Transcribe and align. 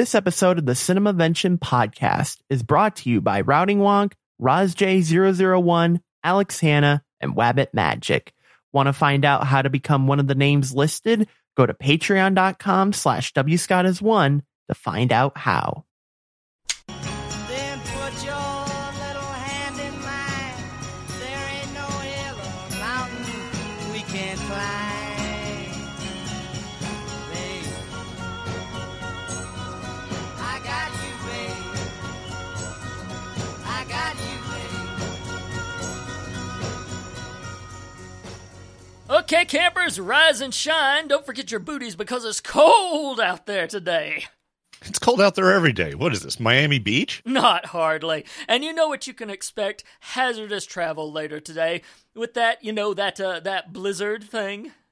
This 0.00 0.14
episode 0.14 0.58
of 0.58 0.64
the 0.64 0.72
Cinemavention 0.72 1.58
podcast 1.58 2.38
is 2.48 2.62
brought 2.62 2.96
to 2.96 3.10
you 3.10 3.20
by 3.20 3.42
Routing 3.42 3.80
Wonk, 3.80 4.14
RozJ001, 4.40 6.00
Alex 6.24 6.58
Hanna, 6.58 7.04
and 7.20 7.36
Wabbit 7.36 7.74
Magic. 7.74 8.32
Want 8.72 8.86
to 8.86 8.94
find 8.94 9.26
out 9.26 9.46
how 9.46 9.60
to 9.60 9.68
become 9.68 10.06
one 10.06 10.18
of 10.18 10.26
the 10.26 10.34
names 10.34 10.72
listed? 10.72 11.28
Go 11.54 11.66
to 11.66 11.74
patreon.com 11.74 12.94
slash 12.94 13.34
wscottis1 13.34 14.40
to 14.68 14.74
find 14.74 15.12
out 15.12 15.36
how. 15.36 15.84
Okay, 39.32 39.44
campers, 39.44 40.00
rise 40.00 40.40
and 40.40 40.52
shine. 40.52 41.06
Don't 41.06 41.24
forget 41.24 41.52
your 41.52 41.60
booties 41.60 41.94
because 41.94 42.24
it's 42.24 42.40
cold 42.40 43.20
out 43.20 43.46
there 43.46 43.68
today. 43.68 44.24
It's 44.82 44.98
cold 44.98 45.20
out 45.20 45.36
there 45.36 45.52
every 45.52 45.72
day. 45.72 45.94
What 45.94 46.12
is 46.12 46.22
this, 46.22 46.40
Miami 46.40 46.80
Beach? 46.80 47.22
Not 47.24 47.66
hardly. 47.66 48.24
And 48.48 48.64
you 48.64 48.72
know 48.72 48.88
what 48.88 49.06
you 49.06 49.14
can 49.14 49.30
expect 49.30 49.84
hazardous 50.00 50.66
travel 50.66 51.12
later 51.12 51.38
today 51.38 51.82
with 52.12 52.34
that, 52.34 52.64
you 52.64 52.72
know, 52.72 52.92
that 52.92 53.20
uh, 53.20 53.38
that 53.38 53.72
blizzard 53.72 54.24
thing. 54.24 54.72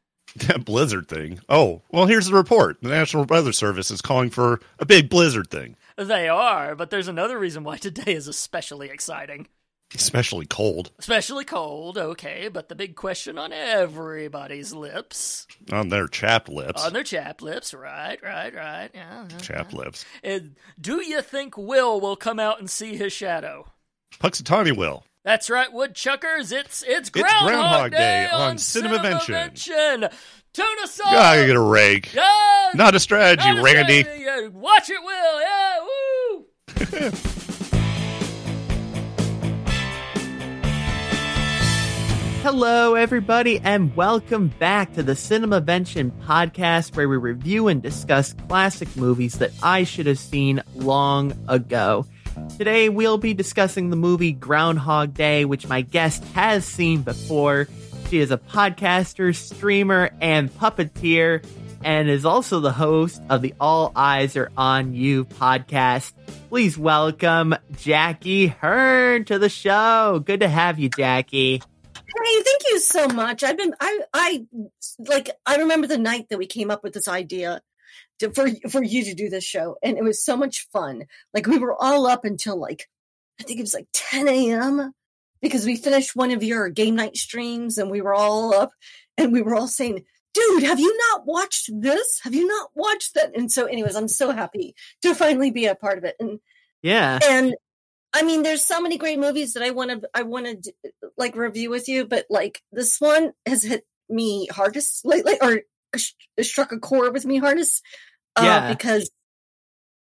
That 0.46 0.64
blizzard 0.64 1.08
thing. 1.08 1.40
Oh, 1.48 1.82
well, 1.90 2.06
here's 2.06 2.26
the 2.26 2.34
report. 2.34 2.76
The 2.80 2.90
National 2.90 3.24
Weather 3.24 3.52
Service 3.52 3.90
is 3.90 4.02
calling 4.02 4.30
for 4.30 4.60
a 4.78 4.84
big 4.86 5.08
blizzard 5.08 5.50
thing, 5.50 5.74
They 5.96 6.28
are, 6.28 6.76
but 6.76 6.90
there's 6.90 7.08
another 7.08 7.38
reason 7.38 7.64
why 7.64 7.78
today 7.78 8.12
is 8.12 8.28
especially 8.28 8.90
exciting. 8.90 9.48
Especially 9.94 10.44
cold 10.44 10.90
Especially 10.98 11.44
cold, 11.44 11.96
okay, 11.96 12.48
but 12.52 12.68
the 12.68 12.74
big 12.74 12.94
question 12.94 13.38
on 13.38 13.52
everybody's 13.52 14.74
lips, 14.74 15.46
on 15.72 15.88
their 15.88 16.06
chapped 16.06 16.48
lips. 16.50 16.84
on 16.84 16.92
their 16.92 17.02
chap 17.02 17.40
lips, 17.40 17.72
right, 17.72 18.22
right, 18.22 18.54
right, 18.54 18.90
yeah. 18.92 19.24
yeah, 19.30 19.38
chapped 19.38 19.72
yeah. 19.72 19.78
lips. 19.78 20.04
And 20.22 20.56
do 20.78 21.02
you 21.02 21.22
think 21.22 21.56
Will 21.56 22.00
will 22.00 22.16
come 22.16 22.38
out 22.38 22.58
and 22.60 22.68
see 22.68 22.96
his 22.96 23.12
shadow? 23.12 23.66
Punxsutawney 24.20 24.76
will. 24.76 25.04
That's 25.24 25.50
right, 25.50 25.72
woodchuckers. 25.72 26.52
It's 26.52 26.82
it's 26.82 27.08
It's 27.08 27.10
Groundhog, 27.10 27.46
Groundhog 27.48 27.90
Day, 27.92 27.98
Day 27.98 28.28
on 28.30 28.40
on 28.40 28.56
Cinemavention. 28.56 29.52
Cinemavention. 29.54 30.12
Tune 30.52 30.76
us 30.82 31.00
on. 31.00 31.12
Gotta 31.12 31.42
ah, 31.42 31.46
get 31.46 31.56
a 31.56 31.60
rake. 31.60 32.14
Yeah, 32.14 32.70
Not 32.74 32.94
a 32.94 33.00
strategy, 33.00 33.48
not 33.48 33.58
a 33.58 33.62
Randy. 33.62 34.02
strategy. 34.02 34.48
Watch 34.48 34.90
it, 34.90 35.02
Will. 35.02 35.40
Yeah, 35.40 37.10
woo. 37.10 37.14
Hello, 42.42 42.94
everybody, 42.94 43.58
and 43.58 43.94
welcome 43.96 44.48
back 44.60 44.94
to 44.94 45.02
the 45.02 45.16
Cinema 45.16 45.60
Cinemavention 45.60 46.12
podcast, 46.24 46.96
where 46.96 47.08
we 47.08 47.16
review 47.16 47.66
and 47.66 47.82
discuss 47.82 48.32
classic 48.48 48.96
movies 48.96 49.38
that 49.38 49.50
I 49.60 49.82
should 49.82 50.06
have 50.06 50.20
seen 50.20 50.62
long 50.74 51.32
ago. 51.48 52.06
Today, 52.56 52.88
we'll 52.88 53.18
be 53.18 53.34
discussing 53.34 53.90
the 53.90 53.96
movie 53.96 54.32
Groundhog 54.32 55.14
Day, 55.14 55.44
which 55.44 55.66
my 55.66 55.82
guest 55.82 56.22
has 56.34 56.64
seen 56.64 57.02
before. 57.02 57.66
She 58.08 58.20
is 58.20 58.30
a 58.30 58.38
podcaster, 58.38 59.34
streamer, 59.34 60.10
and 60.20 60.48
puppeteer, 60.48 61.44
and 61.82 62.08
is 62.08 62.24
also 62.24 62.60
the 62.60 62.72
host 62.72 63.20
of 63.28 63.42
the 63.42 63.52
All 63.60 63.92
Eyes 63.96 64.36
Are 64.36 64.50
On 64.56 64.94
You 64.94 65.24
podcast. 65.24 66.12
Please 66.48 66.78
welcome 66.78 67.56
Jackie 67.76 68.46
Hearn 68.46 69.24
to 69.24 69.40
the 69.40 69.48
show. 69.48 70.22
Good 70.24 70.40
to 70.40 70.48
have 70.48 70.78
you, 70.78 70.88
Jackie. 70.88 71.62
Hey, 72.08 72.42
thank 72.42 72.62
you 72.70 72.78
so 72.80 73.08
much. 73.08 73.44
I've 73.44 73.58
been, 73.58 73.74
I, 73.80 74.00
I, 74.14 74.46
like, 74.98 75.30
I 75.46 75.56
remember 75.56 75.86
the 75.86 75.98
night 75.98 76.26
that 76.30 76.38
we 76.38 76.46
came 76.46 76.70
up 76.70 76.82
with 76.82 76.94
this 76.94 77.08
idea 77.08 77.60
to, 78.20 78.30
for 78.32 78.48
for 78.70 78.82
you 78.82 79.04
to 79.04 79.14
do 79.14 79.28
this 79.28 79.44
show, 79.44 79.76
and 79.82 79.96
it 79.98 80.04
was 80.04 80.24
so 80.24 80.36
much 80.36 80.66
fun. 80.72 81.04
Like, 81.34 81.46
we 81.46 81.58
were 81.58 81.74
all 81.74 82.06
up 82.06 82.24
until 82.24 82.58
like, 82.58 82.88
I 83.40 83.44
think 83.44 83.58
it 83.58 83.62
was 83.62 83.74
like 83.74 83.86
10 83.92 84.26
a.m. 84.28 84.92
because 85.42 85.64
we 85.66 85.76
finished 85.76 86.16
one 86.16 86.30
of 86.30 86.42
your 86.42 86.68
game 86.70 86.96
night 86.96 87.16
streams, 87.16 87.78
and 87.78 87.90
we 87.90 88.00
were 88.00 88.14
all 88.14 88.54
up, 88.54 88.72
and 89.16 89.32
we 89.32 89.42
were 89.42 89.54
all 89.54 89.68
saying, 89.68 90.04
"Dude, 90.34 90.62
have 90.64 90.80
you 90.80 90.96
not 91.10 91.26
watched 91.26 91.70
this? 91.72 92.20
Have 92.24 92.34
you 92.34 92.46
not 92.46 92.70
watched 92.74 93.14
that?" 93.14 93.36
And 93.36 93.52
so, 93.52 93.66
anyways, 93.66 93.94
I'm 93.96 94.08
so 94.08 94.32
happy 94.32 94.74
to 95.02 95.14
finally 95.14 95.50
be 95.50 95.66
a 95.66 95.74
part 95.74 95.98
of 95.98 96.04
it, 96.04 96.16
and 96.18 96.40
Yeah. 96.82 97.18
and 97.28 97.54
I 98.12 98.22
mean, 98.22 98.42
there's 98.42 98.64
so 98.64 98.80
many 98.80 98.96
great 98.98 99.18
movies 99.18 99.52
that 99.52 99.62
I 99.62 99.70
want 99.70 99.90
to, 99.90 100.08
I 100.14 100.22
want 100.22 100.46
to 100.64 100.72
like 101.16 101.36
review 101.36 101.70
with 101.70 101.88
you, 101.88 102.06
but 102.06 102.26
like 102.30 102.62
this 102.72 103.00
one 103.00 103.32
has 103.46 103.62
hit 103.62 103.84
me 104.08 104.46
hardest 104.50 105.04
lately, 105.04 105.34
or 105.40 105.60
sh- 105.96 106.12
struck 106.40 106.72
a 106.72 106.78
chord 106.78 107.12
with 107.12 107.26
me 107.26 107.36
hardest, 107.38 107.82
uh, 108.36 108.42
Yeah. 108.44 108.72
because 108.72 109.10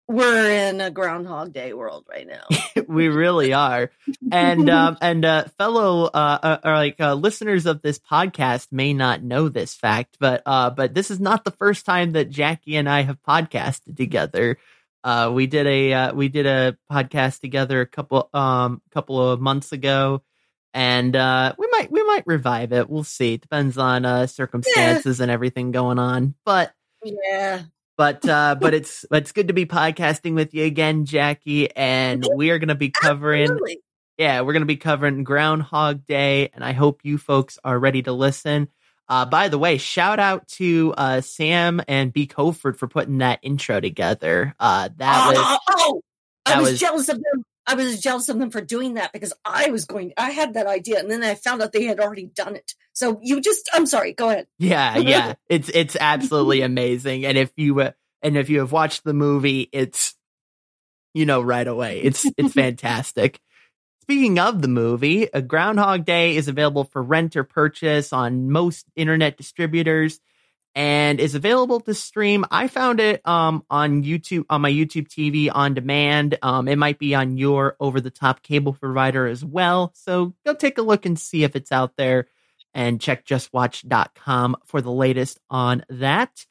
we're 0.08 0.68
in 0.68 0.80
a 0.80 0.88
Groundhog 0.90 1.52
Day 1.52 1.72
world 1.72 2.06
right 2.08 2.26
now. 2.28 2.44
we 2.86 3.08
really 3.08 3.52
are 3.52 3.90
and 4.30 4.70
um 4.70 4.96
and 5.02 5.24
uh 5.24 5.44
fellow 5.58 6.04
uh, 6.04 6.38
uh 6.42 6.58
or 6.62 6.74
like 6.74 7.00
uh, 7.00 7.14
listeners 7.14 7.66
of 7.66 7.82
this 7.82 7.98
podcast 7.98 8.68
may 8.70 8.92
not 8.92 9.22
know 9.22 9.48
this 9.48 9.74
fact 9.74 10.16
but 10.20 10.42
uh 10.46 10.70
but 10.70 10.94
this 10.94 11.10
is 11.10 11.18
not 11.18 11.42
the 11.44 11.50
first 11.50 11.84
time 11.84 12.12
that 12.12 12.30
jackie 12.30 12.76
and 12.76 12.88
i 12.88 13.02
have 13.02 13.20
podcasted 13.22 13.96
together 13.96 14.58
uh 15.06 15.30
we 15.32 15.46
did 15.46 15.66
a 15.68 15.92
uh, 15.92 16.14
we 16.14 16.28
did 16.28 16.46
a 16.46 16.76
podcast 16.90 17.40
together 17.40 17.80
a 17.80 17.86
couple 17.86 18.28
um 18.34 18.82
couple 18.90 19.30
of 19.30 19.40
months 19.40 19.70
ago 19.70 20.20
and 20.74 21.14
uh 21.14 21.54
we 21.56 21.68
might 21.70 21.90
we 21.92 22.02
might 22.04 22.24
revive 22.26 22.72
it. 22.72 22.90
We'll 22.90 23.04
see. 23.04 23.34
It 23.34 23.40
depends 23.40 23.78
on 23.78 24.04
uh 24.04 24.26
circumstances 24.26 25.20
and 25.20 25.30
everything 25.30 25.70
going 25.70 26.00
on. 26.00 26.34
But 26.44 26.72
yeah, 27.04 27.62
but 27.96 28.28
uh 28.28 28.56
but 28.60 28.74
it's 28.78 29.06
it's 29.12 29.30
good 29.30 29.46
to 29.46 29.54
be 29.54 29.64
podcasting 29.64 30.34
with 30.34 30.52
you 30.52 30.64
again 30.64 31.04
jackie 31.04 31.70
and 31.76 32.26
we 32.34 32.50
are 32.50 32.58
going 32.58 32.68
to 32.68 32.74
be 32.74 32.90
covering 32.90 33.44
absolutely. 33.44 33.78
yeah, 34.18 34.40
we're 34.40 34.54
going 34.54 34.62
to 34.62 34.66
be 34.66 34.76
covering 34.76 35.22
Groundhog 35.24 36.04
Day, 36.04 36.50
and 36.52 36.64
I 36.64 36.72
hope 36.72 37.00
you 37.04 37.16
folks 37.16 37.58
are 37.62 37.78
ready 37.78 38.02
to 38.02 38.12
listen. 38.12 38.68
Uh, 39.08 39.24
by 39.24 39.48
the 39.48 39.58
way, 39.58 39.78
shout 39.78 40.18
out 40.18 40.48
to 40.48 40.92
uh, 40.96 41.20
Sam 41.20 41.80
and 41.86 42.12
B. 42.12 42.26
Coford 42.26 42.76
for 42.76 42.88
putting 42.88 43.18
that 43.18 43.38
intro 43.42 43.80
together. 43.80 44.54
Uh, 44.58 44.88
that 44.96 45.28
was 45.28 45.38
oh, 45.38 45.58
oh, 45.70 46.02
that 46.46 46.56
I 46.56 46.60
was, 46.60 46.70
was- 46.72 46.80
jealous 46.80 47.08
of 47.08 47.16
them. 47.16 47.44
I 47.68 47.74
was 47.74 48.00
jealous 48.00 48.28
of 48.28 48.38
them 48.38 48.50
for 48.50 48.60
doing 48.60 48.94
that 48.94 49.12
because 49.12 49.32
I 49.44 49.70
was 49.70 49.86
going. 49.86 50.12
I 50.16 50.30
had 50.30 50.54
that 50.54 50.66
idea, 50.66 51.00
and 51.00 51.10
then 51.10 51.24
I 51.24 51.34
found 51.34 51.62
out 51.62 51.72
they 51.72 51.84
had 51.84 51.98
already 51.98 52.26
done 52.26 52.54
it. 52.54 52.74
So 52.92 53.18
you 53.22 53.40
just, 53.40 53.68
I'm 53.74 53.86
sorry. 53.86 54.12
Go 54.12 54.28
ahead. 54.28 54.46
yeah, 54.58 54.96
yeah, 54.98 55.34
it's 55.48 55.68
it's 55.70 55.96
absolutely 55.98 56.62
amazing. 56.62 57.26
And 57.26 57.36
if 57.36 57.50
you 57.56 57.80
uh, 57.80 57.90
and 58.22 58.36
if 58.36 58.50
you 58.50 58.60
have 58.60 58.70
watched 58.70 59.02
the 59.02 59.14
movie, 59.14 59.68
it's 59.72 60.14
you 61.12 61.26
know 61.26 61.40
right 61.40 61.66
away. 61.66 62.00
It's 62.02 62.24
it's 62.36 62.54
fantastic. 62.54 63.40
Speaking 64.06 64.38
of 64.38 64.62
the 64.62 64.68
movie, 64.68 65.24
a 65.34 65.42
Groundhog 65.42 66.04
Day 66.04 66.36
is 66.36 66.46
available 66.46 66.84
for 66.84 67.02
rent 67.02 67.34
or 67.34 67.42
purchase 67.42 68.12
on 68.12 68.52
most 68.52 68.86
internet 68.94 69.36
distributors 69.36 70.20
and 70.76 71.18
is 71.18 71.34
available 71.34 71.80
to 71.80 71.92
stream. 71.92 72.44
I 72.48 72.68
found 72.68 73.00
it 73.00 73.20
um 73.26 73.64
on 73.68 74.04
YouTube 74.04 74.44
on 74.48 74.60
my 74.60 74.70
YouTube 74.70 75.08
TV 75.08 75.50
on 75.52 75.74
demand. 75.74 76.38
Um 76.40 76.68
it 76.68 76.76
might 76.76 77.00
be 77.00 77.16
on 77.16 77.36
your 77.36 77.74
over 77.80 78.00
the 78.00 78.12
top 78.12 78.44
cable 78.44 78.74
provider 78.74 79.26
as 79.26 79.44
well. 79.44 79.90
So 79.96 80.34
go 80.46 80.54
take 80.54 80.78
a 80.78 80.82
look 80.82 81.04
and 81.04 81.18
see 81.18 81.42
if 81.42 81.56
it's 81.56 81.72
out 81.72 81.96
there 81.96 82.28
and 82.74 83.00
check 83.00 83.26
justwatch.com 83.26 84.56
for 84.66 84.80
the 84.80 84.92
latest 84.92 85.40
on 85.50 85.84
that. 85.88 86.46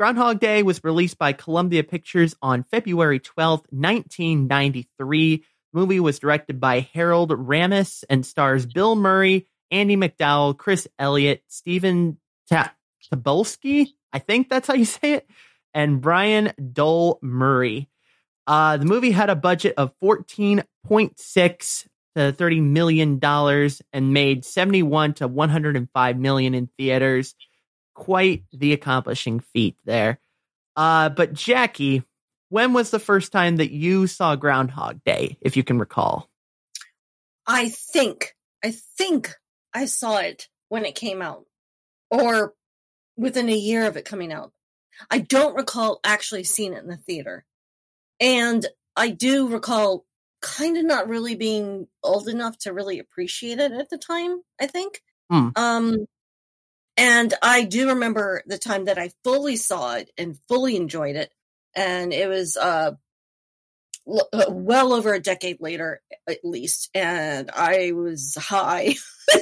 Groundhog 0.00 0.40
Day 0.40 0.64
was 0.64 0.82
released 0.82 1.16
by 1.16 1.32
Columbia 1.32 1.84
Pictures 1.84 2.34
on 2.42 2.64
February 2.64 3.20
12th, 3.20 3.66
1993. 3.70 5.44
Movie 5.78 6.00
was 6.00 6.18
directed 6.18 6.58
by 6.58 6.80
Harold 6.92 7.30
Ramis 7.30 8.02
and 8.10 8.26
stars 8.26 8.66
Bill 8.66 8.96
Murray, 8.96 9.46
Andie 9.70 9.96
MacDowell, 9.96 10.58
Chris 10.58 10.88
Elliott, 10.98 11.44
Stephen 11.46 12.18
Ta- 12.50 12.74
Tobolowsky, 13.12 13.90
I 14.12 14.18
think 14.18 14.48
that's 14.48 14.66
how 14.66 14.74
you 14.74 14.84
say 14.98 15.12
it, 15.12 15.30
and 15.72 16.00
Brian 16.00 16.52
Doyle-Murray. 16.72 17.88
Uh, 18.44 18.76
the 18.78 18.86
movie 18.86 19.12
had 19.12 19.30
a 19.30 19.36
budget 19.36 19.74
of 19.76 19.94
14.6 20.02 21.86
to 22.16 22.32
30 22.32 22.60
million 22.60 23.20
dollars 23.20 23.80
and 23.92 24.12
made 24.12 24.44
71 24.44 25.14
to 25.14 25.28
105 25.28 26.18
million 26.18 26.54
in 26.54 26.68
theaters. 26.76 27.36
Quite 27.94 28.42
the 28.52 28.72
accomplishing 28.72 29.38
feat 29.38 29.76
there. 29.84 30.18
Uh, 30.74 31.08
but 31.10 31.34
Jackie, 31.34 32.02
when 32.48 32.72
was 32.72 32.90
the 32.90 32.98
first 32.98 33.32
time 33.32 33.56
that 33.56 33.70
you 33.70 34.06
saw 34.06 34.36
Groundhog 34.36 35.02
Day, 35.04 35.38
if 35.40 35.56
you 35.56 35.64
can 35.64 35.78
recall? 35.78 36.30
I 37.46 37.68
think, 37.68 38.34
I 38.64 38.72
think 38.72 39.34
I 39.74 39.86
saw 39.86 40.18
it 40.18 40.48
when 40.68 40.84
it 40.84 40.94
came 40.94 41.22
out, 41.22 41.44
or 42.10 42.54
within 43.16 43.48
a 43.48 43.56
year 43.56 43.86
of 43.86 43.96
it 43.96 44.04
coming 44.04 44.32
out. 44.32 44.52
I 45.10 45.18
don't 45.18 45.56
recall 45.56 46.00
actually 46.04 46.44
seeing 46.44 46.72
it 46.72 46.82
in 46.82 46.88
the 46.88 46.96
theater. 46.96 47.44
and 48.20 48.66
I 48.96 49.10
do 49.10 49.48
recall 49.48 50.04
kind 50.42 50.76
of 50.76 50.84
not 50.84 51.08
really 51.08 51.36
being 51.36 51.86
old 52.02 52.28
enough 52.28 52.58
to 52.58 52.72
really 52.72 52.98
appreciate 52.98 53.58
it 53.60 53.72
at 53.72 53.90
the 53.90 53.98
time. 53.98 54.42
I 54.60 54.66
think. 54.66 55.00
Hmm. 55.30 55.48
Um, 55.56 56.06
and 56.96 57.32
I 57.40 57.64
do 57.64 57.90
remember 57.90 58.42
the 58.46 58.58
time 58.58 58.86
that 58.86 58.98
I 58.98 59.10
fully 59.22 59.56
saw 59.56 59.94
it 59.94 60.10
and 60.18 60.38
fully 60.48 60.74
enjoyed 60.74 61.14
it, 61.14 61.32
and 61.78 62.12
it 62.12 62.28
was 62.28 62.56
uh, 62.56 62.92
uh, 64.08 64.44
well 64.48 64.92
over 64.92 65.14
a 65.14 65.20
decade 65.20 65.60
later, 65.60 66.00
at 66.28 66.38
least, 66.44 66.90
and 66.92 67.50
I 67.54 67.92
was 67.92 68.36
high. 68.36 68.96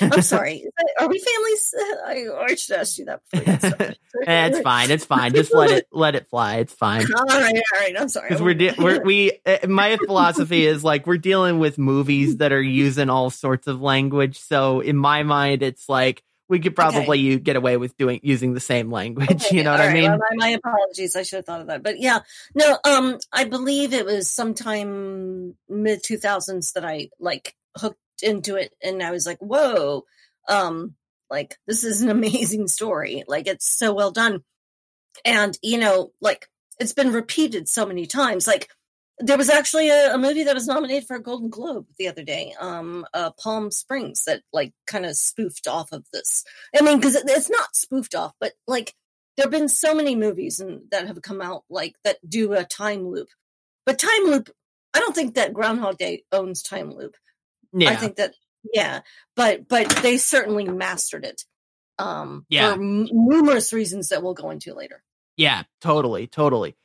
I'm 0.00 0.22
sorry. 0.22 0.64
Are 0.98 1.08
we 1.08 1.18
families? 1.18 1.74
I, 2.06 2.54
should 2.54 2.76
ask 2.76 2.96
you 2.98 3.04
that. 3.06 3.20
Before 3.30 3.86
you. 3.86 3.94
Eh, 4.26 4.46
it's 4.46 4.60
fine. 4.60 4.90
It's 4.90 5.04
fine. 5.04 5.32
Just 5.32 5.54
let 5.54 5.70
it 5.70 5.86
let 5.92 6.14
it 6.14 6.26
fly. 6.28 6.56
It's 6.56 6.72
fine. 6.72 7.06
All 7.16 7.24
right, 7.26 7.54
all 7.54 7.80
right. 7.80 7.94
I'm 7.96 8.08
sorry. 8.08 8.30
Because 8.30 8.42
we're, 8.42 8.54
de- 8.54 8.74
we're 8.76 9.00
we 9.02 9.32
uh, 9.46 9.66
my 9.68 9.96
philosophy 9.96 10.66
is 10.66 10.82
like 10.82 11.06
we're 11.06 11.18
dealing 11.18 11.60
with 11.60 11.78
movies 11.78 12.38
that 12.38 12.50
are 12.50 12.60
using 12.60 13.10
all 13.10 13.30
sorts 13.30 13.68
of 13.68 13.80
language. 13.80 14.40
So 14.40 14.80
in 14.80 14.96
my 14.96 15.22
mind, 15.22 15.62
it's 15.62 15.88
like 15.88 16.24
we 16.48 16.60
could 16.60 16.74
probably 16.74 17.18
you 17.18 17.38
get 17.38 17.56
away 17.56 17.76
with 17.76 17.96
doing 17.96 18.20
using 18.22 18.54
the 18.54 18.60
same 18.60 18.90
language. 18.90 19.30
Okay, 19.30 19.56
you 19.56 19.64
know 19.64 19.72
what 19.72 19.80
all 19.80 19.88
I 19.88 19.92
mean? 19.92 20.04
well, 20.04 20.18
my, 20.18 20.36
my 20.36 20.48
apologies. 20.48 21.14
I 21.14 21.22
should 21.22 21.36
have 21.36 21.46
thought 21.46 21.60
of 21.60 21.66
that. 21.66 21.82
But 21.82 22.00
yeah, 22.00 22.20
no. 22.54 22.78
Um, 22.84 23.18
I 23.32 23.44
believe 23.44 23.92
it 23.92 24.06
was 24.06 24.30
sometime 24.30 25.56
mid 25.68 26.02
two 26.02 26.16
thousands 26.16 26.72
that 26.72 26.84
I 26.84 27.10
like 27.20 27.54
hooked 27.76 27.98
into 28.22 28.56
it, 28.56 28.72
and 28.82 29.02
I 29.02 29.10
was 29.10 29.26
like, 29.26 29.38
whoa, 29.38 30.04
um, 30.48 30.94
like 31.30 31.58
this 31.66 31.84
is 31.84 32.02
an 32.02 32.08
amazing 32.10 32.68
story. 32.68 33.24
Like 33.28 33.46
it's 33.46 33.68
so 33.68 33.92
well 33.92 34.10
done, 34.10 34.42
and 35.24 35.56
you 35.62 35.78
know, 35.78 36.12
like 36.20 36.48
it's 36.80 36.94
been 36.94 37.12
repeated 37.12 37.68
so 37.68 37.84
many 37.84 38.06
times. 38.06 38.46
Like 38.46 38.68
there 39.20 39.36
was 39.38 39.48
actually 39.50 39.88
a, 39.90 40.14
a 40.14 40.18
movie 40.18 40.44
that 40.44 40.54
was 40.54 40.66
nominated 40.66 41.06
for 41.06 41.16
a 41.16 41.22
Golden 41.22 41.48
Globe 41.50 41.86
the 41.98 42.08
other 42.08 42.22
day, 42.22 42.54
um, 42.60 43.04
uh, 43.14 43.30
Palm 43.32 43.70
Springs, 43.70 44.24
that 44.26 44.42
like 44.52 44.72
kind 44.86 45.04
of 45.06 45.16
spoofed 45.16 45.66
off 45.66 45.92
of 45.92 46.04
this. 46.12 46.44
I 46.78 46.82
mean, 46.82 46.98
because 46.98 47.14
it, 47.16 47.24
it's 47.26 47.50
not 47.50 47.74
spoofed 47.74 48.14
off, 48.14 48.32
but 48.40 48.52
like 48.66 48.94
there 49.36 49.44
have 49.44 49.50
been 49.50 49.68
so 49.68 49.94
many 49.94 50.14
movies 50.16 50.60
and 50.60 50.82
that 50.90 51.06
have 51.06 51.20
come 51.22 51.40
out 51.40 51.64
like 51.70 51.94
that 52.04 52.16
do 52.28 52.52
a 52.52 52.64
time 52.64 53.08
loop. 53.08 53.28
But 53.86 53.98
time 53.98 54.24
loop, 54.24 54.50
I 54.94 55.00
don't 55.00 55.14
think 55.14 55.34
that 55.34 55.54
Groundhog 55.54 55.98
Day 55.98 56.24
owns 56.32 56.62
time 56.62 56.92
loop. 56.92 57.16
Yeah. 57.72 57.90
I 57.90 57.96
think 57.96 58.16
that 58.16 58.34
yeah, 58.74 59.00
but 59.36 59.68
but 59.68 59.88
they 60.02 60.16
certainly 60.18 60.64
mastered 60.64 61.24
it. 61.24 61.42
Um, 61.98 62.46
Yeah. 62.48 62.74
for 62.74 62.80
m- 62.80 63.08
numerous 63.10 63.72
reasons 63.72 64.08
that 64.10 64.22
we'll 64.22 64.34
go 64.34 64.50
into 64.50 64.74
later. 64.74 65.02
Yeah, 65.36 65.62
totally, 65.80 66.26
totally. 66.26 66.76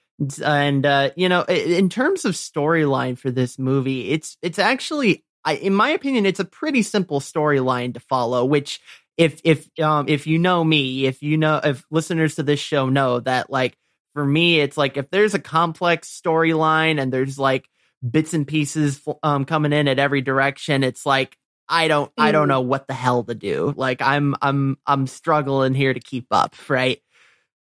And 0.44 0.86
uh, 0.86 1.12
you 1.16 1.28
know, 1.30 1.44
in 1.44 1.90
terms 1.90 2.26
of 2.26 2.34
storyline 2.34 3.18
for 3.18 3.32
this 3.32 3.58
movie, 3.58 4.12
it's 4.12 4.38
it's 4.42 4.60
actually, 4.60 5.24
I, 5.44 5.56
in 5.56 5.74
my 5.74 5.90
opinion, 5.90 6.26
it's 6.26 6.40
a 6.40 6.46
pretty 6.46 6.84
simple 6.84 7.20
storyline 7.20 7.94
to 7.96 8.00
follow. 8.00 8.46
Which, 8.46 8.80
if 9.18 9.42
if 9.44 9.68
um 9.80 10.08
if 10.08 10.28
you 10.28 10.38
know 10.40 10.64
me, 10.64 11.06
if 11.06 11.22
you 11.24 11.38
know 11.38 11.60
if 11.64 11.84
listeners 11.92 12.36
to 12.36 12.44
this 12.44 12.60
show 12.60 12.90
know 12.90 13.20
that, 13.22 13.50
like 13.50 13.76
for 14.14 14.26
me, 14.26 14.60
it's 14.60 14.78
like 14.78 14.98
if 14.98 15.10
there's 15.10 15.34
a 15.34 15.40
complex 15.40 16.10
storyline 16.24 17.02
and 17.02 17.12
there's 17.12 17.40
like 17.40 17.68
bits 18.08 18.34
and 18.34 18.48
pieces 18.48 19.02
um 19.24 19.46
coming 19.46 19.74
in 19.74 19.88
at 19.88 20.00
every 20.00 20.22
direction, 20.22 20.84
it's 20.84 21.06
like 21.06 21.36
I 21.68 21.88
don't 21.88 22.12
I 22.18 22.32
don't 22.32 22.46
Mm. 22.46 22.50
know 22.50 22.62
what 22.62 22.88
the 22.88 22.94
hell 22.94 23.24
to 23.24 23.36
do. 23.36 23.74
Like 23.76 24.02
I'm 24.02 24.36
I'm 24.42 24.78
I'm 24.86 25.08
struggling 25.08 25.74
here 25.74 25.94
to 25.94 26.00
keep 26.00 26.28
up, 26.32 26.56
right? 26.70 27.00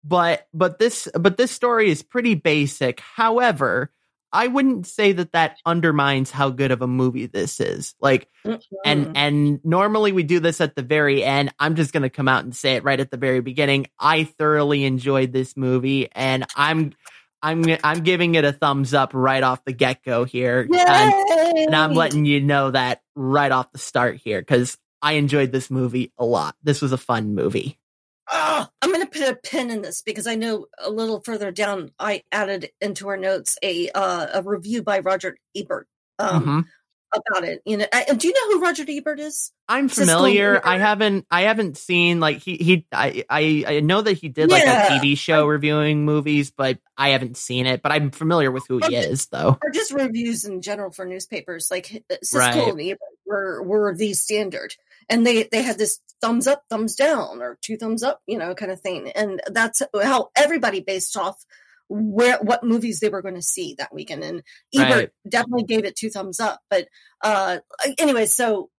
But 0.04 0.48
but 0.54 0.80
this 0.80 1.08
but 1.14 1.38
this 1.38 1.52
story 1.52 1.90
is 1.90 2.02
pretty 2.04 2.36
basic. 2.36 3.00
However 3.00 3.92
i 4.34 4.48
wouldn't 4.48 4.88
say 4.88 5.12
that 5.12 5.34
that 5.34 5.58
undermines 5.66 6.32
how 6.32 6.50
good 6.50 6.72
of 6.72 6.82
a 6.82 6.88
movie 6.88 7.26
this 7.26 7.60
is. 7.60 7.96
Like 8.00 8.30
Mm. 8.46 8.62
and 8.86 9.18
and 9.18 9.60
normally 9.66 10.14
we 10.14 10.24
do 10.24 10.40
this 10.40 10.62
at 10.62 10.76
the 10.76 10.82
very 10.82 11.24
end. 11.24 11.54
I'm 11.60 11.76
just 11.76 11.94
going 11.94 12.04
to 12.04 12.10
come 12.10 12.28
out 12.28 12.44
and 12.44 12.56
say 12.56 12.76
it 12.76 12.84
right 12.84 13.00
at 13.00 13.12
the 13.12 13.18
very 13.18 13.42
beginning. 13.42 13.88
I 14.00 14.24
thoroughly 14.24 14.84
enjoyed 14.86 15.32
this 15.34 15.56
movie 15.58 16.10
and 16.14 16.46
i'm 16.56 16.94
i'm 17.44 17.64
i'm 17.84 18.02
giving 18.04 18.36
it 18.36 18.46
a 18.46 18.52
thumbs 18.54 18.94
up 18.94 19.12
right 19.14 19.44
off 19.44 19.64
the 19.66 19.74
get-go 19.74 20.24
here 20.24 20.62
and, 20.72 21.14
and 21.58 21.76
i'm 21.76 21.94
letting 21.94 22.24
you 22.26 22.40
know 22.40 22.72
that 22.72 23.02
right 23.16 23.52
off 23.52 23.72
the 23.72 23.80
start 23.80 24.16
here 24.18 24.42
cuz 24.44 24.78
i 25.02 25.14
enjoyed 25.14 25.52
this 25.52 25.70
movie 25.70 26.12
a 26.18 26.26
lot. 26.26 26.56
This 26.64 26.82
was 26.82 26.92
a 26.94 26.98
fun 26.98 27.36
movie 27.36 27.78
Ah, 28.30 28.70
I'm 28.82 28.92
going 28.92 29.06
to 29.06 29.12
put 29.12 29.28
a 29.28 29.36
pin 29.36 29.70
in 29.72 29.82
this 29.82 30.02
because 30.02 30.28
I 30.28 30.36
know 30.36 30.68
a 30.80 30.90
little 30.90 31.22
further 31.22 31.52
down 31.52 31.92
I 32.00 32.24
added 32.32 32.70
into 32.80 33.08
our 33.10 33.18
notes 33.18 33.58
a 33.64 33.90
uh, 33.90 34.28
a 34.34 34.44
review 34.44 34.84
by 34.84 35.00
Roger 35.00 35.38
Ebert 35.56 35.88
um, 36.20 36.46
Mhm. 36.46 36.66
About 37.14 37.44
it. 37.48 37.62
You 37.66 37.78
know, 37.78 37.86
I, 37.92 38.06
do 38.14 38.28
you 38.28 38.34
know 38.34 38.54
who 38.56 38.62
Roger 38.64 38.84
Ebert 38.88 39.20
is? 39.20 39.52
I'm 39.68 39.90
familiar. 39.90 40.62
I 40.64 40.78
haven't. 40.78 41.26
I 41.32 41.42
haven't 41.44 41.78
seen 41.78 42.20
like 42.20 42.38
he 42.40 42.58
he. 42.58 42.88
I 42.92 43.24
I, 43.30 43.64
I 43.68 43.80
know 43.82 44.02
that 44.02 44.14
he 44.14 44.30
did 44.30 44.50
like 44.50 44.64
Yeah. 44.64 44.88
a 44.98 45.02
TV 45.02 45.18
show 45.18 45.46
reviewing 45.48 46.06
movies, 46.06 46.52
but 46.52 46.80
I 46.98 47.10
haven't 47.10 47.38
seen 47.38 47.66
it. 47.66 47.82
But 47.82 47.92
I'm 47.92 48.12
familiar 48.12 48.52
with 48.52 48.68
who 48.68 48.78
he 48.78 48.86
Okay. 48.86 48.98
is, 48.98 49.28
though. 49.28 49.58
Or 49.62 49.70
just 49.72 49.92
reviews 49.92 50.46
in 50.46 50.62
general 50.62 50.92
for 50.92 51.06
newspapers. 51.06 51.70
Like 51.72 52.04
uh, 52.12 52.16
Siskel 52.24 52.38
Right. 52.40 52.68
and 52.70 52.82
Ebert 52.82 53.00
were 53.26 53.64
were 53.64 53.96
the 53.96 54.14
standard, 54.14 54.74
and 55.10 55.26
they 55.26 55.44
they 55.44 55.62
had 55.62 55.78
this 55.78 56.00
thumbs 56.22 56.48
up, 56.48 56.64
thumbs 56.70 56.96
down, 56.96 57.42
or 57.42 57.58
two 57.62 57.78
thumbs 57.78 58.04
up, 58.04 58.22
you 58.28 58.38
know, 58.38 58.54
kind 58.56 58.72
of 58.72 58.80
thing. 58.82 59.10
And 59.16 59.42
that's 59.48 59.82
how 60.04 60.30
everybody 60.36 60.80
based 60.82 61.18
off 61.18 61.44
where 61.92 62.40
what 62.40 62.64
movies 62.64 63.00
they 63.00 63.10
were 63.10 63.22
going 63.22 63.36
to 63.36 63.42
see 63.42 63.76
that 63.78 63.94
weekend. 63.94 64.24
And 64.24 64.44
Ebert 64.74 64.92
Right. 64.92 65.10
definitely 65.30 65.64
gave 65.66 65.86
it 65.86 65.96
two 65.98 66.10
thumbs 66.10 66.40
up. 66.40 66.62
But 66.70 66.88
uh 67.22 67.60
anyway, 68.00 68.26
so 68.28 68.70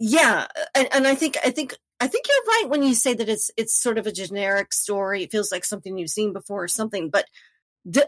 yeah, 0.00 0.46
and, 0.74 0.88
and 0.92 1.06
I 1.06 1.14
think 1.14 1.38
I 1.44 1.50
think 1.50 1.76
I 2.00 2.08
think 2.08 2.26
you're 2.28 2.54
right 2.56 2.70
when 2.70 2.82
you 2.82 2.94
say 2.94 3.14
that 3.14 3.28
it's 3.28 3.50
it's 3.56 3.74
sort 3.80 3.98
of 3.98 4.06
a 4.06 4.12
generic 4.12 4.72
story. 4.72 5.22
It 5.22 5.32
feels 5.32 5.52
like 5.52 5.64
something 5.64 5.96
you've 5.96 6.10
seen 6.10 6.32
before 6.32 6.64
or 6.64 6.68
something, 6.68 7.10
but 7.10 7.26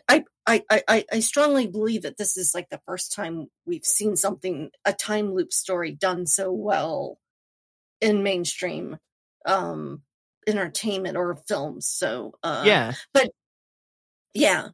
I, 0.09 0.25
I 0.47 0.65
I 0.71 1.05
I 1.13 1.21
strongly 1.21 1.67
believe 1.69 2.03
that 2.03 2.17
this 2.17 2.37
is 2.37 2.55
like 2.55 2.69
the 2.71 2.81
first 2.87 3.13
time 3.13 3.49
we've 3.67 3.85
seen 3.85 4.17
something 4.17 4.71
a 4.85 4.93
time 4.93 5.35
loop 5.35 5.53
story 5.53 5.93
done 5.93 6.27
so 6.27 6.53
well 6.53 7.19
in 8.01 8.23
mainstream 8.23 8.99
um 9.47 10.03
entertainment 10.47 11.17
or 11.17 11.37
films. 11.49 11.87
So 11.89 12.35
uh 12.43 12.65
yeah, 12.65 12.93
yeah. 14.35 14.69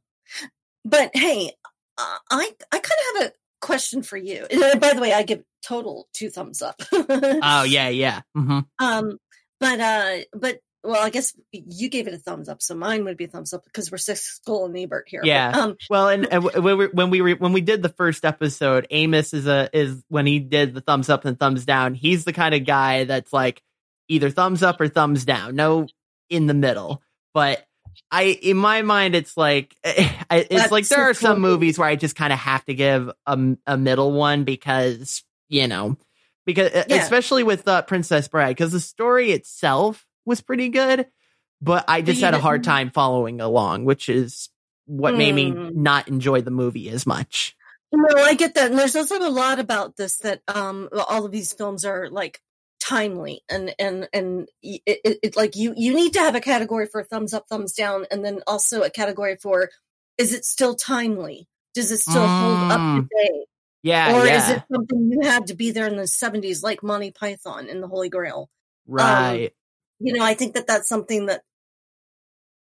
But 0.85 1.11
hey, 1.15 1.53
uh, 1.99 2.17
I 2.31 2.53
I 2.73 2.79
kind 2.79 2.84
of 2.84 3.23
have 3.23 3.31
a 3.31 3.32
question 3.61 4.03
for 4.03 4.17
you. 4.17 4.46
By 4.81 4.94
the 4.94 5.01
way, 5.01 5.13
I 5.13 5.23
give 5.23 5.43
total 5.63 6.08
two 6.15 6.31
thumbs 6.31 6.63
up. 6.63 6.81
oh 6.93 7.63
yeah, 7.69 7.89
yeah. 7.89 8.20
hmm 8.34 8.61
Um, 8.79 9.19
but 9.61 9.81
uh, 9.81 10.17
but 10.32 10.61
well, 10.82 11.03
I 11.05 11.11
guess 11.11 11.34
you 11.53 11.91
gave 11.91 12.06
it 12.08 12.15
a 12.15 12.19
thumbs 12.19 12.49
up, 12.49 12.63
so 12.63 12.75
mine 12.75 13.05
would 13.05 13.19
be 13.19 13.25
a 13.25 13.29
thumbs 13.29 13.53
up 13.53 13.65
because 13.65 13.91
we're 13.93 13.99
Siskel 13.99 14.65
and 14.65 14.79
Ebert 14.79 15.05
here. 15.08 15.20
But, 15.20 15.27
Yeah. 15.27 15.51
um, 15.51 15.77
Well, 15.91 16.08
and, 16.08 16.27
and 16.32 16.43
when 16.43 16.79
we 16.79 16.87
when 16.87 17.11
we 17.11 17.20
re- 17.20 17.34
when 17.34 17.53
we 17.53 17.61
did 17.61 17.82
the 17.82 17.91
first 17.91 18.25
episode, 18.25 18.87
Amos 18.91 19.34
is 19.34 19.46
a 19.46 19.69
is 19.75 20.03
when 20.08 20.25
he 20.25 20.39
did 20.39 20.73
the 20.73 20.81
thumbs 20.81 21.11
up 21.11 21.27
and 21.27 21.39
thumbs 21.39 21.67
down. 21.67 21.93
He's 21.94 22.25
the 22.25 22.32
kind 22.32 22.55
of 22.55 22.65
guy 22.65 23.05
that's 23.05 23.31
like 23.34 23.63
either 24.08 24.31
thumbs 24.31 24.63
up 24.63 24.81
or 24.81 24.89
thumbs 24.89 25.27
down, 25.27 25.55
no 25.55 25.87
in 26.31 26.46
the 26.46 26.55
middle. 26.55 27.03
But 27.34 27.63
I, 28.11 28.23
in 28.43 28.56
my 28.56 28.82
mind, 28.82 29.15
it's 29.15 29.37
like 29.37 29.75
I- 29.85 30.25
it's 30.31 30.49
That's 30.49 30.73
like 30.73 30.89
there 30.89 31.03
are 31.11 31.15
so 31.15 31.29
some 31.29 31.41
movies 31.41 31.79
where 31.79 31.89
I 31.89 31.97
just 31.97 32.17
kind 32.17 32.32
of 32.32 32.39
have 32.39 32.65
to 32.67 32.75
give 32.75 33.11
a, 33.27 33.56
a 33.67 33.77
middle 33.77 34.13
one 34.13 34.44
because 34.44 35.23
you 35.49 35.67
know 35.69 35.97
because 36.47 36.70
Yeah. 36.89 36.97
especially 37.03 37.43
with 37.44 37.67
uh, 37.69 37.82
Princess 37.82 38.29
Bride 38.29 38.51
because 38.56 38.73
the 38.73 38.81
story 38.81 39.32
itself 39.32 40.06
was 40.25 40.41
pretty 40.41 40.69
good, 40.69 41.06
but 41.63 41.85
I 41.89 42.03
just 42.03 42.20
you 42.20 42.25
had 42.25 42.35
a 42.35 42.41
hard 42.41 42.65
time 42.65 42.91
following 42.91 43.41
along, 43.41 43.85
which 43.85 44.09
is 44.09 44.49
what 44.87 45.17
made 45.17 45.35
me 45.35 45.53
Mm. 45.53 45.75
not 45.77 46.09
enjoy 46.09 46.41
the 46.41 46.51
movie 46.51 46.89
as 46.91 47.06
much. 47.06 47.55
No, 47.93 48.23
I 48.23 48.35
get 48.35 48.55
that. 48.55 48.70
And 48.70 48.79
there's 48.79 48.94
also 48.97 49.19
a 49.19 49.31
lot 49.31 49.59
about 49.59 49.97
this 49.97 50.19
that 50.19 50.43
um 50.49 50.89
all 51.09 51.25
of 51.27 51.32
these 51.32 51.53
films 51.53 51.85
are 51.85 52.09
like 52.09 52.41
timely 52.91 53.43
and 53.49 53.73
and 53.79 54.09
and 54.13 54.49
it, 54.63 54.82
it, 54.87 55.19
it 55.23 55.37
like 55.37 55.55
you 55.55 55.73
you 55.77 55.94
need 55.94 56.13
to 56.13 56.19
have 56.19 56.35
a 56.35 56.41
category 56.41 56.87
for 56.87 57.05
thumbs 57.05 57.32
up, 57.32 57.47
thumbs 57.49 57.73
down, 57.73 58.05
and 58.11 58.25
then 58.25 58.41
also 58.49 58.82
a 58.82 58.91
category 58.91 59.37
for 59.37 59.70
is 60.19 60.35
it 60.35 60.44
still 60.44 60.75
timely? 60.75 61.47
Does 61.73 61.93
it 61.93 61.99
still 61.99 62.27
hold 62.29 62.73
up 62.73 62.81
Mm. 62.81 63.09
today? 63.09 63.47
Yeah, 63.82 64.15
or 64.15 64.27
yeah, 64.27 64.37
is 64.37 64.51
it 64.51 64.63
something 64.73 65.11
you 65.13 65.20
had 65.23 65.47
to 65.47 65.55
be 65.55 65.70
there 65.70 65.87
in 65.87 65.97
the 65.97 66.03
70s 66.03 66.63
like 66.63 66.82
Monty 66.82 67.13
Python 67.13 67.69
and 67.70 67.82
the 67.82 67.89
Holy 67.89 68.09
Grail? 68.09 68.51
right. 68.87 69.53
You 70.01 70.15
know, 70.15 70.25
I 70.25 70.35
think 70.35 70.55
that 70.55 70.67
that's 70.67 70.89
something 70.89 71.27
that 71.27 71.43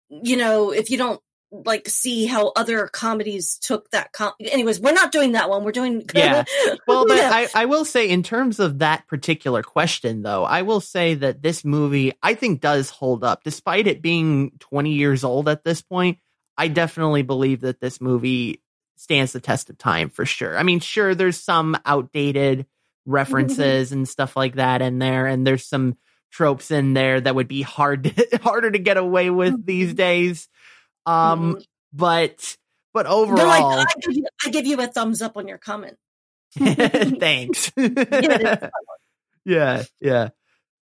you 0.09 0.37
know, 0.37 0.71
if 0.71 0.91
you 0.91 0.97
don't 0.97 1.21
like 1.51 1.87
see 1.89 2.25
how 2.25 2.51
other 2.55 2.87
comedies 2.87 3.57
took 3.57 3.89
that 3.89 4.11
com- 4.11 4.33
anyways 4.39 4.79
we're 4.79 4.91
not 4.91 5.11
doing 5.11 5.31
that 5.31 5.49
one 5.49 5.63
we're 5.63 5.71
doing 5.71 6.03
Yeah. 6.13 6.43
Well, 6.87 7.05
but 7.07 7.17
Yeah. 7.17 7.31
I, 7.33 7.47
I 7.55 7.65
will 7.65 7.85
say, 7.85 8.09
in 8.09 8.23
terms 8.23 8.59
of 8.59 8.79
that 8.79 9.07
particular 9.07 9.63
question, 9.63 10.21
though, 10.21 10.43
I 10.43 10.61
will 10.63 10.81
say 10.81 11.15
that 11.15 11.41
this 11.41 11.63
movie, 11.63 12.13
I 12.21 12.33
think, 12.33 12.61
does 12.61 12.89
hold 12.89 13.23
up. 13.23 13.43
Despite 13.43 13.87
it 13.87 14.01
being 14.01 14.51
20 14.59 14.93
years 14.93 15.23
old 15.23 15.47
at 15.47 15.63
this 15.63 15.81
point, 15.81 16.19
I 16.57 16.67
definitely 16.67 17.23
believe 17.23 17.61
that 17.61 17.79
this 17.79 18.01
movie 18.01 18.61
stands 18.97 19.33
the 19.33 19.39
test 19.39 19.69
of 19.69 19.77
time 19.77 20.09
for 20.09 20.25
sure. 20.25 20.57
I 20.57 20.63
mean, 20.63 20.79
sure, 20.79 21.15
there's 21.15 21.41
some 21.41 21.77
outdated 21.85 22.65
references 23.05 23.91
and 23.93 24.07
stuff 24.07 24.35
like 24.35 24.55
that 24.55 24.81
in 24.81 24.99
there, 24.99 25.27
and 25.27 25.45
there's 25.45 25.65
some 25.65 25.97
tropes 26.31 26.69
in 26.69 26.93
there 26.93 27.19
that 27.19 27.33
would 27.35 27.47
be 27.47 27.61
hard 27.61 28.03
to, 28.03 28.39
harder 28.43 28.71
to 28.71 28.79
get 28.79 28.97
away 28.97 29.29
with 29.29 29.65
these 29.65 29.89
mm-hmm. 29.89 29.95
days. 29.95 30.47
Um, 31.05 31.55
Mhm. 31.55 31.65
but 31.93 32.57
but 32.93 33.05
overall, 33.05 33.49
I, 33.49 33.85
give 34.01 34.15
you, 34.15 34.23
I 34.45 34.49
give 34.49 34.65
you 34.65 34.79
a 34.81 34.87
thumbs 34.87 35.21
up 35.21 35.37
on 35.37 35.47
your 35.47 35.57
comment. 35.57 35.97
thanks. 36.53 37.71
it 37.77 38.63
is. 38.63 38.69
yeah, 39.45 39.83
yeah. 40.01 40.29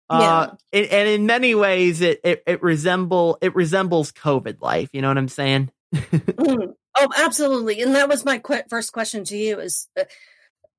Uh, 0.09 0.55
and, 0.73 0.85
and 0.87 1.07
in 1.09 1.25
many 1.25 1.55
ways, 1.55 2.01
it, 2.01 2.19
it 2.23 2.43
it 2.45 2.61
resemble 2.61 3.37
it 3.41 3.55
resembles 3.55 4.11
COVID 4.11 4.59
life. 4.61 4.89
You 4.91 5.01
know 5.01 5.07
what 5.07 5.17
I'm 5.17 5.29
saying? 5.29 5.71
Mm. 5.95 6.73
Oh, 6.97 7.07
absolutely. 7.17 7.81
And 7.81 7.95
that 7.95 8.09
was 8.09 8.25
my 8.25 8.37
que- 8.39 8.63
first 8.69 8.91
question 8.91 9.23
to 9.25 9.37
you 9.37 9.59
is 9.61 9.87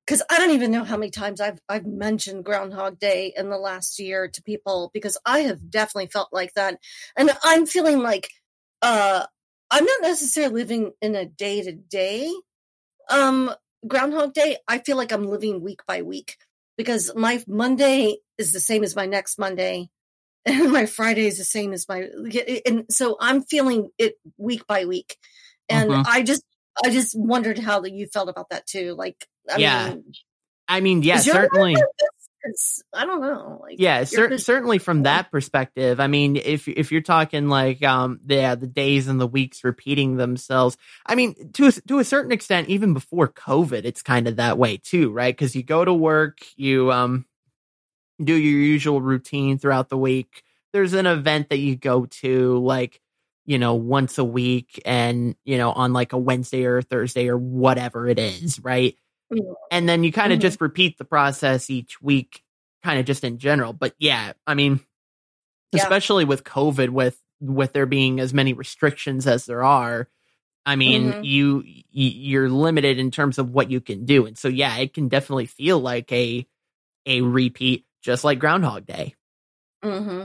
because 0.06 0.22
I 0.30 0.36
don't 0.36 0.50
even 0.50 0.70
know 0.70 0.84
how 0.84 0.98
many 0.98 1.10
times 1.10 1.40
I've 1.40 1.58
I've 1.68 1.86
mentioned 1.86 2.44
Groundhog 2.44 2.98
Day 2.98 3.32
in 3.34 3.48
the 3.48 3.56
last 3.56 3.98
year 3.98 4.28
to 4.28 4.42
people 4.42 4.90
because 4.92 5.16
I 5.24 5.40
have 5.40 5.70
definitely 5.70 6.08
felt 6.08 6.28
like 6.30 6.52
that, 6.54 6.78
and 7.16 7.30
I'm 7.42 7.64
feeling 7.64 8.00
like 8.00 8.28
uh 8.82 9.26
I'm 9.70 9.84
not 9.84 10.02
necessarily 10.02 10.54
living 10.54 10.92
in 11.00 11.14
a 11.14 11.24
day 11.26 11.62
to 11.62 11.72
day 11.72 12.32
um 13.10 13.50
Groundhog 13.86 14.34
Day. 14.34 14.58
I 14.68 14.78
feel 14.78 14.96
like 14.96 15.12
I'm 15.12 15.26
living 15.26 15.62
week 15.62 15.80
by 15.86 16.02
week 16.02 16.36
because 16.76 17.12
my 17.16 17.42
Monday 17.48 18.18
is 18.38 18.52
the 18.52 18.60
same 18.60 18.84
as 18.84 18.96
my 18.96 19.06
next 19.06 19.38
Monday. 19.38 19.88
And 20.46 20.72
my 20.72 20.86
Friday 20.86 21.26
is 21.26 21.38
the 21.38 21.44
same 21.44 21.72
as 21.72 21.88
my, 21.88 22.08
and 22.66 22.84
so 22.90 23.16
I'm 23.20 23.42
feeling 23.44 23.90
it 23.98 24.14
week 24.38 24.66
by 24.66 24.86
week 24.86 25.16
and 25.68 25.90
Mhm. 25.92 26.04
I 26.06 26.22
just 26.22 26.42
I 26.84 26.90
just 26.90 27.16
wondered 27.18 27.58
how 27.58 27.84
you 27.84 28.06
felt 28.08 28.28
about 28.28 28.50
that 28.50 28.66
too. 28.66 28.94
Like, 28.94 29.26
I 29.50 29.58
Yeah. 29.58 29.88
mean, 29.90 30.12
I 30.68 30.80
mean, 30.80 31.02
yeah, 31.02 31.18
certainly. 31.18 31.76
life 32.44 32.50
like 32.50 32.52
this? 32.52 32.82
'Cause 32.92 33.02
I 33.02 33.06
don't 33.06 33.20
know. 33.20 33.60
Like, 33.62 33.74
Yeah, 33.78 34.04
cer- 34.04 34.36
certainly 34.38 34.78
from 34.78 35.04
that 35.04 35.30
perspective. 35.30 36.00
I 36.00 36.06
mean, 36.06 36.36
if 36.36 36.68
if 36.68 36.92
you're 36.92 37.00
talking 37.02 37.48
like 37.48 37.82
um 37.84 38.20
the 38.24 38.56
the 38.60 38.66
days 38.66 39.08
and 39.08 39.20
the 39.20 39.26
weeks 39.26 39.64
repeating 39.64 40.16
themselves, 40.16 40.76
I 41.06 41.14
mean 41.14 41.52
to 41.54 41.66
a, 41.68 41.72
to 41.72 41.98
a 41.98 42.04
certain 42.04 42.32
extent, 42.32 42.68
even 42.68 42.92
before 42.94 43.28
COVID, 43.28 43.84
it's 43.84 44.02
kind 44.02 44.28
of 44.28 44.36
that 44.36 44.58
way 44.58 44.76
too, 44.78 45.10
right? 45.12 45.34
Because 45.34 45.56
you 45.56 45.62
go 45.62 45.84
to 45.84 45.92
work, 45.94 46.38
you 46.56 46.92
um 46.92 47.26
do 48.22 48.34
your 48.34 48.60
usual 48.60 49.00
routine 49.00 49.58
throughout 49.58 49.88
the 49.88 49.98
week. 49.98 50.42
There's 50.72 50.92
an 50.94 51.06
event 51.06 51.50
that 51.50 51.58
you 51.58 51.76
go 51.76 52.06
to, 52.06 52.58
like 52.58 53.00
you 53.44 53.58
know, 53.58 53.74
once 53.74 54.18
a 54.18 54.24
week, 54.24 54.80
and 54.86 55.34
you 55.44 55.58
know, 55.58 55.72
on 55.72 55.92
like 55.92 56.12
a 56.12 56.18
Wednesday 56.18 56.64
or 56.64 56.78
a 56.78 56.82
Thursday 56.82 57.28
or 57.28 57.36
whatever 57.36 58.08
it 58.08 58.18
is, 58.18 58.60
right? 58.60 58.96
And 59.70 59.88
then 59.88 60.04
you 60.04 60.12
kind 60.12 60.32
of 60.32 60.38
Mhm. 60.38 60.42
just 60.42 60.60
repeat 60.60 60.98
the 60.98 61.04
process 61.04 61.70
each 61.70 62.00
week 62.02 62.42
kind 62.84 62.98
of 62.98 63.06
just 63.06 63.22
in 63.24 63.38
general 63.38 63.72
but 63.72 63.94
yeah 63.98 64.32
i 64.46 64.54
mean 64.54 64.80
Yeah. 65.72 65.82
especially 65.82 66.24
with 66.24 66.44
covid 66.44 66.90
with 66.90 67.20
with 67.40 67.72
there 67.72 67.86
being 67.86 68.20
as 68.20 68.34
many 68.34 68.52
restrictions 68.52 69.26
as 69.26 69.46
there 69.46 69.62
are 69.64 70.08
i 70.66 70.76
mean 70.76 71.12
Mhm. 71.14 71.24
you 71.24 71.62
you're 71.90 72.48
limited 72.50 72.98
in 72.98 73.10
terms 73.10 73.38
of 73.38 73.50
what 73.50 73.70
you 73.70 73.80
can 73.80 74.04
do 74.04 74.26
and 74.26 74.36
so 74.38 74.48
yeah 74.48 74.76
it 74.78 74.94
can 74.94 75.08
definitely 75.08 75.46
feel 75.46 75.78
like 75.80 76.10
a 76.12 76.46
a 77.06 77.20
repeat 77.22 77.86
just 78.02 78.24
like 78.24 78.38
groundhog 78.38 78.86
day 78.86 79.14
hmm 79.82 80.24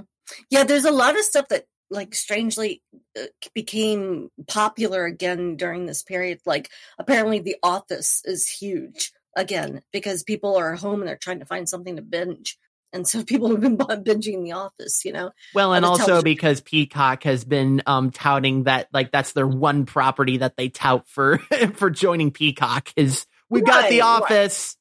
Yeah, 0.49 0.63
there's 0.65 0.85
a 0.85 0.91
lot 0.91 1.17
of 1.17 1.23
stuff 1.23 1.47
that 1.49 1.65
like 1.89 2.13
strangely 2.15 2.81
uh, 3.17 3.23
became 3.53 4.29
popular 4.47 5.05
again 5.05 5.55
during 5.55 5.85
this 5.85 6.03
period. 6.03 6.39
Like 6.45 6.69
apparently 6.99 7.39
The 7.39 7.57
Office 7.63 8.21
is 8.25 8.47
huge 8.49 9.11
again 9.35 9.81
because 9.93 10.23
people 10.23 10.55
are 10.57 10.75
home 10.75 10.99
and 11.01 11.07
they're 11.07 11.17
trying 11.17 11.39
to 11.39 11.45
find 11.45 11.67
something 11.69 11.95
to 11.95 12.01
binge. 12.01 12.57
And 12.93 13.07
so 13.07 13.23
people 13.25 13.49
have 13.49 13.61
been 13.61 13.77
binging 13.77 14.43
The 14.43 14.53
Office, 14.53 15.03
you 15.05 15.13
know? 15.13 15.31
well 15.53 15.73
and 15.73 15.85
also 15.85 16.05
television. 16.05 16.23
because 16.23 16.61
peacock 16.61 17.23
has 17.23 17.43
been 17.45 17.81
um 17.85 18.11
touting 18.11 18.63
that 18.63 18.87
like 18.93 19.11
that's 19.11 19.33
their 19.33 19.47
one 19.47 19.85
property 19.85 20.37
that 20.37 20.57
they 20.57 20.69
tout 20.69 21.07
for 21.07 21.37
for 21.75 21.89
joining 21.89 22.31
peacock 22.31 22.89
is 22.95 23.25
we 23.49 23.61
got 23.61 23.89
the 23.89 23.99
Right, 24.01 24.21
right. 24.21 24.23
office 24.23 24.75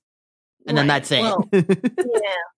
and 0.67 0.77
then 0.77 0.87
that's 0.89 1.11
it 1.13 1.21
Well, 1.21 1.49
yeah, 1.53 1.63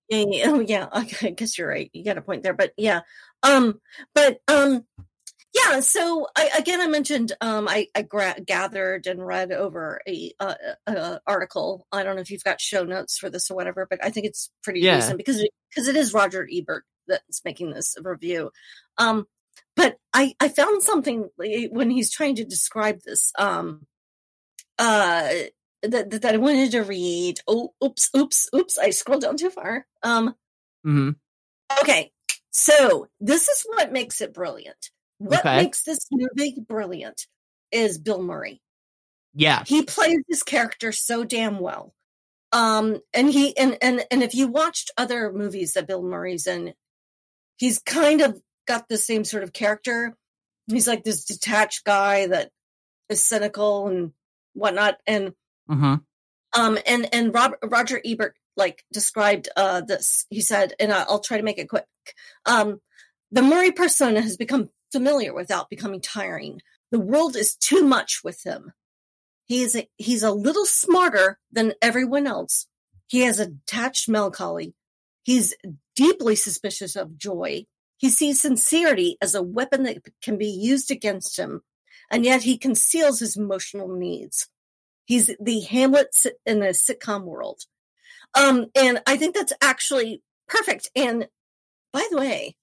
yeah, 0.08 0.24
yeah, 0.30 0.44
oh, 0.46 0.60
yeah. 0.60 0.88
Okay, 0.96 1.28
I 1.28 1.30
guess 1.32 1.58
you're 1.58 1.68
right. 1.68 1.90
You 1.92 2.02
got 2.04 2.16
a 2.16 2.22
point 2.22 2.42
there, 2.42 2.54
but 2.54 2.72
yeah, 2.78 3.00
um, 3.42 3.80
but 4.14 4.40
um, 4.48 4.84
yeah. 5.54 5.80
So 5.80 6.28
I 6.36 6.50
again, 6.58 6.80
I 6.80 6.86
mentioned 6.86 7.32
um, 7.40 7.68
I 7.68 7.88
I 7.94 8.02
gra- 8.02 8.40
gathered 8.44 9.06
and 9.06 9.24
read 9.26 9.52
over 9.52 10.00
a, 10.06 10.32
uh, 10.40 10.54
uh 10.86 11.18
article. 11.26 11.86
I 11.92 12.02
don't 12.02 12.16
know 12.16 12.22
if 12.22 12.30
you've 12.30 12.44
got 12.44 12.60
show 12.60 12.84
notes 12.84 13.18
for 13.18 13.30
this 13.30 13.50
or 13.50 13.54
whatever, 13.54 13.86
but 13.88 14.04
I 14.04 14.10
think 14.10 14.26
it's 14.26 14.50
pretty 14.62 14.80
Yeah. 14.80 14.96
recent 14.96 15.18
because 15.18 15.46
because 15.70 15.88
it 15.88 15.96
is 15.96 16.14
Roger 16.14 16.48
Ebert 16.52 16.84
that's 17.06 17.44
making 17.44 17.70
this 17.72 17.96
review. 18.02 18.50
Um, 18.98 19.26
but 19.76 19.96
I 20.12 20.34
I 20.40 20.48
found 20.48 20.82
something 20.82 21.28
when 21.36 21.90
he's 21.90 22.10
trying 22.10 22.36
to 22.36 22.44
describe 22.44 23.00
this. 23.04 23.32
Um, 23.38 23.86
uh 24.78 25.30
that, 25.82 26.10
that, 26.10 26.22
that 26.22 26.34
I 26.34 26.38
wanted 26.38 26.72
to 26.72 26.82
read. 26.82 27.38
Oh, 27.46 27.72
oops, 27.84 28.10
oops, 28.16 28.48
oops. 28.54 28.78
I 28.78 28.90
scrolled 28.90 29.22
down 29.22 29.36
too 29.36 29.50
far. 29.50 29.86
Um, 30.02 30.34
mm-hmm. 30.84 31.10
okay. 31.80 32.10
So 32.50 33.08
this 33.20 33.48
is 33.48 33.64
what 33.68 33.92
makes 33.92 34.20
it 34.20 34.32
brilliant. 34.34 34.90
What 35.18 35.40
Okay. 35.40 35.56
makes 35.56 35.82
this 35.82 36.06
movie 36.10 36.56
brilliant 36.60 37.26
is 37.70 37.98
Bill 37.98 38.22
Murray. 38.22 38.60
yeah 39.34 39.62
He 39.66 39.82
plays 39.82 40.18
this 40.28 40.42
character 40.42 40.92
so 40.92 41.24
damn 41.24 41.58
well. 41.58 41.94
Um, 42.52 43.00
and 43.12 43.28
he, 43.30 43.56
and, 43.58 43.76
and, 43.82 44.04
and 44.10 44.22
if 44.22 44.34
you 44.34 44.48
watched 44.48 44.90
other 44.96 45.32
movies 45.32 45.74
that 45.74 45.86
Bill 45.86 46.02
Murray's 46.02 46.46
in, 46.46 46.72
he's 47.58 47.78
kind 47.78 48.22
of 48.22 48.40
got 48.66 48.88
the 48.88 48.96
same 48.96 49.24
sort 49.24 49.42
of 49.42 49.52
character. 49.52 50.16
He's 50.66 50.88
like 50.88 51.04
this 51.04 51.24
detached 51.26 51.84
guy 51.84 52.26
that 52.28 52.50
is 53.08 53.22
cynical 53.22 53.88
and 53.88 54.12
whatnot. 54.54 54.96
And 55.06 55.32
hmm 55.68 55.96
um 56.56 56.78
and 56.86 57.12
and 57.12 57.34
Rob, 57.34 57.52
roger 57.62 58.00
ebert 58.04 58.34
like 58.58 58.84
described 58.92 59.48
uh 59.56 59.80
this. 59.80 60.26
He 60.28 60.42
said 60.42 60.74
and 60.78 60.92
i'll 60.92 61.20
try 61.20 61.38
to 61.38 61.42
make 61.42 61.58
it 61.58 61.70
quick. 61.70 61.86
Um 62.44 62.80
the 63.30 63.42
murray 63.42 63.72
persona 63.72 64.20
has 64.20 64.36
become 64.36 64.68
familiar 64.92 65.32
without 65.32 65.70
becoming 65.70 66.00
tiring. 66.00 66.60
The 66.90 67.00
world 67.00 67.36
is 67.36 67.56
too 67.56 67.82
much 67.82 68.20
with 68.24 68.44
him. 68.44 68.72
He 69.46 69.62
is 69.62 69.76
a, 69.76 69.88
he's 69.96 70.22
a 70.22 70.32
little 70.32 70.66
smarter 70.66 71.38
than 71.50 71.74
everyone 71.80 72.26
else. 72.26 72.66
He 73.06 73.20
has 73.20 73.38
a 73.38 73.46
detached 73.46 74.08
melancholy. 74.08 74.74
He's 75.22 75.54
deeply 75.96 76.36
suspicious 76.36 76.96
of 76.96 77.18
joy. 77.18 77.64
He 77.98 78.10
sees 78.10 78.40
sincerity 78.40 79.18
as 79.20 79.34
a 79.34 79.42
weapon 79.42 79.82
that 79.84 79.98
can 80.22 80.38
be 80.38 80.48
used 80.48 80.90
against 80.90 81.38
him 81.38 81.62
and 82.10 82.24
yet 82.24 82.42
he 82.42 82.56
conceals 82.56 83.20
his 83.20 83.36
emotional 83.36 83.88
needs. 83.88 84.48
He's 85.04 85.30
the 85.40 85.60
Hamlet 85.60 86.14
in 86.46 86.60
the 86.60 86.68
sitcom 86.68 87.24
world. 87.24 87.62
Um, 88.34 88.66
and 88.74 89.00
I 89.06 89.16
think 89.16 89.34
that's 89.34 89.52
actually 89.60 90.22
perfect. 90.48 90.90
And 90.94 91.28
by 91.92 92.06
the 92.10 92.18
way, 92.18 92.56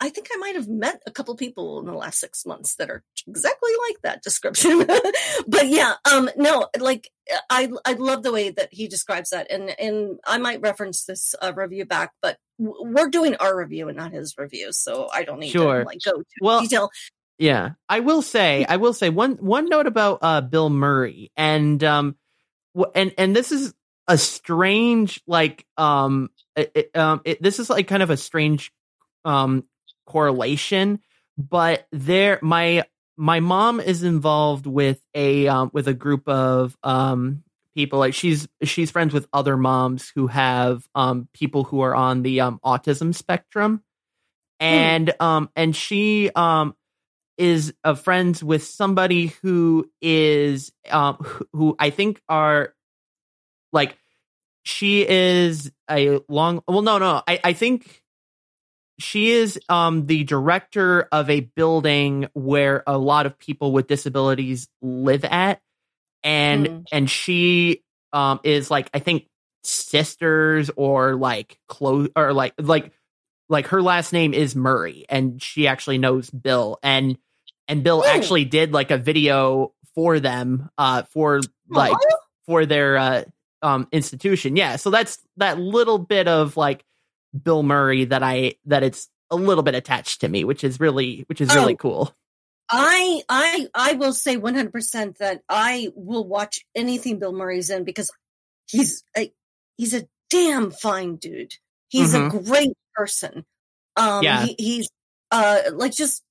I 0.00 0.08
think 0.08 0.28
I 0.32 0.36
might 0.36 0.56
have 0.56 0.68
met 0.68 1.00
a 1.06 1.10
couple 1.10 1.34
people 1.36 1.78
in 1.78 1.86
the 1.86 1.92
last 1.92 2.18
six 2.18 2.44
months 2.44 2.74
that 2.76 2.90
are 2.90 3.02
exactly 3.26 3.70
like 3.88 4.02
that 4.02 4.22
description. 4.22 4.84
but 5.46 5.68
yeah, 5.68 5.94
um, 6.12 6.28
no, 6.36 6.68
like 6.78 7.10
I, 7.48 7.70
I 7.86 7.92
love 7.94 8.22
the 8.22 8.32
way 8.32 8.50
that 8.50 8.68
he 8.72 8.88
describes 8.88 9.30
that. 9.30 9.50
And, 9.50 9.70
and 9.80 10.18
I 10.26 10.38
might 10.38 10.60
reference 10.60 11.04
this 11.04 11.34
uh, 11.40 11.52
review 11.54 11.86
back, 11.86 12.12
but 12.20 12.38
we're 12.58 13.08
doing 13.08 13.36
our 13.36 13.56
review 13.56 13.88
and 13.88 13.96
not 13.96 14.12
his 14.12 14.34
review. 14.36 14.72
So 14.72 15.08
I 15.12 15.24
don't 15.24 15.38
need 15.38 15.50
Sure. 15.50 15.80
to 15.80 15.86
like 15.86 16.00
go 16.04 16.18
to 16.18 16.24
Well, 16.40 16.60
detail. 16.60 16.90
Yeah, 17.38 17.70
I 17.88 18.00
will 18.00 18.22
say, 18.22 18.64
I 18.68 18.76
will 18.76 18.92
say 18.92 19.10
one 19.10 19.32
one 19.36 19.68
note 19.68 19.86
about 19.86 20.18
uh, 20.22 20.40
Bill 20.40 20.70
Murray, 20.70 21.32
and 21.36 21.82
um, 21.82 22.16
and 22.94 23.12
and 23.18 23.34
this 23.34 23.50
is 23.50 23.74
a 24.08 24.18
strange 24.18 25.20
like 25.26 25.66
um, 25.76 26.30
it, 26.56 26.90
um, 26.94 27.20
it, 27.24 27.42
this 27.42 27.58
is 27.58 27.70
like 27.70 27.88
kind 27.88 28.02
of 28.02 28.10
a 28.10 28.16
strange 28.16 28.72
um 29.24 29.64
correlation, 30.06 31.00
but 31.38 31.86
there 31.92 32.38
my 32.42 32.84
my 33.16 33.40
mom 33.40 33.80
is 33.80 34.02
involved 34.02 34.66
with 34.66 35.00
a 35.14 35.48
um 35.48 35.70
with 35.72 35.88
a 35.88 35.94
group 35.94 36.28
of 36.28 36.76
um 36.82 37.42
people 37.74 37.98
like 37.98 38.14
she's 38.14 38.46
she's 38.62 38.90
friends 38.90 39.12
with 39.14 39.26
other 39.32 39.56
moms 39.56 40.12
who 40.14 40.26
have 40.26 40.86
um 40.94 41.28
people 41.32 41.64
who 41.64 41.80
are 41.80 41.94
on 41.94 42.22
the 42.22 42.40
um 42.40 42.60
autism 42.64 43.14
spectrum. 43.14 43.82
And 44.60 45.12
um 45.20 45.50
and 45.56 45.74
she 45.74 46.30
um 46.34 46.74
is 47.36 47.74
uh, 47.82 47.94
friends 47.94 48.44
with 48.44 48.64
somebody 48.64 49.34
who 49.42 49.90
is 50.00 50.72
um 50.90 51.16
who- 51.16 51.46
who 51.52 51.76
I 51.78 51.90
think 51.90 52.20
are 52.28 52.74
like 53.74 53.98
she 54.62 55.06
is 55.06 55.70
a 55.90 56.20
long 56.28 56.62
well 56.66 56.80
no 56.80 56.96
no 56.96 57.22
I 57.28 57.40
I 57.44 57.52
think 57.52 58.02
she 58.98 59.30
is 59.32 59.58
um 59.68 60.06
the 60.06 60.24
director 60.24 61.08
of 61.12 61.28
a 61.28 61.40
building 61.40 62.28
where 62.32 62.82
a 62.86 62.96
lot 62.96 63.26
of 63.26 63.38
people 63.38 63.72
with 63.72 63.88
disabilities 63.88 64.68
live 64.80 65.24
at. 65.24 65.60
And 66.22 66.66
Mm. 66.68 66.84
and 66.92 67.10
she 67.10 67.82
um 68.12 68.40
is 68.44 68.70
like 68.70 68.88
i 68.94 68.98
think 69.00 69.26
sisters 69.64 70.70
or 70.76 71.16
like 71.16 71.58
close 71.68 72.08
or 72.16 72.32
like 72.32 72.54
like 72.58 72.92
like 73.48 73.66
her 73.68 73.82
last 73.82 74.12
name 74.12 74.32
is 74.32 74.54
murray 74.56 75.04
and 75.08 75.42
she 75.42 75.66
actually 75.66 75.98
knows 75.98 76.30
bill. 76.30 76.78
And 76.82 77.18
and 77.68 77.82
bill 77.82 78.04
actually 78.04 78.44
did 78.44 78.72
like 78.72 78.90
a 78.90 78.96
video 78.98 79.74
for 79.94 80.20
them 80.20 80.70
uh 80.78 81.02
for 81.04 81.40
like 81.68 81.96
for 82.46 82.64
their 82.66 82.96
uh 82.96 83.24
um 83.64 83.88
institution 83.90 84.54
yeah 84.56 84.76
so 84.76 84.90
that's 84.90 85.18
that 85.38 85.58
little 85.58 85.98
bit 85.98 86.28
of 86.28 86.56
like 86.56 86.84
bill 87.42 87.62
murray 87.62 88.04
that 88.04 88.22
i 88.22 88.54
that 88.66 88.82
it's 88.84 89.08
a 89.30 89.36
little 89.36 89.62
bit 89.64 89.74
attached 89.74 90.20
to 90.20 90.28
me 90.28 90.44
which 90.44 90.62
is 90.62 90.78
really 90.78 91.24
which 91.28 91.40
is 91.40 91.52
really 91.54 91.72
Oh. 91.74 91.76
cool 91.76 92.14
I 92.70 93.22
I 93.28 93.68
I 93.74 93.92
will 93.94 94.14
say 94.14 94.36
100% 94.38 95.18
that 95.18 95.42
I 95.50 95.88
will 95.94 96.26
watch 96.26 96.64
anything 96.74 97.18
Bill 97.18 97.32
Murray's 97.32 97.68
in 97.68 97.84
because 97.84 98.10
he's 98.66 99.02
a 99.16 99.30
he's 99.76 99.92
a 99.92 100.08
damn 100.30 100.70
fine 100.70 101.16
dude. 101.16 101.52
He's 101.88 102.14
a 102.14 102.28
great 102.30 102.72
person. 102.94 103.44
Um 103.96 104.22
Yeah. 104.24 104.46
he, 104.46 104.54
he's 104.58 104.88
uh 105.30 105.60
like 105.74 105.92
just 105.92 106.22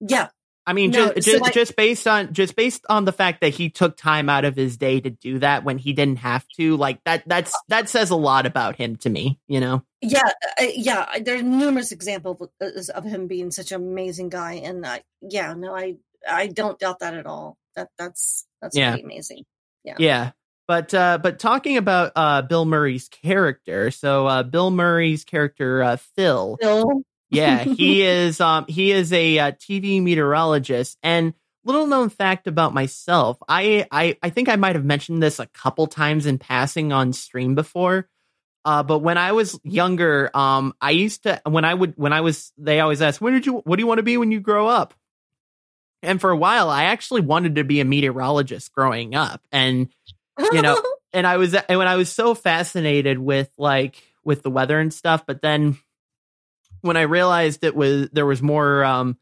yeah. 0.00 0.28
I 0.68 0.74
mean, 0.74 0.90
No, 0.90 1.14
just 1.14 1.24
so 1.26 1.32
just, 1.38 1.44
I- 1.44 1.50
just 1.50 1.76
based 1.76 2.06
on 2.06 2.34
just 2.34 2.54
based 2.54 2.84
on 2.90 3.06
the 3.06 3.12
fact 3.12 3.40
that 3.40 3.54
he 3.54 3.70
took 3.70 3.96
time 3.96 4.28
out 4.28 4.44
of 4.44 4.54
his 4.54 4.76
day 4.76 5.00
to 5.00 5.08
do 5.08 5.38
that 5.38 5.64
when 5.64 5.78
he 5.78 5.94
didn't 5.94 6.18
have 6.18 6.46
to, 6.58 6.76
like 6.76 7.02
that 7.04 7.22
that's 7.26 7.54
that 7.68 7.88
says 7.88 8.10
a 8.10 8.16
lot 8.16 8.44
about 8.44 8.76
him 8.76 8.96
to 8.96 9.08
me. 9.08 9.40
You 9.48 9.60
know? 9.60 9.82
Yeah, 10.02 10.28
uh, 10.60 10.66
yeah, 10.74 11.18
there 11.20 11.38
are 11.38 11.42
numerous 11.42 11.90
examples 11.90 12.42
of, 12.60 12.88
of 12.94 13.04
him 13.04 13.28
being 13.28 13.50
such 13.50 13.72
an 13.72 13.80
amazing 13.82 14.28
guy 14.28 14.54
and 14.54 14.84
I 14.86 15.02
yeah, 15.22 15.54
no 15.54 15.74
I 15.74 15.96
I 16.28 16.48
don't 16.48 16.78
doubt 16.78 16.98
that 16.98 17.14
at 17.14 17.24
all. 17.24 17.56
That 17.74 17.88
that's 17.96 18.46
that's 18.60 18.76
Yeah. 18.76 18.90
pretty 18.90 19.04
amazing. 19.04 19.44
Yeah. 19.84 19.94
Yeah. 19.98 20.30
But 20.66 20.92
uh, 20.92 21.16
but 21.22 21.38
talking 21.38 21.78
about 21.78 22.12
uh, 22.14 22.42
Bill 22.42 22.66
Murray's 22.66 23.08
character, 23.08 23.90
so 23.90 24.26
uh, 24.26 24.42
Bill 24.42 24.70
Murray's 24.70 25.24
character 25.24 25.82
uh, 25.82 25.96
Phil, 25.96 26.58
Bill 26.60 27.02
yeah, 27.30 27.64
he 27.64 28.02
is 28.02 28.40
um 28.40 28.66
he 28.68 28.92
is 28.92 29.12
a 29.12 29.38
uh, 29.38 29.52
TV 29.52 30.02
meteorologist 30.02 30.98
and 31.02 31.34
little 31.64 31.86
known 31.86 32.08
fact 32.08 32.46
about 32.46 32.74
myself, 32.74 33.38
I 33.48 33.86
I 33.90 34.16
I 34.22 34.30
think 34.30 34.48
I 34.48 34.56
might 34.56 34.74
have 34.74 34.84
mentioned 34.84 35.22
this 35.22 35.38
a 35.38 35.46
couple 35.46 35.86
times 35.86 36.26
in 36.26 36.38
passing 36.38 36.92
on 36.92 37.12
stream 37.12 37.54
before. 37.54 38.08
Uh, 38.64 38.82
but 38.82 38.98
when 38.98 39.18
I 39.18 39.32
was 39.32 39.58
younger, 39.62 40.30
um, 40.34 40.74
I 40.80 40.90
used 40.90 41.22
to 41.22 41.40
when 41.46 41.64
I 41.64 41.72
would 41.72 41.94
when 41.96 42.12
I 42.12 42.22
was 42.22 42.52
they 42.58 42.80
always 42.80 43.00
ask 43.02 43.20
when 43.20 43.34
did 43.34 43.46
you 43.46 43.58
what 43.58 43.76
do 43.76 43.82
you 43.82 43.86
want 43.86 43.98
to 43.98 44.02
be 44.02 44.16
when 44.16 44.32
you 44.32 44.40
grow 44.40 44.66
up? 44.66 44.94
And 46.02 46.20
for 46.20 46.30
a 46.30 46.36
while, 46.36 46.70
I 46.70 46.84
actually 46.84 47.22
wanted 47.22 47.56
to 47.56 47.64
be 47.64 47.80
a 47.80 47.84
meteorologist 47.84 48.72
growing 48.72 49.14
up, 49.14 49.42
and 49.52 49.88
You 50.52 50.62
know, 50.62 50.80
and 51.12 51.26
I 51.26 51.36
was 51.36 51.54
and 51.54 51.78
when 51.78 51.88
I 51.88 51.96
was 51.96 52.10
so 52.10 52.34
fascinated 52.34 53.18
with 53.18 53.50
like 53.58 54.02
with 54.24 54.42
the 54.42 54.50
weather 54.50 54.78
and 54.78 54.92
stuff, 54.92 55.24
but 55.26 55.42
then 55.42 55.78
when 56.80 56.96
I 56.96 57.02
realized 57.02 57.64
it 57.64 57.74
was 57.74 58.08
there 58.10 58.26
was 58.26 58.42
more 58.42 58.84
um 58.84 59.16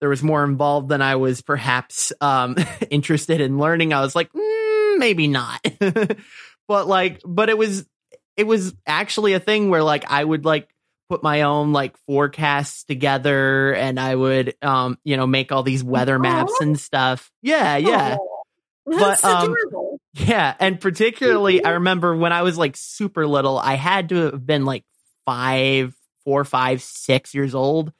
there 0.00 0.08
was 0.08 0.22
more 0.22 0.44
involved 0.44 0.88
than 0.88 1.02
I 1.02 1.16
was 1.16 1.42
perhaps 1.42 2.12
um 2.20 2.56
interested 2.90 3.40
in 3.40 3.58
learning, 3.58 3.92
I 3.92 4.00
was 4.00 4.14
like, 4.14 4.32
mm, 4.32 4.98
maybe 4.98 5.28
not. 5.28 5.60
but 6.68 6.86
like 6.88 7.20
but 7.24 7.48
it 7.48 7.58
was 7.58 7.86
it 8.36 8.46
was 8.46 8.74
actually 8.86 9.34
a 9.34 9.40
thing 9.40 9.70
where 9.70 9.82
like 9.82 10.04
I 10.10 10.24
would 10.24 10.44
like 10.44 10.68
put 11.08 11.22
my 11.22 11.42
own 11.42 11.72
like 11.72 11.96
forecasts 12.06 12.84
together 12.84 13.74
and 13.74 14.00
I 14.00 14.14
would 14.14 14.54
um 14.62 14.98
you 15.04 15.16
know 15.16 15.26
make 15.26 15.52
all 15.52 15.62
these 15.62 15.84
weather 15.84 16.18
maps 16.18 16.52
Aw. 16.60 16.64
and 16.64 16.80
stuff. 16.80 17.30
Yeah, 17.42 17.76
yeah. 17.76 18.16
Aw, 18.18 18.42
that's 18.86 19.22
But, 19.22 19.24
um, 19.24 19.42
adorable. 19.52 19.98
Yeah, 20.14 20.54
and 20.58 20.80
particularly 20.80 21.64
I 21.64 21.70
remember 21.70 22.14
when 22.16 22.32
I 22.32 22.42
was 22.42 22.58
like 22.58 22.76
super 22.76 23.26
little, 23.26 23.58
I 23.58 23.74
had 23.74 24.10
to 24.10 24.16
have 24.16 24.46
been 24.46 24.64
like 24.64 24.84
five, 25.24 25.94
four, 26.24 26.44
five, 26.44 26.82
six 26.82 27.34
years 27.34 27.54
old. 27.54 27.92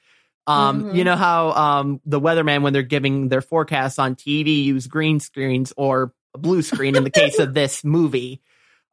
Um, 0.47 0.85
Mhm. 0.85 0.97
you 0.97 1.05
know 1.05 1.17
how 1.17 1.53
um 1.53 2.01
the 2.05 2.21
weatherman 2.21 2.63
when 2.63 2.73
they're 2.73 2.83
giving 2.83 3.29
their 3.29 3.41
forecasts 3.43 3.99
on 3.99 4.17
TV 4.17 4.65
use 4.65 4.87
green 4.89 5.21
screens 5.21 5.73
or 5.77 6.13
a 6.35 6.39
blue 6.39 6.63
screen 6.63 6.97
in 6.97 7.05
the 7.05 7.11
case 7.11 7.39
of 7.39 7.55
this 7.55 7.85
movie. 7.85 8.41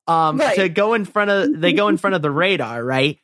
Um 0.08 0.38
Right. 0.38 0.56
to 0.56 0.70
go 0.70 0.94
in 0.94 1.06
front 1.06 1.32
of 1.32 1.60
they 1.60 1.74
go 1.74 1.88
in 1.88 1.98
front 1.98 2.16
of 2.16 2.22
the 2.22 2.32
radar, 2.32 2.84
right? 2.84 3.18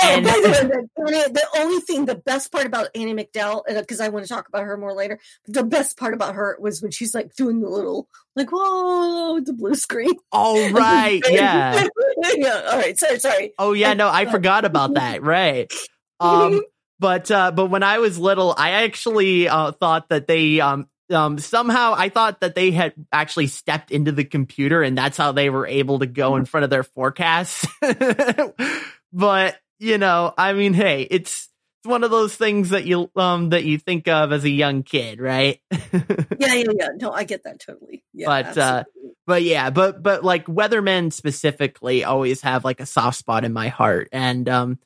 Oh, 0.00 0.06
And- 0.08 0.24
by 0.24 0.32
the, 0.32 0.48
way, 0.48 1.12
the, 1.12 1.30
the 1.32 1.60
only 1.60 1.80
thing, 1.80 2.04
the 2.04 2.14
best 2.14 2.52
part 2.52 2.66
about 2.66 2.88
Annie 2.94 3.14
McDowell, 3.14 3.62
because 3.66 4.00
I 4.00 4.08
want 4.08 4.24
to 4.26 4.28
talk 4.32 4.48
about 4.48 4.64
her 4.64 4.76
more 4.76 4.92
later. 4.94 5.18
The 5.46 5.64
best 5.64 5.96
part 5.98 6.14
about 6.14 6.34
her 6.34 6.56
was 6.60 6.80
when 6.82 6.90
she's 6.90 7.14
like 7.14 7.34
doing 7.34 7.60
the 7.60 7.68
little, 7.68 8.08
like, 8.36 8.50
whoa, 8.50 9.40
the 9.40 9.52
blue 9.52 9.74
screen. 9.74 10.12
Oh 10.32 10.70
right, 10.72 11.20
yeah. 11.28 11.86
yeah. 12.36 12.62
All 12.70 12.78
right. 12.78 12.98
Sorry. 12.98 13.18
Sorry. 13.18 13.52
Oh 13.58 13.72
yeah, 13.72 13.94
no, 13.94 14.08
I 14.08 14.26
forgot 14.26 14.64
about 14.64 14.94
that. 14.94 15.22
Right. 15.28 15.72
Um 16.20 16.62
but 17.00 17.30
uh 17.30 17.50
but 17.52 17.66
when 17.66 17.82
I 17.82 17.98
was 17.98 18.18
little, 18.18 18.54
I 18.56 18.84
actually 18.84 19.48
uh 19.48 19.72
thought 19.72 20.08
that 20.10 20.26
they 20.26 20.60
um 20.60 20.88
um 21.10 21.38
somehow 21.38 21.94
I 21.96 22.08
thought 22.08 22.40
that 22.40 22.54
they 22.54 22.70
had 22.70 22.92
actually 23.12 23.46
stepped 23.46 23.90
into 23.90 24.12
the 24.12 24.24
computer 24.24 24.82
and 24.82 24.96
that's 24.96 25.16
how 25.16 25.32
they 25.32 25.48
were 25.50 25.66
able 25.66 26.00
to 26.00 26.06
go 26.06 26.36
in 26.36 26.44
front 26.44 26.64
of 26.64 26.70
their 26.70 26.82
forecasts. 26.82 27.66
but, 29.12 29.56
you 29.78 29.98
know, 29.98 30.34
I 30.36 30.52
mean, 30.52 30.74
hey, 30.74 31.02
it's 31.10 31.48
it's 31.80 31.88
one 31.88 32.02
of 32.02 32.10
those 32.10 32.34
things 32.34 32.70
that 32.70 32.86
you 32.86 33.10
um 33.14 33.50
that 33.50 33.64
you 33.64 33.78
think 33.78 34.08
of 34.08 34.32
as 34.32 34.44
a 34.44 34.50
young 34.50 34.82
kid, 34.82 35.20
right? 35.20 35.60
Yeah. 36.38 36.54
Yeah. 36.54 36.70
Yeah. 36.78 36.88
No, 36.96 37.10
I 37.12 37.24
get 37.24 37.44
that 37.44 37.60
totally. 37.60 38.04
Yeah. 38.12 38.26
But, 38.26 38.58
uh, 38.58 38.84
but 39.26 39.42
yeah, 39.42 39.70
but 39.70 40.02
but 40.02 40.24
like 40.24 40.46
weathermen 40.46 41.12
specifically 41.12 42.04
always 42.04 42.40
have 42.42 42.64
like 42.64 42.80
a 42.80 42.86
soft 42.86 43.18
spot 43.18 43.44
in 43.44 43.52
my 43.52 43.68
heart, 43.68 44.08
and 44.12 44.48
um, 44.48 44.78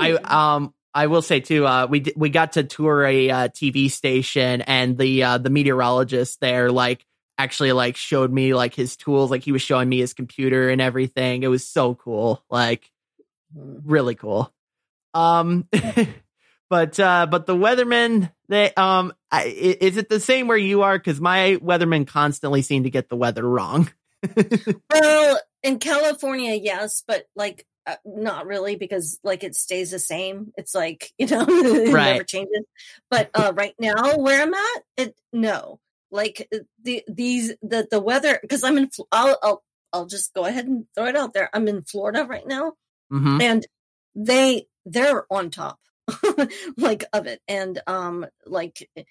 I 0.00 0.12
um 0.12 0.74
I 0.94 1.06
will 1.06 1.22
say 1.22 1.40
too, 1.40 1.66
uh, 1.66 1.86
we 1.88 2.00
d- 2.00 2.12
we 2.16 2.28
got 2.30 2.52
to 2.52 2.64
tour 2.64 3.04
a 3.04 3.30
uh, 3.30 3.48
TV 3.48 3.90
station, 3.90 4.60
and 4.62 4.98
the 4.98 5.22
uh, 5.24 5.38
the 5.38 5.50
meteorologist 5.50 6.40
there 6.40 6.70
like 6.70 7.04
actually 7.38 7.72
like 7.72 7.96
showed 7.96 8.32
me 8.32 8.54
like 8.54 8.74
his 8.74 8.96
tools, 8.96 9.30
like 9.30 9.42
he 9.42 9.52
was 9.52 9.62
showing 9.62 9.88
me 9.88 9.98
his 9.98 10.12
computer 10.14 10.68
and 10.68 10.80
everything. 10.80 11.42
It 11.42 11.48
was 11.48 11.66
so 11.66 11.94
cool, 11.94 12.44
like. 12.50 12.90
Really 13.54 14.14
cool. 14.14 14.52
Um, 15.14 15.68
but 16.70 16.98
uh, 17.00 17.26
but 17.26 17.46
the 17.46 17.56
weathermen, 17.56 18.30
they 18.48 18.72
um, 18.74 19.12
I, 19.30 19.44
is 19.46 19.96
it 19.96 20.08
the 20.08 20.20
same 20.20 20.46
where 20.48 20.56
you 20.56 20.82
are? 20.82 20.98
Because 20.98 21.20
my 21.20 21.58
weathermen 21.62 22.06
constantly 22.06 22.62
seem 22.62 22.84
to 22.84 22.90
get 22.90 23.08
the 23.08 23.16
weather 23.16 23.42
wrong. 23.48 23.90
Well, 24.92 25.40
in 25.62 25.78
California, 25.78 26.54
yes, 26.54 27.02
but 27.06 27.24
like 27.36 27.66
uh, 27.86 27.96
not 28.04 28.46
really 28.46 28.76
because 28.76 29.18
like 29.22 29.44
it 29.44 29.54
stays 29.54 29.90
the 29.90 29.98
same. 29.98 30.52
It's 30.56 30.74
like 30.74 31.12
you 31.18 31.26
know, 31.26 31.44
it 31.48 31.92
Right. 31.92 32.12
never 32.12 32.24
changes. 32.24 32.64
But 33.10 33.30
uh, 33.34 33.52
right 33.54 33.74
now, 33.78 34.16
where 34.16 34.42
I'm 34.42 34.54
at, 34.54 34.82
it 34.96 35.16
no, 35.32 35.80
like 36.10 36.48
uh, 36.52 36.58
the 36.82 37.02
these 37.08 37.54
the 37.62 37.86
the 37.90 38.00
weather 38.00 38.38
because 38.42 38.64
I'm 38.64 38.78
in. 38.78 38.90
I'll 39.12 39.38
I'll 39.42 39.62
I'll 39.92 40.06
just 40.06 40.34
go 40.34 40.44
ahead 40.44 40.66
and 40.66 40.86
throw 40.94 41.06
it 41.06 41.16
out 41.16 41.34
there. 41.34 41.50
I'm 41.52 41.68
in 41.68 41.82
Florida 41.82 42.24
right 42.24 42.46
now, 42.46 42.72
hmm 43.10 43.40
and 43.40 43.66
they 44.14 44.66
they're 44.86 45.24
on 45.30 45.50
top 45.50 45.78
like 46.76 47.04
of 47.12 47.26
it. 47.26 47.40
And 47.48 47.80
um 47.86 48.26
like 48.46 48.88
it, 48.94 49.06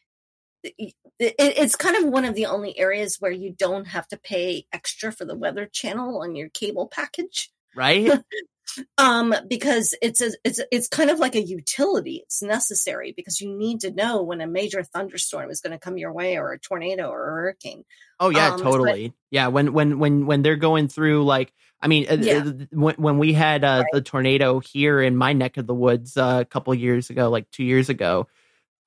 it, 0.74 0.94
it's 1.20 1.76
kind 1.76 1.96
of 1.96 2.12
one 2.12 2.26
of 2.26 2.36
the 2.36 2.48
only 2.48 2.78
areas 2.78 3.18
where 3.20 3.32
you 3.32 3.54
don't 3.58 3.86
have 3.86 4.08
to 4.10 4.18
pay 4.18 4.66
extra 4.74 5.12
for 5.12 5.26
the 5.26 5.36
weather 5.38 5.66
channel 5.72 6.22
on 6.22 6.36
your 6.36 6.50
cable 6.50 6.88
package. 6.88 7.50
Right? 7.76 8.12
um 9.00 9.34
because 9.48 9.96
it's 10.02 10.22
a, 10.22 10.32
it's 10.44 10.60
it's 10.72 10.88
kind 10.88 11.10
of 11.10 11.20
like 11.20 11.36
a 11.36 11.42
utility. 11.42 12.22
It's 12.24 12.42
necessary 12.44 13.14
because 13.16 13.42
you 13.42 13.56
need 13.56 13.82
to 13.82 13.92
know 13.92 14.22
when 14.22 14.42
a 14.42 14.48
major 14.48 14.84
thunderstorm 14.84 15.50
is 15.50 15.62
going 15.62 15.72
to 15.72 15.80
come 15.80 15.98
your 15.98 16.14
way 16.14 16.38
or 16.38 16.52
a 16.52 16.60
tornado 16.60 17.10
or 17.10 17.24
a 17.30 17.32
hurricane. 17.32 17.84
Oh 18.20 18.30
yeah, 18.30 18.54
Um, 18.54 18.58
but- 18.58 18.64
totally. 18.64 19.14
Yeah, 19.32 19.48
when 19.48 19.74
when 19.74 19.98
when 20.00 20.26
when 20.26 20.42
they're 20.42 20.56
going 20.56 20.88
through 20.88 21.24
like 21.26 21.54
I 21.82 21.88
mean 21.88 22.06
uh, 22.10 22.16
Yeah. 22.20 22.44
when 22.72 22.96
when 22.96 23.18
we 23.20 23.34
had 23.34 23.64
uh, 23.64 23.84
the 23.94 24.02
tornado 24.02 24.60
here 24.60 25.02
in 25.02 25.16
my 25.16 25.34
neck 25.34 25.58
of 25.58 25.68
the 25.68 25.74
woods 25.74 26.18
uh, 26.18 26.40
a 26.42 26.46
couple 26.46 26.74
years 26.76 27.10
ago, 27.10 27.30
like 27.30 27.50
2 27.52 27.64
years 27.64 27.90
ago, 27.90 28.28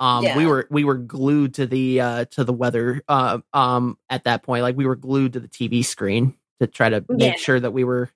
um 0.00 0.32
we 0.34 0.46
were 0.46 0.66
we 0.70 0.84
were 0.84 0.96
glued 0.96 1.54
to 1.54 1.66
the 1.66 2.00
uh 2.00 2.24
to 2.26 2.44
the 2.44 2.52
weather 2.52 3.02
uh, 3.08 3.38
um 3.54 3.98
at 4.10 4.24
that 4.24 4.42
point 4.42 4.62
like 4.62 4.76
we 4.76 4.86
were 4.86 4.96
glued 4.96 5.34
to 5.34 5.40
the 5.40 5.48
TV 5.48 5.84
screen 5.84 6.34
to 6.60 6.66
try 6.66 6.88
to 6.90 7.04
make 7.10 7.36
Yeah. 7.36 7.40
sure 7.40 7.60
that 7.60 7.72
we 7.72 7.84
were 7.84 8.10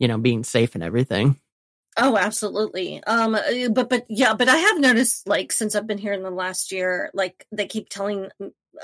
you 0.00 0.08
know 0.08 0.18
being 0.18 0.44
safe 0.44 0.74
and 0.76 0.84
everything. 0.84 1.36
Oh, 1.96 2.16
absolutely. 2.16 3.02
Um, 3.04 3.34
uh, 3.34 3.42
but 3.70 3.90
but 3.90 4.06
yeah, 4.08 4.34
but 4.34 4.48
I 4.48 4.56
have 4.56 4.80
noticed 4.80 5.28
like 5.28 5.52
since 5.52 5.74
I've 5.74 5.86
been 5.86 5.98
here 5.98 6.14
in 6.14 6.22
the 6.22 6.30
last 6.30 6.72
year, 6.72 7.10
like 7.14 7.46
they 7.52 7.66
keep 7.66 7.88
telling 7.90 8.28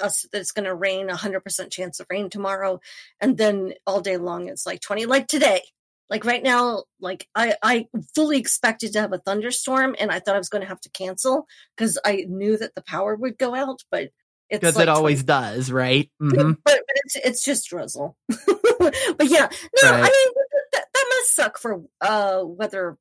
us 0.01 0.27
that 0.33 0.41
it's 0.41 0.53
going 0.53 0.67
to 0.67 0.75
rain, 0.75 1.09
a 1.09 1.17
hundred 1.17 1.41
percent 1.41 1.73
chance 1.73 2.01
of 2.01 2.07
rain 2.11 2.29
tomorrow, 2.31 2.81
and 3.21 3.39
then 3.39 3.73
all 3.87 4.01
day 4.03 4.19
long 4.19 4.49
it's 4.49 4.67
like 4.67 4.81
twenty. 4.83 5.07
Like 5.07 5.27
today, 5.27 5.63
Like 6.11 6.25
right 6.25 6.43
now, 6.43 6.85
like 7.01 7.29
I, 7.35 7.55
I 7.63 7.87
fully 8.15 8.39
expected 8.39 8.93
to 8.95 9.01
have 9.01 9.13
a 9.13 9.19
thunderstorm 9.19 9.95
and 9.99 10.11
I 10.11 10.21
thought 10.21 10.35
I 10.37 10.39
was 10.39 10.49
going 10.49 10.63
to 10.63 10.69
have 10.69 10.81
to 10.83 10.91
cancel 10.91 11.47
because 11.77 11.99
I 12.05 12.25
knew 12.29 12.57
that 12.59 12.75
the 12.75 12.83
power 12.83 13.15
would 13.15 13.39
go 13.39 13.55
out, 13.55 13.83
but 13.91 14.11
it's 14.51 14.61
Because 14.61 14.77
like 14.77 14.85
it 14.85 14.89
always 14.89 15.23
does, 15.23 15.71
right? 15.71 16.11
hmm 16.21 16.53
but, 16.65 16.81
but 16.87 16.97
it's 17.05 17.17
it's 17.17 17.45
just 17.45 17.69
drizzle. 17.69 18.17
but 18.29 19.27
yeah, 19.27 19.49
no, 19.83 19.91
I 19.93 20.03
mean 20.03 20.03
that, 20.03 20.07
that 20.13 20.37
must 20.37 20.38
suck 21.39 21.59
for 21.59 21.83
uh 22.01 22.43
weather 22.45 22.99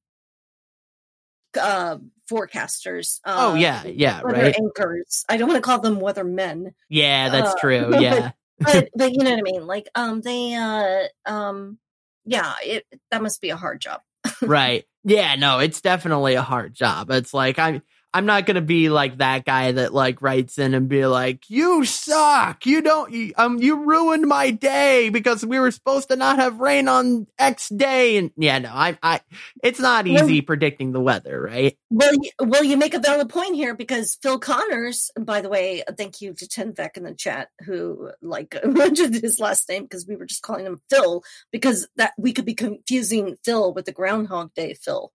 uh 1.59 1.97
forecasters. 2.29 3.19
Uh, 3.25 3.35
Oh 3.37 3.55
yeah, 3.55 3.83
yeah, 3.85 4.21
weather 4.21 4.43
right. 4.43 4.55
anchors. 4.55 5.25
I 5.27 5.37
don't 5.37 5.47
want 5.47 5.57
to 5.57 5.67
call 5.67 5.79
them 5.79 5.99
weather 5.99 6.23
men, 6.23 6.73
Yeah, 6.89 7.29
that's 7.29 7.53
uh, 7.53 7.59
true. 7.59 7.93
Yeah. 7.99 8.31
but 8.59 8.89
but 8.95 9.11
you 9.13 9.23
know 9.23 9.31
what 9.31 9.39
I 9.39 9.43
mean. 9.43 9.65
Like 9.65 9.89
um 9.95 10.21
they 10.21 10.53
uh 10.53 11.07
um 11.25 11.79
yeah, 12.25 12.53
it 12.63 12.85
that 13.11 13.21
must 13.21 13.41
be 13.41 13.49
a 13.49 13.55
hard 13.57 13.81
job. 13.81 14.01
right. 14.41 14.85
Yeah, 15.03 15.35
no, 15.35 15.59
it's 15.59 15.81
definitely 15.81 16.35
a 16.35 16.41
hard 16.41 16.73
job. 16.73 17.09
It's 17.11 17.33
like 17.33 17.57
I'm 17.59 17.81
I'm 18.13 18.25
not 18.25 18.45
gonna 18.45 18.61
be 18.61 18.89
like 18.89 19.17
that 19.17 19.45
guy 19.45 19.73
that 19.73 19.93
like 19.93 20.21
writes 20.21 20.57
in 20.57 20.73
and 20.73 20.87
be 20.87 21.05
like, 21.05 21.49
"You 21.49 21.85
suck. 21.85 22.65
You 22.65 22.81
don't. 22.81 23.11
You, 23.11 23.33
um, 23.37 23.57
you 23.59 23.83
ruined 23.83 24.25
my 24.27 24.49
day 24.51 25.09
because 25.09 25.45
we 25.45 25.59
were 25.59 25.71
supposed 25.71 26.07
to 26.07 26.15
not 26.15 26.39
have 26.39 26.59
rain 26.59 26.87
on 26.87 27.27
X 27.37 27.69
day." 27.69 28.17
And 28.17 28.31
yeah, 28.37 28.59
no, 28.59 28.69
I, 28.71 28.97
I, 29.03 29.21
it's 29.61 29.79
not 29.79 30.05
Well- 30.05 30.23
easy 30.23 30.41
predicting 30.41 30.93
the 30.93 31.01
weather, 31.01 31.41
right? 31.41 31.77
Well, 31.89 32.13
you, 32.13 32.31
well, 32.39 32.63
you 32.63 32.77
make 32.77 32.93
a 32.93 32.99
valid 32.99 33.29
point 33.29 33.55
here 33.55 33.75
because 33.75 34.17
Phil 34.21 34.39
Connors, 34.39 35.11
by 35.19 35.41
the 35.41 35.49
way, 35.49 35.83
thank 35.97 36.21
you 36.21 36.33
to 36.33 36.47
Ten 36.47 36.73
Vec 36.73 36.97
in 36.97 37.03
the 37.03 37.13
chat 37.13 37.49
who 37.65 38.11
like 38.21 38.55
mentioned 38.65 39.15
his 39.15 39.39
last 39.39 39.67
name 39.69 39.83
because 39.83 40.07
we 40.07 40.15
were 40.15 40.25
just 40.25 40.41
calling 40.41 40.65
him 40.65 40.81
Phil 40.89 41.23
because 41.51 41.87
that 41.97 42.13
we 42.17 42.33
could 42.33 42.45
be 42.45 42.55
confusing 42.55 43.37
Phil 43.43 43.73
with 43.73 43.85
the 43.85 43.91
Groundhog 43.91 44.53
Day 44.53 44.73
Phil. 44.73 45.11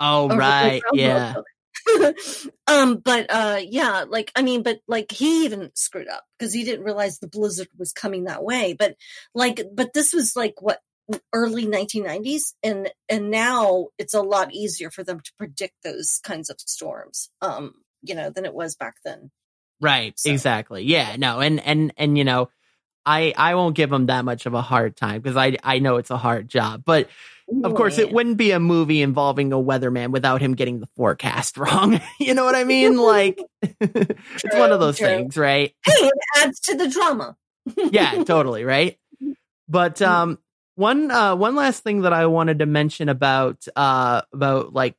Oh, 0.00 0.30
or 0.30 0.36
right. 0.36 0.82
Yeah. 0.92 1.34
um, 2.66 2.96
but 2.96 3.26
uh, 3.30 3.60
yeah, 3.62 4.04
like 4.08 4.32
I 4.36 4.42
mean, 4.42 4.62
but 4.62 4.80
like 4.88 5.12
he 5.12 5.44
even 5.44 5.70
screwed 5.74 6.08
up 6.08 6.24
because 6.38 6.52
he 6.52 6.64
didn't 6.64 6.84
realize 6.84 7.18
the 7.18 7.28
blizzard 7.28 7.68
was 7.78 7.92
coming 7.92 8.24
that 8.24 8.42
way. 8.44 8.74
But 8.78 8.96
like, 9.34 9.62
but 9.72 9.92
this 9.92 10.12
was 10.12 10.36
like 10.36 10.60
what 10.60 10.80
early 11.32 11.66
1990s 11.66 12.54
and 12.62 12.88
and 13.08 13.32
now 13.32 13.88
it's 13.98 14.14
a 14.14 14.22
lot 14.22 14.54
easier 14.54 14.92
for 14.92 15.02
them 15.02 15.18
to 15.18 15.32
predict 15.36 15.74
those 15.82 16.20
kinds 16.22 16.48
of 16.48 16.60
storms 16.60 17.30
um 17.42 17.74
you 18.02 18.14
know 18.14 18.30
than 18.30 18.44
it 18.44 18.54
was 18.54 18.76
back 18.76 18.94
then 19.04 19.28
Right. 19.80 20.18
So- 20.18 20.30
Exactly. 20.30 20.84
Yeah. 20.84 21.16
No. 21.16 21.40
And 21.40 21.58
and 21.60 21.92
and 21.96 22.18
you 22.18 22.24
know, 22.24 22.50
I 23.06 23.32
I 23.36 23.54
won't 23.54 23.76
give 23.76 23.92
him 23.92 24.06
that 24.06 24.24
much 24.24 24.46
of 24.46 24.54
a 24.54 24.62
hard 24.62 24.96
time 24.96 25.20
because 25.20 25.36
I 25.36 25.56
I 25.62 25.78
know 25.78 25.96
it's 25.96 26.10
a 26.10 26.16
hard 26.18 26.48
job, 26.48 26.82
but 26.84 27.08
of 27.64 27.74
course 27.74 27.98
it 27.98 28.12
wouldn't 28.12 28.36
be 28.36 28.52
a 28.52 28.60
movie 28.60 29.02
involving 29.02 29.52
a 29.52 29.56
weatherman 29.56 30.10
without 30.10 30.40
him 30.40 30.54
getting 30.54 30.80
the 30.80 30.88
forecast 30.96 31.56
wrong. 31.58 32.00
you 32.18 32.34
know 32.34 32.44
what 32.44 32.54
I 32.54 32.64
mean? 32.64 32.96
Like 32.96 33.40
it's 33.62 34.56
one 34.56 34.72
of 34.72 34.80
those 34.80 34.98
true. 34.98 35.06
things, 35.08 35.36
right? 35.36 35.74
hey 35.86 35.92
it 36.06 36.14
adds 36.36 36.60
to 36.60 36.76
the 36.76 36.88
drama 36.88 37.36
yeah, 37.90 38.22
totally, 38.24 38.64
right? 38.64 38.98
But 39.68 40.00
um 40.02 40.38
one 40.76 41.10
uh 41.10 41.36
one 41.36 41.54
last 41.56 41.82
thing 41.82 42.02
that 42.02 42.12
I 42.12 42.26
wanted 42.26 42.60
to 42.60 42.66
mention 42.66 43.08
about 43.08 43.66
uh 43.76 44.22
about 44.32 44.72
like 44.72 44.96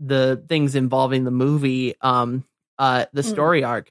the 0.00 0.42
things 0.48 0.74
involving 0.74 1.24
the 1.24 1.30
movie 1.30 1.94
um 2.00 2.44
uh 2.78 3.06
the 3.12 3.22
Hmm. 3.22 3.28
story 3.28 3.64
arc 3.64 3.90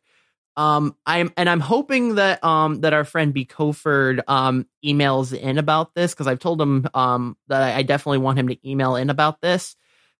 um 0.58 0.96
I'm 1.06 1.32
and 1.38 1.48
I'm 1.50 1.60
hoping 1.62 2.16
that 2.16 2.44
um 2.44 2.82
that 2.82 2.94
our 2.94 3.06
friend 3.06 3.34
B. 3.34 3.46
Coford 3.46 4.22
um 4.28 4.66
emails 4.84 5.38
in 5.38 5.58
about 5.58 5.94
this 5.96 6.14
cuz 6.14 6.28
I've 6.28 6.40
told 6.40 6.60
him 6.60 6.88
um 6.94 7.38
that 7.48 7.62
I, 7.62 7.78
I 7.78 7.84
definitely 7.84 8.18
want 8.18 8.40
him 8.40 8.50
to 8.50 8.70
email 8.70 8.96
in 8.96 9.10
about 9.10 9.40
this. 9.42 9.76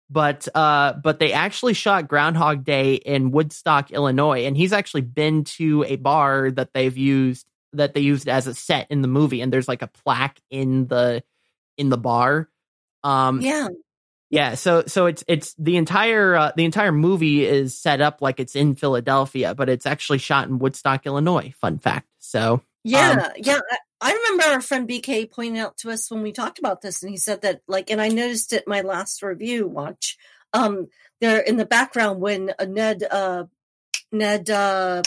But 0.10 0.48
uh 0.56 0.94
but 1.04 1.20
they 1.20 1.34
actually 1.34 1.74
shot 1.74 2.08
Groundhog 2.08 2.64
Day 2.64 2.96
in 2.96 3.32
Woodstock, 3.32 3.92
Illinois 3.92 4.46
and 4.46 4.56
he's 4.56 4.72
actually 4.74 5.02
been 5.02 5.44
to 5.44 5.84
a 5.88 5.98
bar 5.98 6.52
that 6.52 6.74
they've 6.74 6.96
used 6.96 7.50
that 7.74 7.94
they 7.96 8.02
used 8.02 8.30
as 8.30 8.48
a 8.48 8.54
set 8.54 8.88
in 8.90 9.02
the 9.02 9.08
movie 9.08 9.42
and 9.42 9.52
there's 9.52 9.68
like 9.68 9.82
a 9.82 9.88
plaque 9.88 10.40
in 10.50 10.88
the 10.88 11.24
in 11.78 11.90
the 11.90 11.98
bar. 11.98 12.48
Um 13.04 13.42
yeah 13.42 13.68
yeah 14.30 14.56
so 14.56 14.84
so 14.88 15.06
it's 15.06 15.24
it's 15.28 15.54
the 15.58 15.78
entire 15.78 16.36
uh, 16.36 16.52
the 16.56 16.66
entire 16.66 16.92
movie 16.92 17.46
is 17.46 17.80
set 17.80 18.02
up 18.02 18.22
like 18.22 18.40
it's 18.40 18.56
in 18.56 18.76
Philadelphia 18.76 19.56
but 19.56 19.70
it's 19.70 19.86
actually 19.86 20.18
shot 20.18 20.48
in 20.48 20.60
Woodstock 20.60 21.06
Illinois 21.06 21.54
fun 21.60 21.78
fact 21.78 22.08
so 22.20 22.62
yeah 22.84 23.32
yeah 23.38 23.60
I, 23.72 23.78
I 24.10 24.14
remember 24.14 24.44
our 24.54 24.62
friend 24.62 24.88
bk 24.88 25.32
pointing 25.32 25.60
out 25.60 25.78
to 25.78 25.92
us 25.92 26.10
when 26.12 26.22
we 26.22 26.32
talked 26.32 26.60
about 26.60 26.82
this 26.82 27.04
and 27.04 27.10
he 27.10 27.18
said 27.18 27.42
that 27.42 27.62
like 27.68 27.90
and 27.90 28.02
i 28.02 28.08
noticed 28.08 28.54
it 28.54 28.68
my 28.68 28.82
last 28.82 29.22
review 29.22 29.68
watch 29.68 30.18
um 30.54 30.88
there 31.20 31.40
in 31.40 31.58
the 31.58 31.66
background 31.66 32.22
when 32.22 32.54
uh, 32.60 32.66
ned 32.66 33.04
uh 33.10 33.46
ned 34.12 34.50
uh 34.50 35.02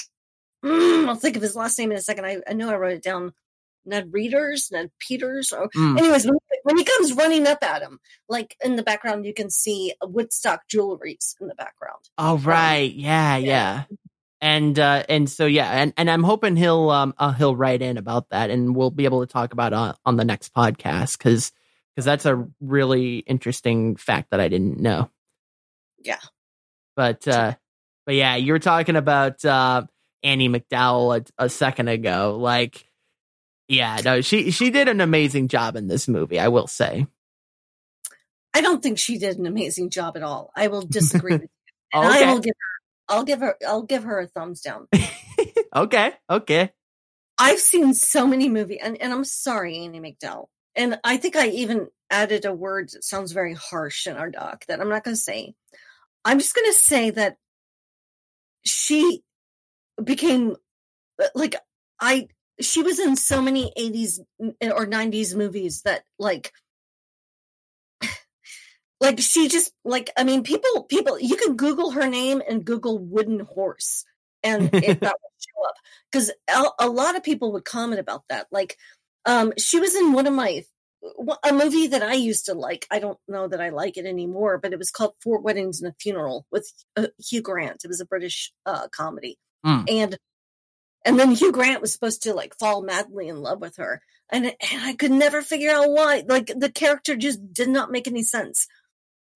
mm, 0.64 1.04
i'll 1.08 1.14
think 1.14 1.36
of 1.36 1.42
his 1.42 1.56
last 1.56 1.78
name 1.78 1.90
in 1.90 1.98
a 1.98 2.02
second 2.02 2.24
i, 2.26 2.38
I 2.48 2.52
know 2.52 2.70
i 2.70 2.76
wrote 2.76 2.94
it 2.94 3.02
down 3.02 3.32
ned 3.84 4.12
readers 4.12 4.68
ned 4.70 4.90
peters 4.98 5.52
or 5.52 5.68
mm, 5.76 5.98
anyways 5.98 6.26
when, 6.62 6.76
he 6.76 6.84
comes 6.84 7.12
running 7.14 7.46
up 7.46 7.62
at 7.62 7.82
him 7.82 7.98
like 8.28 8.56
in 8.62 8.76
the 8.76 8.82
background 8.82 9.24
you 9.24 9.34
can 9.34 9.50
see 9.50 9.94
woodstock 10.02 10.62
jewelries 10.68 11.34
in 11.40 11.48
the 11.48 11.54
background. 11.54 12.00
Oh 12.18 12.38
right. 12.38 12.92
Yeah 12.92 13.36
yeah. 13.36 13.84
and 14.40 14.78
uh 14.78 15.04
and 15.08 15.28
so 15.28 15.46
yeah 15.46 15.70
and 15.70 15.92
and 15.96 16.10
I'm 16.10 16.22
hoping 16.22 16.56
he'll 16.56 16.90
um 16.90 17.14
uh, 17.18 17.32
he'll 17.32 17.56
write 17.56 17.82
in 17.82 17.96
about 17.96 18.28
that 18.30 18.50
and 18.50 18.76
we'll 18.76 18.90
be 18.90 19.04
able 19.04 19.26
to 19.26 19.32
talk 19.32 19.52
about 19.52 19.72
on, 19.72 19.94
on 20.04 20.16
the 20.16 20.24
next 20.24 20.54
podcast 20.54 21.18
cuz 21.18 21.52
cuz 21.96 22.04
that's 22.04 22.26
a 22.26 22.46
really 22.60 23.18
interesting 23.18 23.96
fact 23.96 24.30
that 24.30 24.40
I 24.40 24.48
didn't 24.48 24.78
know. 24.78 25.10
Yeah. 25.98 26.20
but 26.96 27.26
uh 27.26 27.54
but 28.06 28.14
yeah 28.14 28.36
you 28.36 28.52
were 28.52 28.58
talking 28.58 28.96
about 28.96 29.44
uh 29.44 29.82
Annie 30.22 30.48
McDowell 30.48 31.24
a, 31.38 31.44
a 31.44 31.48
second 31.48 31.88
ago. 31.88 32.36
Like 32.38 32.89
yeah 33.70 33.98
no 34.04 34.20
she 34.20 34.50
she 34.50 34.70
did 34.70 34.88
an 34.88 35.00
amazing 35.00 35.48
job 35.48 35.76
in 35.76 35.86
this 35.86 36.08
movie 36.08 36.38
I 36.38 36.48
will 36.48 36.66
say 36.66 37.06
i 38.52 38.60
don't 38.60 38.82
think 38.82 38.98
she 38.98 39.16
did 39.16 39.38
an 39.38 39.46
amazing 39.46 39.90
job 39.90 40.16
at 40.16 40.22
all 40.22 40.50
i 40.56 40.66
will 40.66 40.82
disagree 40.82 41.34
with 41.34 41.42
you 41.42 41.48
and 42.00 42.06
i 42.06 42.32
will 42.32 42.40
give 42.40 42.54
her 42.58 43.14
i'll 43.14 43.24
give 43.24 43.40
her 43.40 43.56
i'll 43.66 43.82
give 43.82 44.02
her 44.02 44.20
a 44.20 44.26
thumbs 44.26 44.60
down 44.60 44.88
okay 45.74 46.12
okay 46.28 46.72
I've 47.40 47.58
seen 47.58 47.94
so 47.94 48.26
many 48.26 48.50
movies, 48.50 48.80
and, 48.82 49.00
and 49.00 49.14
I'm 49.14 49.24
sorry, 49.24 49.78
Annie 49.78 49.98
McDowell. 49.98 50.48
And 50.76 51.00
I 51.02 51.16
think 51.16 51.36
I 51.36 51.48
even 51.48 51.88
added 52.10 52.44
a 52.44 52.52
word 52.52 52.90
that 52.90 53.02
sounds 53.02 53.32
very 53.32 53.54
harsh 53.54 54.06
in 54.06 54.18
our 54.18 54.30
doc 54.30 54.66
that 54.66 54.78
I'm 54.78 54.90
not 54.90 55.04
going 55.04 55.16
to 55.16 55.20
say. 55.20 55.54
I'm 56.22 56.38
just 56.38 56.54
going 56.54 56.70
to 56.70 56.78
say 56.78 57.08
that 57.10 57.38
she 58.62 59.22
became 60.04 60.56
uh, 61.20 61.28
like 61.34 61.56
I. 61.98 62.28
She 62.60 62.82
was 62.82 62.98
in 62.98 63.16
so 63.16 63.40
many 63.42 63.72
80s 63.78 64.20
or 64.40 64.86
90s 64.86 65.34
movies 65.36 65.82
that 65.82 66.02
like 66.18 66.52
like 69.00 69.20
she 69.20 69.48
just 69.48 69.72
like 69.84 70.10
I 70.16 70.24
mean 70.24 70.42
people 70.42 70.84
people 70.84 71.18
you 71.18 71.36
can 71.36 71.56
Google 71.56 71.92
her 71.92 72.08
name 72.08 72.42
and 72.48 72.64
Google 72.64 72.98
wooden 72.98 73.40
horse 73.40 74.04
and 74.42 74.70
it, 74.74 75.00
that 75.00 75.16
will 75.22 75.32
show 75.38 75.68
up 75.68 75.74
because 76.10 76.30
a, 76.48 76.86
a 76.86 76.88
lot 76.88 77.16
of 77.16 77.22
people 77.22 77.52
would 77.52 77.64
comment 77.64 78.00
about 78.00 78.24
that. 78.28 78.46
Like, 78.50 78.76
um, 79.26 79.52
she 79.58 79.78
was 79.80 79.94
in 79.94 80.12
one 80.12 80.26
of 80.26 80.32
my 80.32 80.64
a 81.44 81.52
movie 81.52 81.86
that 81.88 82.02
I 82.02 82.14
used 82.14 82.46
to 82.46 82.54
like. 82.54 82.86
I 82.90 82.98
don't 82.98 83.18
know 83.26 83.48
that 83.48 83.60
I 83.60 83.70
like 83.70 83.96
it 83.96 84.04
anymore, 84.06 84.58
but 84.58 84.72
it 84.72 84.78
was 84.78 84.90
called 84.90 85.14
Four 85.22 85.40
Weddings 85.40 85.80
and 85.80 85.90
a 85.90 85.94
Funeral 85.98 86.46
with 86.50 86.70
uh, 86.96 87.06
Hugh 87.18 87.40
Grant. 87.42 87.84
It 87.84 87.88
was 87.88 88.00
a 88.00 88.06
British 88.06 88.52
uh, 88.66 88.88
comedy, 88.88 89.38
Mm. 89.64 89.84
and 89.90 90.18
and 91.04 91.18
then 91.18 91.30
Hugh 91.32 91.52
Grant 91.52 91.80
was 91.80 91.92
supposed 91.92 92.22
to 92.24 92.34
like 92.34 92.58
fall 92.58 92.82
madly 92.82 93.28
in 93.28 93.40
love 93.40 93.60
with 93.60 93.76
her, 93.76 94.02
and, 94.30 94.46
and 94.46 94.82
I 94.82 94.94
could 94.94 95.10
never 95.10 95.42
figure 95.42 95.70
out 95.70 95.90
why. 95.90 96.24
Like 96.26 96.52
the 96.54 96.70
character 96.70 97.16
just 97.16 97.52
did 97.52 97.68
not 97.68 97.90
make 97.90 98.06
any 98.06 98.22
sense, 98.22 98.66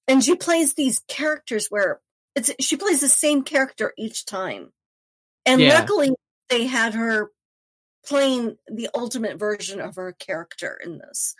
and 0.09 0.22
she 0.22 0.37
plays 0.37 0.74
these 0.74 1.00
characters 1.09 1.68
where 1.68 2.00
it's 2.35 2.50
she 2.61 2.77
plays 2.77 3.00
the 3.00 3.09
same 3.09 3.42
character 3.42 3.92
each 3.96 4.27
time, 4.27 4.72
and 5.46 5.61
Yeah. 5.61 5.81
luckily 5.81 6.11
they 6.50 6.66
had 6.66 6.94
her 6.94 7.31
playing 8.07 8.57
the 8.66 8.90
ultimate 8.94 9.38
version 9.38 9.81
of 9.81 9.96
her 9.96 10.12
character 10.12 10.79
in 10.85 10.98
this. 10.98 11.35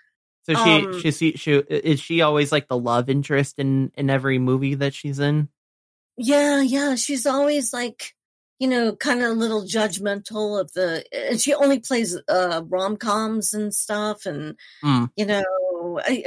So 0.45 0.55
she 0.55 0.81
Um, 0.81 1.01
she 1.01 1.11
she 1.11 1.33
she 1.33 1.53
is 1.53 2.01
she 2.01 2.21
always 2.21 2.53
like 2.53 2.69
the 2.69 2.79
love 2.79 3.09
interest 3.09 3.59
in 3.59 3.91
in 3.95 4.11
every 4.11 4.39
movie 4.39 4.75
that 4.75 4.95
she's 4.95 5.19
in? 5.19 5.49
Yeah, 6.17 6.61
yeah, 6.61 6.95
she's 6.95 7.27
always 7.27 7.73
like, 7.73 8.15
you 8.59 8.69
know, 8.69 8.95
kind 8.97 9.23
of 9.23 9.31
a 9.31 9.35
little 9.35 9.63
judgmental 9.63 10.61
of 10.61 10.73
the, 10.73 11.05
and 11.13 11.41
she 11.41 11.55
only 11.55 11.81
plays 11.81 12.17
uh 12.29 12.63
rom 12.69 12.97
coms 12.97 13.55
and 13.55 13.75
stuff, 13.75 14.27
and 14.27 14.57
Mm. 14.83 15.11
you 15.17 15.27
know, 15.27 15.45
I. 16.03 16.25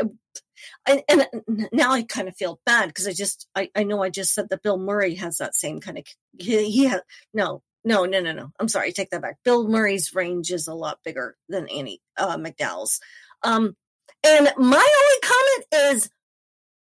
I, 0.87 1.03
and 1.07 1.27
now 1.71 1.91
I 1.91 2.01
kind 2.03 2.27
of 2.27 2.35
feel 2.35 2.59
bad 2.65 2.87
because 2.87 3.07
I 3.07 3.13
just 3.13 3.47
I, 3.55 3.69
I 3.75 3.83
know 3.83 4.01
I 4.01 4.09
just 4.09 4.33
said 4.33 4.49
that 4.49 4.63
Bill 4.63 4.77
Murray 4.79 5.13
has 5.15 5.37
that 5.37 5.53
same 5.53 5.79
kind 5.79 5.99
of 5.99 6.03
he, 6.39 6.69
he 6.71 6.85
has 6.85 7.01
no 7.31 7.61
no 7.85 8.05
no 8.05 8.19
no 8.21 8.31
no 8.33 8.49
I'm 8.59 8.67
sorry 8.67 8.91
take 8.91 9.11
that 9.11 9.21
back 9.21 9.37
Bill 9.43 9.67
Murray's 9.67 10.15
range 10.15 10.51
is 10.51 10.67
a 10.67 10.73
lot 10.73 10.97
bigger 11.05 11.37
than 11.47 11.69
Annie 11.69 12.01
uh, 12.17 12.37
McDowell's 12.37 12.99
um 13.43 13.75
And 14.23 14.49
my 14.57 14.89
only 15.01 15.19
comment 15.21 15.95
is 15.95 16.09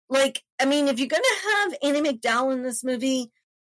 like, 0.09 0.43
I 0.61 0.65
mean, 0.65 0.89
if 0.89 0.99
you're 0.99 1.09
going 1.09 1.23
to 1.23 1.49
have 1.51 1.75
Annie 1.83 2.01
McDowell 2.13 2.53
in 2.55 2.63
this 2.63 2.83
movie, 2.83 3.31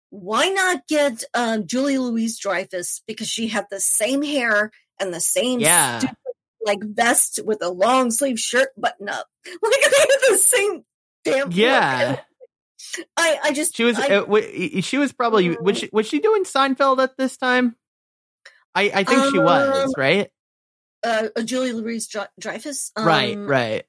why 0.09 0.49
not 0.49 0.87
get 0.87 1.23
um, 1.33 1.67
Julie 1.67 1.97
Louise 1.97 2.37
Dreyfus 2.39 3.01
because 3.07 3.27
she 3.27 3.47
had 3.47 3.65
the 3.69 3.79
same 3.79 4.21
hair 4.23 4.71
and 4.99 5.13
the 5.13 5.19
same 5.21 5.59
Yeah. 5.59 5.99
stupid, 5.99 6.15
like 6.65 6.79
vest 6.83 7.39
with 7.45 7.61
a 7.61 7.69
long 7.69 8.11
sleeve 8.11 8.39
shirt 8.39 8.69
button 8.77 9.09
up. 9.09 9.27
Like 9.61 9.81
they 9.91 9.99
had 9.99 10.19
the 10.31 10.37
same 10.37 10.83
damn 11.23 11.47
look. 11.47 11.55
Yeah. 11.55 12.19
I 13.17 13.39
I 13.43 13.51
just 13.53 13.75
She 13.75 13.83
was. 13.83 13.99
I, 13.99 14.07
uh, 14.07 14.19
w- 14.21 14.81
she 14.81 14.97
was 14.97 15.11
probably. 15.13 15.55
Was 15.57 15.77
she, 15.77 15.89
was 15.93 16.07
she 16.07 16.19
doing 16.19 16.43
Seinfeld 16.43 17.01
at 17.03 17.17
this 17.17 17.37
time? 17.37 17.75
I 18.73 18.91
I 18.93 19.03
think 19.03 19.31
she 19.31 19.37
was 19.39 19.85
Um, 19.85 19.91
right. 19.97 20.29
uh, 21.03 21.27
Julie 21.43 21.73
Louise 21.73 22.07
Dre- 22.07 22.27
Dreyfus. 22.39 22.91
right. 22.97 23.35
um, 23.37 23.45
Right. 23.47 23.85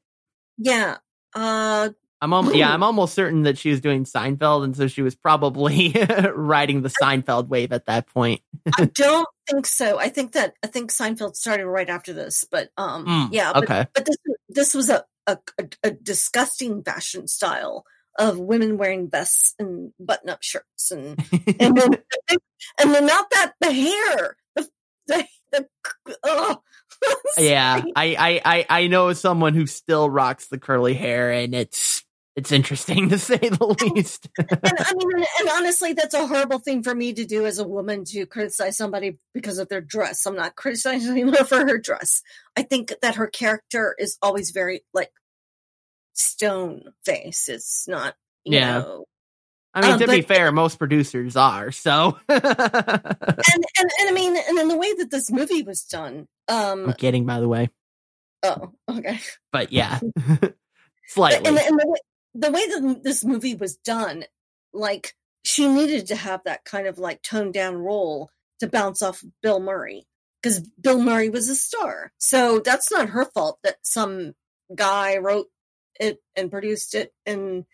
Yeah. 0.58 0.98
Uh, 1.34 1.90
I'm 2.22 2.32
almost, 2.32 2.56
yeah, 2.56 2.72
I'm 2.72 2.82
almost 2.82 3.14
certain 3.14 3.42
that 3.42 3.56
she 3.56 3.70
was 3.70 3.80
doing 3.80 4.04
Seinfeld, 4.04 4.64
and 4.64 4.76
so 4.76 4.88
she 4.88 5.00
was 5.02 5.14
probably 5.14 5.94
riding 6.34 6.82
the 6.82 6.90
Seinfeld 6.90 7.48
wave 7.48 7.72
at 7.72 7.86
that 7.86 8.06
point. 8.08 8.42
I 8.78 8.84
don't 8.94 9.28
think 9.48 9.66
so. 9.66 9.98
I 9.98 10.08
think 10.10 10.32
that 10.32 10.54
I 10.62 10.66
think 10.66 10.92
Seinfeld 10.92 11.36
started 11.36 11.66
right 11.66 11.88
after 11.88 12.12
this, 12.12 12.44
but 12.50 12.70
um, 12.76 13.06
Mm, 13.06 13.28
yeah, 13.32 13.52
but, 13.54 13.64
okay. 13.64 13.86
but 13.94 14.04
this 14.04 14.16
this 14.48 14.74
was 14.74 14.90
a, 14.90 15.04
a 15.26 15.38
a 15.58 15.68
a 15.82 15.90
disgusting 15.92 16.82
fashion 16.82 17.26
style 17.26 17.84
of 18.18 18.38
women 18.38 18.76
wearing 18.76 19.08
vests 19.08 19.54
and 19.58 19.92
button 19.98 20.28
up 20.28 20.42
shirts 20.42 20.90
and 20.90 21.18
and 21.60 21.76
then 21.76 21.94
and 22.78 22.94
then 22.94 23.06
not 23.06 23.30
that 23.30 23.54
the 23.60 23.72
hair 23.72 24.36
the 24.56 24.68
the, 25.06 25.26
the 25.52 25.68
oh 26.24 26.60
Yeah, 27.38 27.82
I, 27.96 28.14
I, 28.18 28.40
I, 28.44 28.66
I 28.82 28.86
know 28.88 29.12
someone 29.14 29.54
who 29.54 29.66
still 29.66 30.10
rocks 30.10 30.48
the 30.48 30.58
curly 30.58 30.94
hair, 30.94 31.30
and 31.32 31.54
it's 31.54 32.04
it's 32.40 32.52
interesting 32.52 33.08
to 33.10 33.18
say 33.18 33.36
the 33.36 33.76
least. 33.94 34.28
and 34.38 34.48
I 34.62 34.92
mean, 34.94 35.12
and, 35.16 35.26
and 35.40 35.48
honestly, 35.50 35.92
that's 35.92 36.14
a 36.14 36.26
horrible 36.26 36.58
thing 36.58 36.82
for 36.82 36.94
me 36.94 37.12
to 37.12 37.24
do 37.24 37.44
as 37.46 37.58
a 37.58 37.68
woman 37.68 38.04
to 38.06 38.26
criticize 38.26 38.76
somebody 38.76 39.18
because 39.34 39.58
of 39.58 39.68
their 39.68 39.80
dress. 39.80 40.24
I'm 40.26 40.36
not 40.36 40.56
criticizing 40.56 41.28
her 41.32 41.44
for 41.44 41.58
her 41.66 41.78
dress. 41.78 42.22
I 42.56 42.62
think 42.62 42.94
that 43.02 43.16
her 43.16 43.26
character 43.26 43.94
is 43.98 44.16
always 44.22 44.50
very 44.50 44.82
like 44.94 45.12
stone 46.14 46.82
face. 47.04 47.48
It's 47.48 47.86
not, 47.86 48.14
you 48.44 48.58
Yeah. 48.58 48.78
know. 48.80 49.04
I 49.72 49.82
mean, 49.82 49.92
Uh, 49.92 49.98
to 49.98 50.08
be 50.08 50.22
fair, 50.22 50.50
most 50.50 50.78
producers 50.80 51.36
are 51.36 51.70
so. 51.70 52.18
And, 52.28 52.44
and 52.44 53.64
and 53.78 54.08
I 54.08 54.12
mean, 54.12 54.36
and 54.48 54.58
then 54.58 54.66
the 54.66 54.76
way 54.76 54.92
that 54.94 55.10
this 55.12 55.30
movie 55.30 55.62
was 55.62 55.84
done. 55.84 56.26
I'm 56.48 56.88
Um. 56.88 56.92
kidding, 56.94 57.24
by 57.24 57.38
the 57.38 57.46
way, 57.46 57.70
Oh, 58.42 58.72
okay. 58.90 59.20
but 59.52 59.70
yeah, 59.72 60.00
But- 60.40 60.54
slightly. 61.06 61.46
and, 61.48 61.56
and 61.58 61.78
the, 61.78 62.00
the 62.34 62.50
way 62.50 62.66
that 62.68 63.00
this 63.02 63.24
movie 63.24 63.54
was 63.54 63.76
done, 63.76 64.24
like 64.72 65.14
she 65.42 65.68
needed 65.68 66.08
to 66.08 66.16
have 66.16 66.42
that 66.44 66.64
kind 66.64 66.86
of 66.86 66.98
like 66.98 67.22
toned 67.22 67.54
down 67.54 67.76
role 67.76 68.30
to 68.60 68.68
bounce 68.68 69.02
off 69.02 69.24
Bill 69.42 69.60
Murray 69.60 70.06
because 70.42 70.60
Bill 70.80 71.00
Murray 71.00 71.28
was 71.30 71.48
a 71.48 71.54
star. 71.56 72.12
So 72.18 72.60
that's 72.60 72.90
not 72.90 73.10
her 73.10 73.24
fault 73.24 73.58
that 73.64 73.76
some 73.82 74.34
guy 74.74 75.18
wrote 75.18 75.46
it 75.98 76.18
and 76.36 76.50
produced 76.50 76.94
it, 76.94 77.12
and 77.26 77.64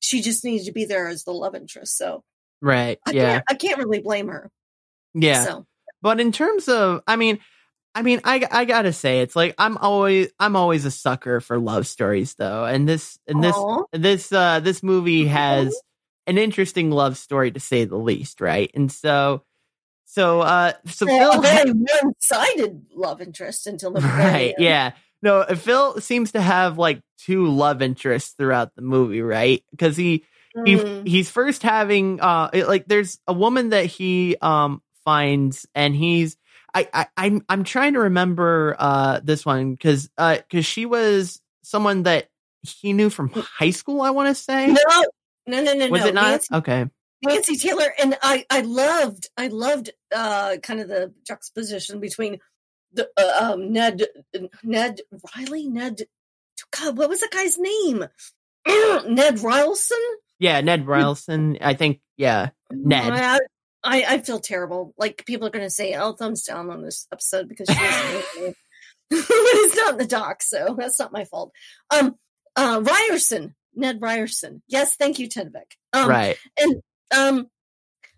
she 0.00 0.20
just 0.20 0.44
needed 0.44 0.66
to 0.66 0.72
be 0.72 0.84
there 0.84 1.08
as 1.08 1.24
the 1.24 1.32
love 1.32 1.54
interest. 1.54 1.96
So 1.96 2.22
right? 2.60 2.98
I 3.06 3.12
Yeah, 3.12 3.32
can't, 3.32 3.44
I 3.50 3.54
can't 3.54 3.78
really 3.78 4.00
blame 4.00 4.28
her. 4.28 4.50
yeah. 5.14 5.44
So 5.44 5.66
But 6.02 6.20
in 6.20 6.32
terms 6.32 6.68
of, 6.68 7.00
I 7.06 7.16
mean, 7.16 7.38
I 7.94 8.02
mean, 8.02 8.20
I 8.24 8.46
I 8.50 8.64
gotta 8.64 8.92
say, 8.92 9.20
it's 9.20 9.36
like 9.36 9.54
I'm 9.58 9.76
always 9.76 10.28
I'm 10.40 10.56
always 10.56 10.84
a 10.84 10.90
sucker 10.90 11.40
for 11.40 11.58
love 11.58 11.86
stories, 11.86 12.34
though, 12.34 12.64
and 12.64 12.88
this 12.88 13.18
and 13.26 13.42
this 13.42 13.56
Aw. 13.56 13.82
this 13.92 14.32
uh 14.32 14.60
this 14.60 14.82
movie 14.82 15.26
has 15.26 15.80
an 16.26 16.38
interesting 16.38 16.90
love 16.90 17.16
story 17.16 17.50
to 17.52 17.60
say 17.60 17.84
the 17.84 17.96
least, 17.96 18.40
right? 18.40 18.70
And 18.74 18.90
so, 18.90 19.42
so 20.06 20.40
uh, 20.40 20.72
so 20.86 21.06
Phil, 21.06 21.40
very 21.42 21.70
one 21.70 22.14
sided 22.18 22.86
love 22.94 23.20
interest 23.20 23.66
until 23.66 23.92
the 23.92 24.00
right? 24.18 24.46
end. 24.46 24.54
Yeah. 24.58 24.92
No, 25.22 25.44
Phil 25.44 26.00
seems 26.00 26.32
to 26.32 26.40
have 26.40 26.76
like 26.78 27.00
two 27.18 27.46
love 27.46 27.80
interests 27.80 28.32
throughout 28.32 28.74
the 28.74 28.82
movie, 28.82 29.22
right? 29.22 29.62
Because 29.70 29.96
he 29.96 30.24
he 30.64 30.76
Mm. 30.76 31.06
he's 31.06 31.30
first 31.30 31.62
having 31.62 32.20
uh 32.20 32.50
like 32.66 32.86
there's 32.86 33.18
a 33.26 33.32
woman 33.32 33.70
that 33.70 33.86
he 33.86 34.36
um 34.40 34.82
finds 35.04 35.66
and 35.74 35.94
he's 35.94 36.36
I, 36.74 36.88
I 36.92 37.06
I'm 37.16 37.44
I'm 37.48 37.64
trying 37.64 37.94
to 37.94 38.00
remember 38.00 38.76
uh 38.78 39.20
this 39.22 39.46
one 39.46 39.72
because 39.72 40.10
uh 40.18 40.36
because 40.36 40.66
she 40.66 40.86
was 40.86 41.40
someone 41.62 42.02
that 42.02 42.28
he 42.62 42.92
knew 42.92 43.10
from 43.10 43.28
high 43.30 43.70
school 43.70 44.02
I 44.02 44.10
want 44.10 44.28
to 44.28 44.34
say. 44.34 44.66
No, 44.66 45.04
no, 45.46 45.62
no, 45.62 45.72
no, 45.74 45.88
was 45.88 46.02
no. 46.02 46.08
it 46.08 46.14
not? 46.14 46.30
Nancy 46.30 46.54
okay. 46.54 46.86
Nancy 47.22 47.56
Taylor 47.56 47.92
and 48.02 48.18
I 48.22 48.44
I 48.50 48.62
loved 48.62 49.30
I 49.36 49.48
loved 49.48 49.90
uh 50.14 50.56
kind 50.62 50.80
of 50.80 50.88
the 50.88 51.12
juxtaposition 51.26 52.00
between 52.00 52.40
the 52.92 53.08
uh, 53.16 53.52
um 53.52 53.72
Ned 53.72 54.02
Ned 54.62 55.00
Riley? 55.36 55.68
Ned 55.68 56.02
God 56.76 56.98
what 56.98 57.08
was 57.08 57.20
the 57.20 57.28
guy's 57.30 57.56
name? 57.58 58.04
Ned 59.14 59.40
Rilson? 59.40 59.98
Yeah 60.40 60.60
Ned 60.60 60.86
Rilson 60.86 61.58
I 61.60 61.74
think 61.74 62.00
yeah 62.16 62.50
Ned. 62.72 63.12
I, 63.12 63.38
I 63.84 64.04
I 64.08 64.18
feel 64.18 64.40
terrible. 64.40 64.94
Like 64.98 65.24
people 65.26 65.46
are 65.46 65.50
gonna 65.50 65.70
say 65.70 65.94
oh 65.94 66.12
thumbs 66.12 66.42
down 66.44 66.70
on 66.70 66.82
this 66.82 67.06
episode 67.12 67.48
because 67.48 67.68
she 67.68 68.40
was 68.40 68.54
it's 69.10 69.76
not 69.76 69.92
in 69.92 69.98
the 69.98 70.06
doc 70.06 70.42
so 70.42 70.74
that's 70.78 70.98
not 70.98 71.12
my 71.12 71.24
fault. 71.24 71.52
Um 71.94 72.16
uh 72.56 72.80
Ryerson 72.82 73.54
Ned 73.74 74.00
Ryerson. 74.00 74.62
Yes 74.68 74.96
thank 74.96 75.18
you 75.18 75.28
Tenvik 75.28 75.76
um 75.92 76.08
right. 76.08 76.36
and 76.58 76.76
um 77.16 77.46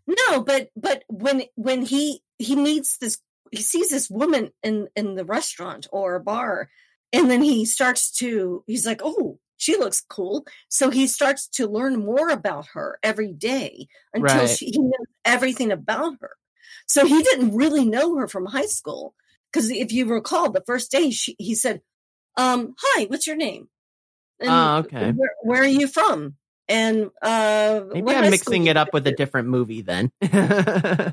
no 0.07 0.41
but 0.43 0.69
but 0.77 1.03
when 1.09 1.43
when 1.57 1.83
he 1.83 2.23
he 2.39 2.55
meets 2.55 2.99
this 2.99 3.19
he 3.51 3.63
sees 3.63 3.91
this 3.91 4.09
woman 4.09 4.51
in 4.63 4.89
in 4.95 5.15
the 5.17 5.25
restaurant 5.25 5.87
or 5.93 6.19
bar 6.21 6.69
and 7.13 7.31
then 7.31 7.43
he 7.43 7.65
starts 7.65 8.11
to 8.13 8.63
he's 8.67 8.87
like 8.87 9.01
oh 9.03 9.39
she 9.57 9.77
looks 9.77 10.03
cool. 10.09 10.47
So 10.69 10.91
he 10.91 11.07
starts 11.07 11.49
to 11.49 11.67
learn 11.67 12.05
more 12.05 12.29
about 12.29 12.67
her 12.75 12.99
every 13.03 13.33
day 13.33 13.89
until 14.13 14.37
Right. 14.41 14.49
she, 14.51 14.67
he 14.67 14.79
knows 14.79 15.07
everything 15.27 15.73
about 15.73 16.15
her. 16.21 16.31
So 16.89 17.05
he 17.05 17.23
didn't 17.23 17.57
really 17.57 17.85
know 17.85 18.17
her 18.17 18.29
from 18.29 18.47
high 18.47 18.67
school 18.67 19.15
because 19.53 19.71
if 19.71 19.93
you 19.93 20.07
recall 20.07 20.51
the 20.51 20.63
first 20.67 20.91
day 20.91 21.11
she, 21.11 21.35
he 21.39 21.55
said 21.55 21.83
um 22.37 22.75
hi 22.79 23.07
what's 23.07 23.27
your 23.27 23.37
name? 23.37 23.69
And 24.41 24.51
Oh, 24.51 24.77
okay. 24.79 25.13
where, 25.13 25.35
where 25.43 25.63
are 25.63 25.67
you 25.67 25.89
from? 25.89 26.37
And 26.69 27.11
uh 27.23 27.83
maybe 27.93 28.13
I'm 28.13 28.31
mixing 28.31 28.67
it 28.67 28.77
up 28.77 28.93
with 28.93 29.07
a 29.07 29.13
different 29.13 29.49
movie 29.49 29.83
then. 29.83 30.11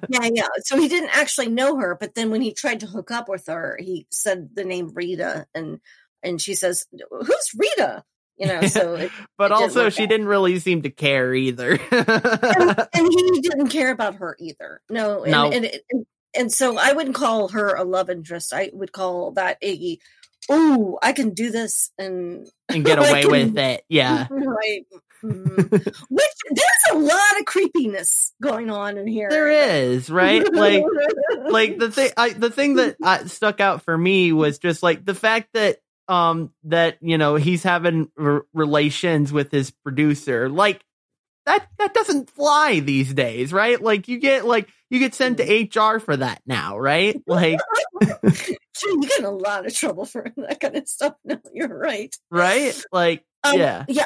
Yeah 0.10 0.30
yeah. 0.32 0.48
So 0.64 0.80
he 0.80 0.88
didn't 0.88 1.16
actually 1.18 1.50
know 1.50 1.78
her 1.78 1.96
but 2.00 2.14
then 2.16 2.30
when 2.30 2.42
he 2.42 2.54
tried 2.54 2.82
to 2.82 2.88
hook 2.88 3.12
up 3.12 3.30
with 3.30 3.48
her 3.48 3.78
he 3.80 4.06
said 4.12 4.50
the 4.54 4.64
name 4.64 4.92
rita 4.94 5.48
and 5.56 5.80
and 6.22 6.42
she 6.42 6.54
says 6.54 6.86
who's 7.10 7.52
rita 7.58 8.04
you 8.38 8.48
know 8.48 8.62
so 8.68 8.96
it, 8.96 9.12
but 9.38 9.52
It 9.52 9.54
also 9.54 9.90
she 9.90 10.04
out. 10.04 10.10
didn't 10.10 10.28
really 10.28 10.60
seem 10.60 10.82
to 10.84 10.90
care 10.90 11.34
either. 11.34 11.80
And, 11.92 12.88
and 12.94 13.08
he 13.12 13.42
didn't 13.42 13.68
care 13.70 13.92
about 13.92 14.16
her 14.16 14.36
either. 14.40 14.82
No 14.90 15.24
and, 15.24 15.32
No. 15.32 15.52
and, 15.52 15.66
and 15.92 16.06
and 16.36 16.52
so 16.52 16.78
i 16.78 16.94
wouldn't 16.94 17.16
call 17.16 17.50
her 17.50 17.76
a 17.76 17.84
love 17.84 18.10
interest. 18.10 18.54
I 18.54 18.70
would 18.74 18.92
call 18.92 19.32
that 19.34 19.58
a 19.64 19.98
oh 20.50 20.98
i 21.02 21.14
can 21.14 21.34
do 21.34 21.52
this 21.52 21.92
and 21.98 22.48
and 22.70 22.84
get 22.84 22.98
away 23.00 23.22
can- 23.24 23.32
with 23.32 23.58
it. 23.58 23.84
Yeah. 23.90 24.28
Right. 24.30 24.86
Mhm. 25.24 25.72
which 26.10 26.26
there's 26.50 26.92
a 26.92 26.98
lot 26.98 27.40
of 27.40 27.46
creepiness 27.46 28.34
going 28.42 28.70
on 28.70 28.98
in 28.98 29.08
here. 29.08 29.30
there 29.30 29.50
is 29.50 30.10
right? 30.10 30.44
Like 30.54 30.84
like 31.50 31.78
the 31.78 31.90
thing 31.92 32.12
I, 32.18 32.30
the 32.34 32.50
thing 32.50 32.76
that 32.76 32.98
uh, 33.02 33.26
stuck 33.28 33.62
out 33.62 33.84
for 33.84 33.98
me 33.98 34.34
was 34.34 34.60
just 34.60 34.84
like 34.84 35.06
the 35.06 35.16
fact 35.16 35.48
that 35.54 35.78
um 36.08 36.52
that 36.64 36.98
you 37.02 37.18
know 37.18 37.36
he's 37.36 37.64
having 37.64 38.10
r- 38.20 38.46
relations 38.54 39.32
with 39.32 39.52
his 39.52 39.72
producer 39.72 40.50
like 40.50 40.84
that 41.46 41.68
that 41.78 41.94
doesn't 41.94 42.30
fly 42.30 42.80
these 42.80 43.14
days 43.14 43.54
right 43.54 43.82
like 43.82 44.08
you 44.08 44.18
get 44.20 44.46
like 44.46 44.68
you 44.90 45.00
get 45.00 45.14
sent 45.16 45.38
to 45.38 45.70
hr 45.80 46.00
for 46.00 46.16
that 46.18 46.42
now 46.46 46.78
right 46.78 47.22
like 47.28 47.60
you 48.02 49.02
get 49.02 49.20
in 49.20 49.26
a 49.26 49.32
lot 49.32 49.66
of 49.66 49.74
trouble 49.74 50.06
for 50.06 50.26
that 50.38 50.60
kind 50.60 50.76
of 50.76 50.88
stuff. 50.88 51.14
No, 51.26 51.40
you're 51.54 51.68
right. 51.68 52.14
right 52.32 52.82
like 52.92 53.24
Um, 53.44 53.58
yeah 53.58 53.86
yeah. 53.88 54.06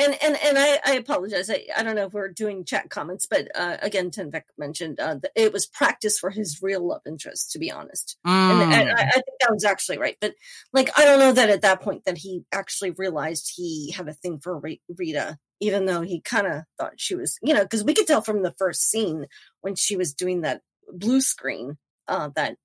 And 0.00 0.16
and 0.22 0.38
and 0.42 0.58
I, 0.58 0.78
I 0.86 0.92
apologize. 0.94 1.50
I, 1.50 1.66
I 1.76 1.82
don't 1.82 1.94
know 1.94 2.06
if 2.06 2.14
we're 2.14 2.28
doing 2.28 2.64
chat 2.64 2.88
comments, 2.88 3.26
but 3.28 3.48
uh, 3.54 3.76
again, 3.82 4.10
Tenvek 4.10 4.44
mentioned 4.56 4.98
uh, 4.98 5.16
that 5.16 5.32
it 5.36 5.52
was 5.52 5.66
practice 5.66 6.18
for 6.18 6.30
his 6.30 6.60
real 6.62 6.86
love 6.86 7.02
interest. 7.06 7.52
To 7.52 7.58
be 7.58 7.70
honest, 7.70 8.16
and, 8.24 8.62
and 8.62 8.88
Mm. 8.88 8.94
I, 8.96 9.02
I 9.02 9.12
think 9.12 9.38
that 9.40 9.52
was 9.52 9.64
actually 9.64 9.98
right. 9.98 10.16
But 10.18 10.34
like, 10.72 10.90
I 10.98 11.04
don't 11.04 11.18
know 11.18 11.32
that 11.32 11.50
at 11.50 11.62
that 11.62 11.82
point 11.82 12.06
that 12.06 12.16
he 12.16 12.44
actually 12.50 12.92
realized 12.92 13.52
he 13.54 13.92
had 13.92 14.08
a 14.08 14.14
thing 14.14 14.38
for 14.38 14.58
Ri- 14.58 14.80
Rita, 14.96 15.38
even 15.60 15.84
though 15.84 16.00
he 16.00 16.22
kind 16.22 16.46
of 16.46 16.62
thought 16.78 16.94
she 16.96 17.14
was, 17.14 17.38
you 17.42 17.52
know, 17.52 17.62
because 17.62 17.84
we 17.84 17.92
could 17.94 18.06
tell 18.06 18.22
from 18.22 18.42
the 18.42 18.54
first 18.58 18.90
scene 18.90 19.26
when 19.60 19.74
she 19.74 19.96
was 19.96 20.14
doing 20.14 20.40
that 20.42 20.62
blue 20.90 21.20
screen 21.20 21.76
uh, 22.08 22.30
that 22.36 22.56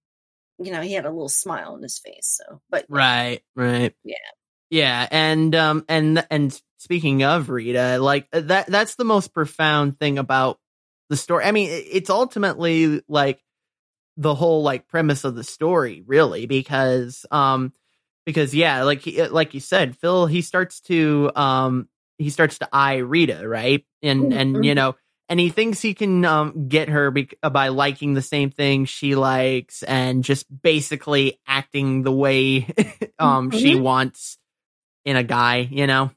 you 0.58 0.72
know 0.72 0.82
he 0.82 0.94
had 0.94 1.06
a 1.06 1.12
little 1.12 1.28
smile 1.28 1.74
on 1.74 1.82
his 1.82 2.00
face. 2.00 2.40
So, 2.42 2.62
but 2.70 2.86
right 2.88 3.42
right 3.58 3.94
yeah. 4.06 4.16
Yeah, 4.72 5.08
and 5.12 5.54
um 5.54 5.86
and 5.88 6.26
and 6.32 6.60
speaking 6.86 7.24
of 7.24 7.50
Rita, 7.50 7.98
like 8.00 8.28
uh, 8.32 8.42
that 8.42 8.68
that's 8.68 8.96
the 8.96 9.04
most 9.04 9.34
profound 9.34 9.98
thing 9.98 10.20
about 10.20 10.60
the 11.10 11.18
story. 11.18 11.44
I 11.44 11.52
mean, 11.52 11.70
it's 11.72 12.12
ultimately 12.12 13.02
like 13.08 13.42
the 14.18 14.36
whole 14.36 14.62
like 14.62 14.88
premise 14.88 15.24
of 15.24 15.34
the 15.36 15.44
story, 15.44 16.04
really, 16.06 16.46
because 16.46 17.26
um 17.32 17.74
because 18.24 18.54
yeah, 18.54 18.84
like 18.84 19.02
he, 19.02 19.20
uh, 19.20 19.32
like 19.32 19.56
you 19.56 19.60
said, 19.60 19.98
Phil 19.98 20.28
he 20.28 20.42
starts 20.42 20.80
to 20.82 21.32
um 21.36 21.90
he 22.20 22.30
starts 22.30 22.60
to 22.60 22.70
eye 22.72 22.98
Rita, 22.98 23.48
right? 23.48 23.84
And 24.04 24.32
and 24.32 24.64
you 24.64 24.76
know, 24.76 24.96
and 25.28 25.40
he 25.40 25.50
thinks 25.50 25.82
he 25.82 25.96
can 25.96 26.24
um 26.24 26.68
get 26.70 26.90
her 26.90 27.10
bec 27.10 27.34
by 27.42 27.70
liking 27.70 28.14
the 28.14 28.22
same 28.22 28.52
thing 28.52 28.86
she 28.86 29.16
likes 29.16 29.82
and 29.82 30.24
just 30.24 30.46
basically 30.62 31.40
acting 31.48 32.04
the 32.04 32.12
way 32.14 32.68
um 33.20 33.50
she 33.50 33.74
wants 33.74 34.38
in 35.04 35.16
a 35.16 35.24
guy, 35.24 35.58
you 35.58 35.88
know? 35.88 36.12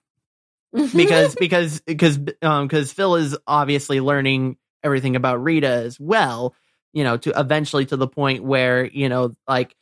Because 0.73 1.35
because 1.41 1.81
because 1.81 2.19
um 2.43 2.67
because 2.67 2.93
Phil 2.93 3.17
is 3.17 3.37
obviously 3.47 4.01
learning 4.01 4.57
everything 4.83 5.17
about 5.17 5.43
Rita 5.43 5.69
as 5.69 5.99
well, 5.99 6.55
you 6.93 7.05
know, 7.05 7.17
to 7.19 7.39
eventually 7.39 7.87
to 7.87 7.97
the 7.97 8.09
point 8.09 8.45
where, 8.45 8.85
you 8.85 9.09
know, 9.09 9.33
like 9.47 9.75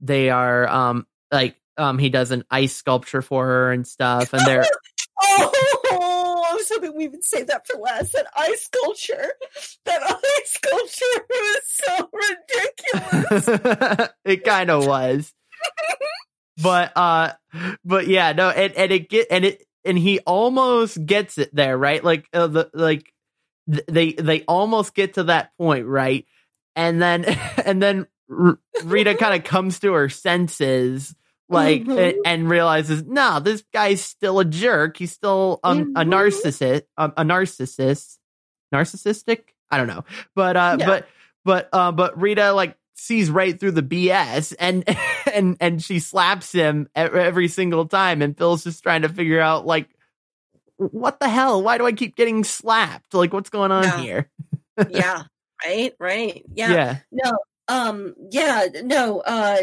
they 0.00 0.30
are 0.30 0.68
um 0.68 1.06
like 1.32 1.56
um 1.76 1.98
he 1.98 2.08
does 2.08 2.30
an 2.30 2.44
ice 2.50 2.74
sculpture 2.74 3.22
for 3.22 3.44
her 3.44 3.72
and 3.72 3.86
stuff 3.86 4.32
and 4.32 4.46
they're 4.46 4.64
Oh, 5.18 6.44
I 6.50 6.54
was 6.54 6.68
hoping 6.72 6.94
we 6.96 7.08
would 7.08 7.24
save 7.24 7.46
that 7.46 7.66
for 7.66 7.78
last. 7.78 8.12
That 8.12 8.26
ice 8.36 8.64
sculpture, 8.64 9.32
that 9.86 10.02
ice 10.38 10.52
sculpture 10.52 11.26
was 11.30 11.60
so 11.66 12.10
ridiculous. 13.48 14.10
it 14.24 14.44
kind 14.44 14.70
of 14.70 14.86
was. 14.86 15.32
But 16.62 16.92
uh 16.96 17.32
but 17.84 18.06
yeah, 18.08 18.32
no, 18.32 18.50
and, 18.50 18.72
and 18.74 18.92
it 18.92 19.08
get 19.08 19.28
and 19.30 19.44
it 19.44 19.65
and 19.86 19.96
he 19.98 20.20
almost 20.20 21.04
gets 21.06 21.38
it 21.38 21.54
there, 21.54 21.76
right? 21.78 22.02
Like 22.04 22.28
uh, 22.32 22.46
the 22.48 22.70
like 22.74 23.12
th- 23.70 23.86
they 23.88 24.12
they 24.12 24.42
almost 24.42 24.94
get 24.94 25.14
to 25.14 25.24
that 25.24 25.52
point, 25.58 25.86
right? 25.86 26.26
And 26.74 27.00
then 27.00 27.24
and 27.64 27.82
then 27.82 28.06
R- 28.30 28.58
Rita 28.84 29.14
kind 29.18 29.34
of 29.34 29.44
comes 29.44 29.78
to 29.80 29.92
her 29.92 30.08
senses 30.08 31.14
like 31.48 31.84
Mhm. 31.84 31.98
and, 31.98 32.16
and 32.26 32.50
realizes, 32.50 33.04
"No, 33.04 33.38
this 33.38 33.62
guy's 33.72 34.02
still 34.02 34.40
a 34.40 34.44
jerk. 34.44 34.96
He's 34.96 35.12
still 35.12 35.60
um, 35.62 35.92
a 35.94 36.04
narcissist, 36.04 36.82
um, 36.98 37.12
a 37.16 37.22
narcissist, 37.22 38.18
narcissistic. 38.74 39.42
I 39.70 39.78
don't 39.78 39.86
know, 39.86 40.04
but 40.34 40.56
uh, 40.56 40.76
Yeah. 40.80 40.86
but 40.86 41.08
but 41.44 41.68
uh, 41.72 41.92
but 41.92 42.20
Rita 42.20 42.52
like 42.52 42.76
sees 42.96 43.30
right 43.30 43.58
through 43.58 43.72
the 43.72 43.82
BS 43.82 44.54
and 44.58 44.84
and 45.32 45.56
and 45.60 45.82
she 45.82 46.00
slaps 46.00 46.52
him 46.52 46.88
every 46.94 47.48
single 47.48 47.86
time, 47.86 48.22
and 48.22 48.36
Phil's 48.36 48.64
just 48.64 48.82
trying 48.82 49.02
to 49.02 49.08
figure 49.08 49.40
out 49.40 49.66
like 49.66 49.88
what 50.78 51.20
the 51.20 51.28
hell? 51.28 51.62
Why 51.62 51.78
do 51.78 51.86
I 51.86 51.92
keep 51.92 52.16
getting 52.16 52.44
slapped? 52.44 53.14
Like 53.14 53.32
what's 53.32 53.50
going 53.50 53.72
on 53.72 53.84
Yeah. 53.84 54.00
here? 54.00 54.30
yeah, 54.90 55.22
right, 55.64 55.92
right. 55.98 56.44
Yeah. 56.52 56.72
yeah. 56.72 56.96
No, 57.10 57.38
um, 57.68 58.14
yeah, 58.30 58.66
no, 58.82 59.20
uh, 59.20 59.58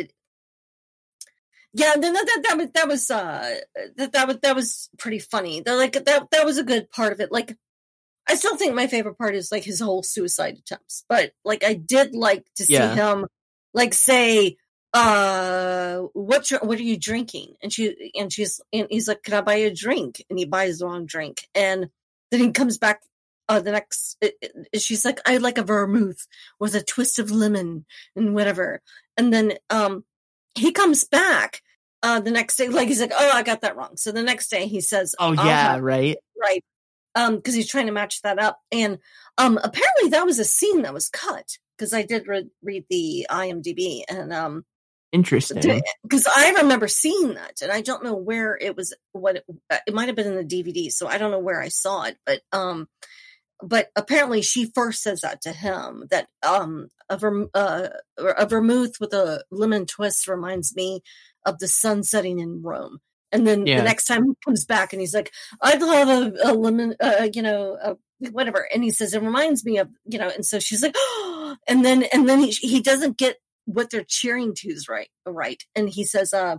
yeah, 1.75 1.93
no, 1.97 2.11
that, 2.11 2.43
that, 2.49 2.57
was, 2.57 2.67
that 2.73 2.87
was, 2.87 3.11
uh, 3.11 3.55
that, 3.95 4.11
that 4.13 4.27
was, 4.27 4.37
that 4.43 4.55
was 4.55 4.89
pretty 4.97 5.19
funny. 5.19 5.61
That, 5.61 5.73
like, 5.75 5.93
that, 5.93 6.29
that 6.31 6.45
was 6.45 6.57
a 6.57 6.63
good 6.63 6.89
part 6.91 7.13
of 7.13 7.19
it. 7.19 7.31
Like, 7.31 7.55
I 8.27 8.35
still 8.35 8.55
think 8.57 8.73
my 8.73 8.87
favorite 8.87 9.17
part 9.17 9.35
is 9.35 9.51
like 9.51 9.63
his 9.63 9.79
whole 9.79 10.03
suicide 10.03 10.57
attempts, 10.57 11.03
but 11.09 11.33
like, 11.43 11.63
I 11.63 11.73
did 11.73 12.15
like 12.15 12.45
to 12.55 12.65
see 12.65 12.73
Yeah. 12.73 12.95
him, 12.95 13.25
like, 13.73 13.93
say, 13.93 14.55
uh, 14.93 15.97
what, 16.13 16.47
what 16.61 16.79
are 16.79 16.83
you 16.83 16.97
drinking? 16.97 17.55
And 17.61 17.71
she, 17.73 18.11
and 18.15 18.31
she's, 18.31 18.61
and 18.71 18.87
he's 18.89 19.07
like, 19.07 19.23
can 19.23 19.33
I 19.33 19.41
buy 19.41 19.55
you 19.55 19.67
a 19.67 19.73
drink? 19.73 20.23
And 20.29 20.37
he 20.39 20.45
buys 20.45 20.79
the 20.79 20.85
wrong 20.85 21.05
drink. 21.05 21.47
And 21.55 21.89
then 22.31 22.39
he 22.39 22.51
comes 22.51 22.77
back 22.77 23.01
uh, 23.49 23.59
the 23.59 23.71
next, 23.71 24.17
it, 24.21 24.35
it- 24.41 24.81
she's 24.81 25.03
like, 25.03 25.19
I 25.25 25.37
like 25.37 25.57
a 25.57 25.63
vermouth 25.63 26.25
with 26.59 26.75
a 26.75 26.81
twist 26.83 27.19
of 27.19 27.29
lemon 27.31 27.85
and 28.15 28.33
whatever. 28.33 28.81
And 29.17 29.33
then 29.33 29.53
um 29.69 30.05
he 30.55 30.71
comes 30.71 31.03
back 31.03 31.61
uh 32.03 32.19
the 32.21 32.31
next 32.31 32.55
day, 32.55 32.69
like 32.69 32.87
he's 32.87 33.01
like, 33.01 33.11
Oh, 33.13 33.31
I 33.33 33.43
got 33.43 33.61
that 33.61 33.75
wrong. 33.75 33.97
So 33.97 34.11
the 34.11 34.23
next 34.23 34.49
day 34.49 34.67
he 34.67 34.79
says, 34.81 35.13
Oh 35.19 35.33
yeah, 35.33 35.43
have 35.73 35.81
right. 35.81 36.15
right. 36.41 36.63
Um, 37.15 37.35
because 37.35 37.53
he's 37.53 37.69
trying 37.69 37.85
to 37.85 37.91
match 37.91 38.21
that 38.23 38.39
up. 38.39 38.59
And 38.71 38.99
um 39.37 39.59
apparently 39.63 40.09
that 40.09 40.25
was 40.25 40.39
a 40.39 40.45
scene 40.45 40.81
that 40.81 40.93
was 40.93 41.09
cut 41.09 41.57
because 41.77 41.93
I 41.93 42.03
did 42.03 42.27
re- 42.27 42.49
read 42.63 42.85
the 42.89 43.27
IMDb 43.29 44.01
and 44.09 44.33
um 44.33 44.65
Interesting. 45.13 45.83
because 46.01 46.27
I 46.35 46.53
remember 46.53 46.87
seeing 46.87 47.35
that, 47.35 47.61
and 47.61 47.71
I 47.71 47.81
don't 47.81 48.03
know 48.03 48.15
where 48.15 48.57
it 48.59 48.75
was. 48.75 48.95
What 49.11 49.35
it, 49.35 49.45
uh, 49.69 49.77
it 49.85 49.93
might 49.93 50.07
have 50.07 50.15
been 50.15 50.25
in 50.25 50.35
the 50.35 50.43
DVD, 50.43 50.91
so 50.91 51.07
I 51.07 51.19
don't 51.19 51.29
know 51.29 51.39
where 51.39 51.61
I 51.61 51.67
saw 51.67 52.05
it. 52.05 52.17
But 52.25 52.41
um, 52.51 52.87
but 53.61 53.89
apparently 53.95 54.41
she 54.41 54.71
first 54.73 55.03
says 55.03 55.21
that 55.21 55.41
to 55.41 55.51
him 55.51 56.05
that 56.09 56.29
um 56.41 56.87
a, 57.09 57.17
verm- 57.17 57.49
uh, 57.53 57.89
a 58.17 58.47
vermouth 58.47 58.95
with 58.99 59.13
a 59.13 59.43
lemon 59.51 59.85
twist 59.85 60.27
reminds 60.27 60.75
me 60.75 61.01
of 61.45 61.59
the 61.59 61.67
sun 61.67 62.01
setting 62.01 62.39
in 62.39 62.63
Rome. 62.63 62.99
And 63.33 63.45
then 63.45 63.65
Yeah. 63.65 63.77
the 63.77 63.83
next 63.83 64.05
time 64.05 64.25
he 64.25 64.33
comes 64.45 64.63
back 64.63 64.93
and 64.93 65.01
he's 65.01 65.13
like, 65.13 65.31
I'd 65.61 65.81
love 65.81 66.07
a, 66.07 66.51
a 66.51 66.53
lemon, 66.53 66.95
uh, 67.01 67.27
you 67.33 67.41
know, 67.41 67.73
uh, 67.83 67.95
whatever. 68.31 68.67
And 68.73 68.83
he 68.83 68.91
says, 68.91 69.13
it 69.13 69.21
reminds 69.21 69.65
me 69.65 69.79
of, 69.79 69.89
you 70.05 70.19
know, 70.19 70.29
and 70.29 70.45
so 70.45 70.59
she's 70.59 70.83
like, 70.83 70.93
oh, 70.95 71.57
and 71.67 71.83
then, 71.83 72.03
and 72.13 72.29
then 72.29 72.39
he, 72.39 72.51
he 72.51 72.79
doesn't 72.81 73.17
get 73.17 73.37
what 73.65 73.89
they're 73.89 74.05
cheering 74.07 74.53
to 74.57 74.69
is 74.69 74.87
right, 74.87 75.09
right. 75.25 75.61
And 75.75 75.89
he 75.89 76.05
says, 76.05 76.33
uh, 76.33 76.57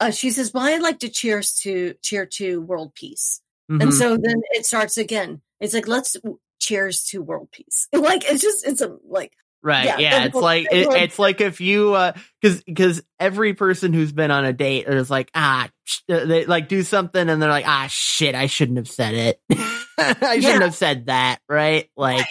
uh, 0.00 0.10
she 0.10 0.30
says, 0.30 0.52
well, 0.52 0.64
I 0.64 0.76
like 0.78 0.98
to 1.00 1.08
cheers 1.08 1.54
to 1.62 1.94
cheer 2.02 2.26
to 2.26 2.60
world 2.60 2.94
peace. 2.94 3.40
And 3.80 3.90
Mhm. 3.90 3.92
so 3.92 4.16
then 4.16 4.42
it 4.50 4.66
starts 4.66 4.98
again. 4.98 5.40
It's 5.60 5.74
like, 5.74 5.88
let's 5.88 6.16
cheers 6.60 7.04
to 7.04 7.22
world 7.22 7.48
peace. 7.52 7.88
Like, 7.92 8.24
it's 8.30 8.42
just, 8.42 8.66
it's 8.66 8.80
a, 8.80 8.96
like, 9.08 9.32
Right. 9.62 9.84
Yeah, 9.84 9.98
Yeah. 9.98 10.24
it's 10.24 10.34
like 10.34 10.66
it, 10.72 10.88
it's 10.92 11.18
like 11.18 11.40
if 11.40 11.60
you 11.60 11.94
uh 11.94 12.12
because 12.40 12.62
because 12.64 13.02
every 13.20 13.54
person 13.54 13.92
who's 13.92 14.12
been 14.12 14.30
on 14.30 14.44
a 14.44 14.52
date 14.52 14.88
is 14.88 15.08
like 15.10 15.30
ah 15.34 15.68
sh- 15.84 16.00
uh, 16.10 16.24
they 16.24 16.44
like 16.46 16.68
do 16.68 16.82
something 16.82 17.28
and 17.28 17.40
they're 17.40 17.48
like 17.48 17.66
ah 17.68 17.86
shit 17.88 18.34
I 18.34 18.46
shouldn't 18.46 18.78
have 18.78 18.88
said 18.88 19.14
it 19.14 19.40
I 19.98 20.14
shouldn't 20.40 20.42
Yeah. 20.42 20.60
have 20.62 20.74
said 20.74 21.06
that 21.06 21.38
right 21.48 21.88
like 21.96 22.26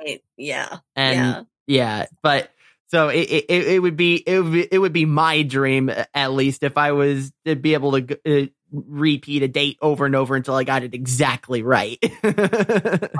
right. 0.00 0.22
Yeah. 0.36 0.78
and 0.96 1.16
yeah. 1.16 1.42
yeah, 1.66 2.06
but 2.22 2.50
so 2.88 3.08
it, 3.08 3.20
it 3.30 3.44
it 3.48 3.78
would 3.80 3.96
be 3.96 4.16
it 4.16 4.40
would 4.40 4.52
be, 4.52 4.68
it 4.70 4.78
would 4.78 4.92
be 4.92 5.06
my 5.06 5.42
dream 5.42 5.90
at 6.14 6.32
least 6.32 6.62
if 6.62 6.76
I 6.76 6.92
was 6.92 7.32
to 7.46 7.54
be 7.56 7.72
able 7.74 7.92
to 8.02 8.18
uh, 8.26 8.46
repeat 8.70 9.42
a 9.42 9.48
date 9.48 9.78
over 9.80 10.04
and 10.04 10.14
over 10.16 10.34
until 10.34 10.54
I 10.56 10.64
got 10.64 10.82
it 10.82 10.94
exactly 10.94 11.62
right. 11.62 11.98
that 12.22 13.10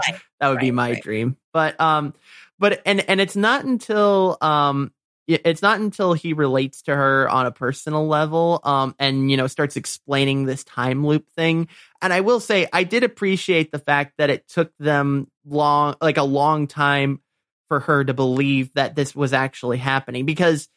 would 0.43 0.59
be 0.61 0.71
my 0.73 0.93
right. 0.93 1.03
dream. 1.03 1.37
But 1.53 1.81
um 1.81 2.15
but 2.63 2.81
and 2.87 3.07
and 3.11 3.21
it's 3.21 3.37
not 3.37 3.65
until 3.65 4.39
um 4.41 4.93
it's 5.27 5.63
not 5.63 5.81
until 5.81 6.15
he 6.15 6.33
relates 6.33 6.83
to 6.83 6.95
her 6.95 7.29
on 7.29 7.47
a 7.47 7.51
personal 7.51 8.07
level 8.07 8.61
um 8.65 8.95
and 8.99 9.31
you 9.31 9.37
know 9.37 9.49
starts 9.49 9.77
explaining 9.77 10.45
this 10.45 10.65
time 10.65 11.05
loop 11.05 11.29
thing. 11.37 11.69
And 12.01 12.13
i 12.13 12.21
will 12.21 12.41
say 12.41 12.69
i 12.73 12.85
did 12.85 13.05
appreciate 13.05 13.73
the 13.73 13.79
fact 13.79 14.15
that 14.19 14.31
it 14.31 14.49
took 14.49 14.73
them 14.79 15.29
long 15.45 15.97
like 16.01 16.17
a 16.17 16.23
long 16.23 16.69
time 16.69 17.21
for 17.69 17.81
her 17.81 18.05
to 18.05 18.15
believe 18.15 18.73
that 18.75 18.95
this 18.95 19.15
was 19.15 19.33
actually 19.33 19.79
happening 19.79 20.25
because 20.25 20.69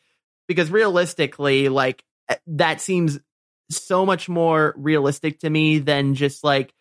because 0.47 0.71
realistically 0.71 1.69
like 1.69 2.03
eh, 2.29 2.37
that 2.47 2.81
seems 2.81 3.19
so 3.69 4.05
much 4.05 4.27
more 4.27 4.73
realistic 4.75 5.39
to 5.39 5.49
me 5.49 5.79
than 5.79 6.15
just 6.15 6.43
like 6.43 6.73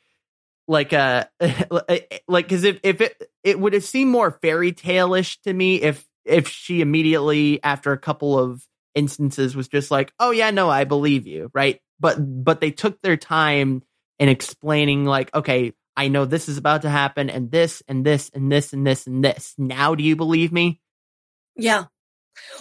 like 0.66 0.92
uh, 0.92 1.24
a 1.40 2.20
like 2.28 2.46
because 2.46 2.64
if 2.64 2.80
if 2.82 3.00
it 3.00 3.30
it 3.42 3.58
would 3.58 3.72
have 3.72 3.84
seemed 3.84 4.10
more 4.10 4.30
fairy 4.30 4.72
tale-ish 4.72 5.40
to 5.42 5.52
me 5.52 5.82
if 5.82 6.06
if 6.24 6.48
she 6.48 6.80
immediately 6.80 7.62
after 7.62 7.92
a 7.92 7.98
couple 7.98 8.38
of 8.38 8.66
instances 8.94 9.56
was 9.56 9.68
just 9.68 9.90
like 9.90 10.12
oh 10.20 10.30
yeah 10.30 10.50
no 10.50 10.70
i 10.70 10.84
believe 10.84 11.26
you 11.26 11.50
right 11.52 11.80
but 11.98 12.16
but 12.18 12.60
they 12.60 12.70
took 12.70 13.00
their 13.00 13.16
time 13.16 13.82
in 14.18 14.28
explaining 14.28 15.04
like 15.04 15.34
okay 15.34 15.72
i 15.96 16.08
know 16.08 16.24
this 16.24 16.48
is 16.48 16.58
about 16.58 16.82
to 16.82 16.88
happen 16.88 17.28
and 17.28 17.50
this 17.50 17.82
and 17.88 18.06
this 18.06 18.30
and 18.32 18.52
this 18.52 18.72
and 18.72 18.86
this 18.86 19.06
and 19.06 19.24
this 19.24 19.54
now 19.58 19.94
do 19.94 20.04
you 20.04 20.14
believe 20.14 20.52
me 20.52 20.80
Yeah. 21.56 21.84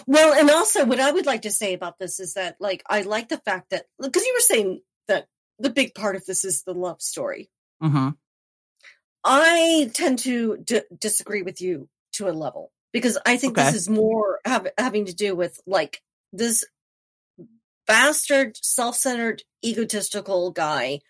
Well, 0.06 0.32
and 0.34 0.50
also 0.50 0.84
what 0.84 1.00
I 1.00 1.10
would 1.10 1.26
like 1.26 1.42
to 1.42 1.50
say 1.50 1.74
about 1.74 1.98
this 1.98 2.20
is 2.20 2.34
that, 2.34 2.56
like, 2.60 2.82
I 2.88 3.02
like 3.02 3.28
the 3.28 3.38
fact 3.38 3.70
that, 3.70 3.86
because 4.00 4.24
you 4.24 4.34
were 4.34 4.40
saying 4.40 4.80
that 5.08 5.26
the 5.58 5.70
big 5.70 5.94
part 5.94 6.16
of 6.16 6.24
this 6.24 6.44
is 6.44 6.62
the 6.62 6.74
love 6.74 7.02
story. 7.02 7.50
Mm-hmm 7.82 8.10
I 9.24 9.90
tend 9.94 10.18
to 10.20 10.58
d- 10.58 10.82
disagree 10.98 11.42
with 11.42 11.60
you 11.60 11.88
to 12.12 12.28
a 12.28 12.32
level 12.32 12.72
because 12.92 13.16
I 13.24 13.36
think 13.38 13.56
Okay. 13.56 13.66
this 13.66 13.74
is 13.74 13.88
more 13.88 14.40
have, 14.44 14.68
having 14.76 15.06
to 15.06 15.14
do 15.14 15.34
with 15.34 15.60
like 15.66 16.02
this 16.32 16.64
bastard, 17.86 18.56
self-centered, 18.62 19.42
egotistical 19.64 20.50
guy 20.50 21.00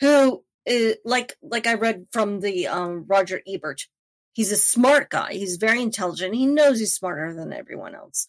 who, 0.00 0.44
uh, 0.68 0.92
like, 1.04 1.36
like 1.42 1.66
I 1.66 1.74
read 1.74 2.06
from 2.12 2.40
the 2.40 2.68
um, 2.68 3.04
Roger 3.06 3.42
Ebert. 3.46 3.86
He's 4.32 4.52
a 4.52 4.56
smart 4.56 5.10
guy. 5.10 5.32
He's 5.32 5.56
very 5.56 5.82
intelligent. 5.82 6.34
He 6.34 6.46
knows 6.46 6.78
he's 6.78 6.94
smarter 6.94 7.34
than 7.34 7.52
everyone 7.52 7.94
else. 7.94 8.28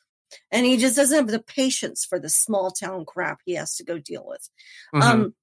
and 0.50 0.66
he 0.66 0.78
just 0.78 0.96
doesn't 0.96 1.16
have 1.18 1.28
the 1.28 1.44
patience 1.44 2.06
for 2.06 2.18
the 2.18 2.30
small 2.30 2.72
town 2.72 3.06
crap 3.06 3.40
he 3.46 3.54
has 3.56 3.76
to 3.76 3.84
go 3.84 4.00
deal 4.00 4.26
with. 4.26 4.50
Mhm. 4.96 5.02
Um, 5.04 5.36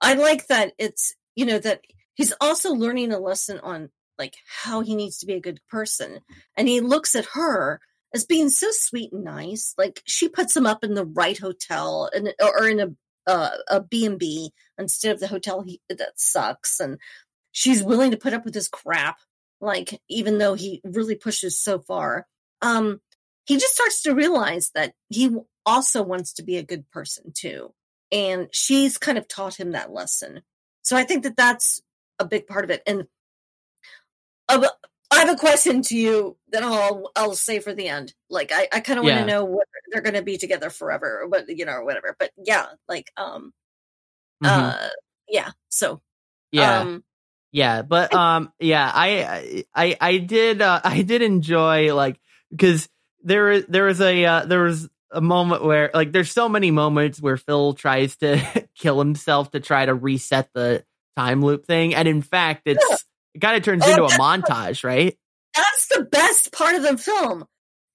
I 0.00 0.14
like 0.14 0.46
that 0.46 0.72
it's 0.78 1.14
you 1.36 1.46
know 1.46 1.58
that 1.58 1.82
he's 2.14 2.32
also 2.40 2.72
learning 2.72 3.12
a 3.12 3.18
lesson 3.18 3.58
on 3.60 3.90
like 4.18 4.36
how 4.62 4.80
he 4.80 4.94
needs 4.94 5.18
to 5.18 5.26
be 5.26 5.34
a 5.34 5.40
good 5.40 5.60
person, 5.68 6.20
and 6.56 6.68
he 6.68 6.80
looks 6.80 7.14
at 7.14 7.26
her 7.34 7.80
as 8.14 8.24
being 8.24 8.48
so 8.48 8.68
sweet 8.70 9.12
and 9.12 9.24
nice. 9.24 9.74
Like 9.76 10.02
she 10.04 10.28
puts 10.28 10.56
him 10.56 10.66
up 10.66 10.84
in 10.84 10.94
the 10.94 11.04
right 11.04 11.38
hotel 11.38 12.10
and 12.14 12.32
or 12.40 12.68
in 12.68 12.80
a 12.80 12.88
uh, 13.26 13.50
a 13.68 13.80
B 13.80 14.06
and 14.06 14.18
B 14.18 14.50
instead 14.78 15.12
of 15.12 15.20
the 15.20 15.28
hotel 15.28 15.62
he 15.62 15.80
that 15.88 16.12
sucks, 16.16 16.80
and 16.80 16.98
she's 17.52 17.82
willing 17.82 18.10
to 18.12 18.16
put 18.16 18.34
up 18.34 18.44
with 18.44 18.54
his 18.54 18.68
crap. 18.68 19.18
Like 19.60 20.00
even 20.08 20.38
though 20.38 20.54
he 20.54 20.80
really 20.84 21.14
pushes 21.14 21.60
so 21.60 21.78
far, 21.78 22.26
um, 22.60 23.00
he 23.46 23.56
just 23.56 23.74
starts 23.74 24.02
to 24.02 24.14
realize 24.14 24.70
that 24.74 24.92
he 25.08 25.30
also 25.64 26.02
wants 26.02 26.34
to 26.34 26.42
be 26.42 26.58
a 26.58 26.62
good 26.62 26.90
person 26.90 27.32
too 27.34 27.72
and 28.14 28.48
she's 28.52 28.96
kind 28.96 29.18
of 29.18 29.26
taught 29.28 29.58
him 29.58 29.72
that 29.72 29.92
lesson. 29.92 30.42
So 30.84 30.96
I 30.96 31.04
think 31.04 31.24
that 31.24 31.36
that's 31.36 31.82
a 32.20 32.24
big 32.26 32.46
part 32.46 32.64
of 32.64 32.70
it. 32.70 32.82
And 32.86 33.08
I 34.48 34.68
have 35.20 35.30
a 35.30 35.36
question 35.36 35.82
to 35.82 35.96
you 35.96 36.36
that 36.50 36.62
I'll 36.62 37.10
I'll 37.16 37.34
say 37.34 37.60
for 37.60 37.74
the 37.74 37.88
end. 37.88 38.14
Like 38.28 38.52
I, 38.52 38.68
I 38.72 38.80
kind 38.80 38.98
of 38.98 39.04
want 39.04 39.16
Yeah. 39.16 39.20
to 39.22 39.26
know 39.26 39.44
what 39.44 39.66
they're 39.90 40.02
going 40.02 40.14
to 40.14 40.22
be 40.22 40.38
together 40.38 40.70
forever, 40.70 41.20
or 41.22 41.28
what 41.28 41.48
you 41.48 41.64
know, 41.64 41.72
or 41.72 41.84
whatever. 41.84 42.16
But 42.18 42.32
yeah, 42.36 42.66
like 42.88 43.10
um, 43.16 43.52
Mhm. 44.42 44.48
uh, 44.48 44.88
yeah. 45.28 45.50
So 45.68 46.02
yeah. 46.52 46.80
um, 46.80 47.04
Yeah, 47.52 47.82
but 47.82 48.12
um 48.12 48.52
yeah, 48.58 48.90
I 48.92 49.64
I 49.74 49.96
I 50.00 50.18
did 50.18 50.62
uh, 50.62 50.80
I 50.84 51.02
did 51.02 51.22
enjoy 51.22 51.94
like 51.94 52.20
because 52.50 52.88
there 53.22 53.62
there 53.62 53.84
was 53.84 54.00
a 54.00 54.24
uh, 54.24 54.44
there 54.46 54.62
was 54.62 54.88
a 55.14 55.20
moment 55.20 55.64
where 55.64 55.90
like 55.94 56.12
there's 56.12 56.30
so 56.30 56.48
many 56.48 56.70
moments 56.70 57.20
where 57.20 57.36
Phil 57.36 57.72
tries 57.74 58.16
to 58.18 58.40
kill 58.76 58.98
himself 58.98 59.50
to 59.52 59.60
try 59.60 59.86
to 59.86 59.94
reset 59.94 60.50
the 60.54 60.84
time 61.16 61.42
loop 61.42 61.64
thing 61.64 61.94
and 61.94 62.08
in 62.08 62.20
fact 62.22 62.62
it's 62.66 63.04
it 63.34 63.40
kind 63.40 63.56
of 63.56 63.62
turns 63.62 63.82
Oh, 63.86 63.90
into 63.90 64.04
a 64.04 64.08
montage, 64.18 64.84
right? 64.84 65.16
that's 65.54 65.86
the 65.88 66.04
best 66.04 66.52
part 66.52 66.74
of 66.74 66.82
the 66.82 66.98
film. 66.98 67.44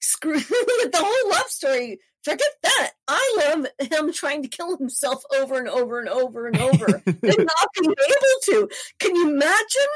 Screw 0.01 0.33
with 0.33 0.45
the 0.91 0.97
whole 0.97 1.31
love 1.31 1.47
story. 1.47 1.99
Forget 2.23 2.47
that. 2.63 2.91
I 3.07 3.35
love 3.55 3.67
him 3.91 4.11
trying 4.13 4.43
to 4.43 4.49
kill 4.49 4.77
himself 4.77 5.23
over 5.37 5.57
and 5.57 5.67
over 5.69 5.99
and 5.99 6.09
over 6.09 6.47
and 6.47 6.57
over 6.59 6.85
and 7.05 7.23
not 7.23 7.69
being 7.81 7.91
able 7.93 8.39
to. 8.45 8.69
Can 8.99 9.15
you 9.15 9.29
imagine 9.29 9.91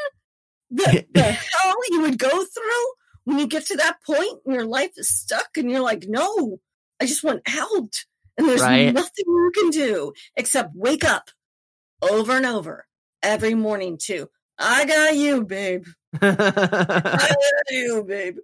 the, 0.71 1.05
the 1.13 1.21
hell 1.21 1.75
you 1.91 2.01
would 2.01 2.17
go 2.17 2.29
through 2.29 2.85
when 3.25 3.39
you 3.39 3.47
get 3.47 3.65
to 3.67 3.77
that 3.77 3.97
point 4.05 4.39
and 4.45 4.55
your 4.55 4.65
life 4.65 4.91
is 4.97 5.09
stuck 5.09 5.55
and 5.57 5.69
you're 5.71 5.81
like, 5.81 6.05
no, 6.07 6.59
I 7.03 7.05
just 7.05 7.23
want 7.23 7.41
out. 7.49 8.05
And 8.37 8.47
there's 8.47 8.61
Right. 8.61 8.93
nothing 8.93 9.25
you 9.27 9.51
can 9.53 9.69
do 9.69 10.13
except 10.35 10.75
wake 10.75 11.03
up 11.03 11.29
over 12.01 12.31
and 12.37 12.45
over 12.45 12.85
every 13.21 13.53
morning 13.53 13.97
too. 14.01 14.29
I 14.57 14.85
got 14.85 15.15
you, 15.15 15.43
babe. 15.43 15.85
I 16.21 16.31
got 16.31 17.71
you, 17.71 18.03
babe. 18.07 18.37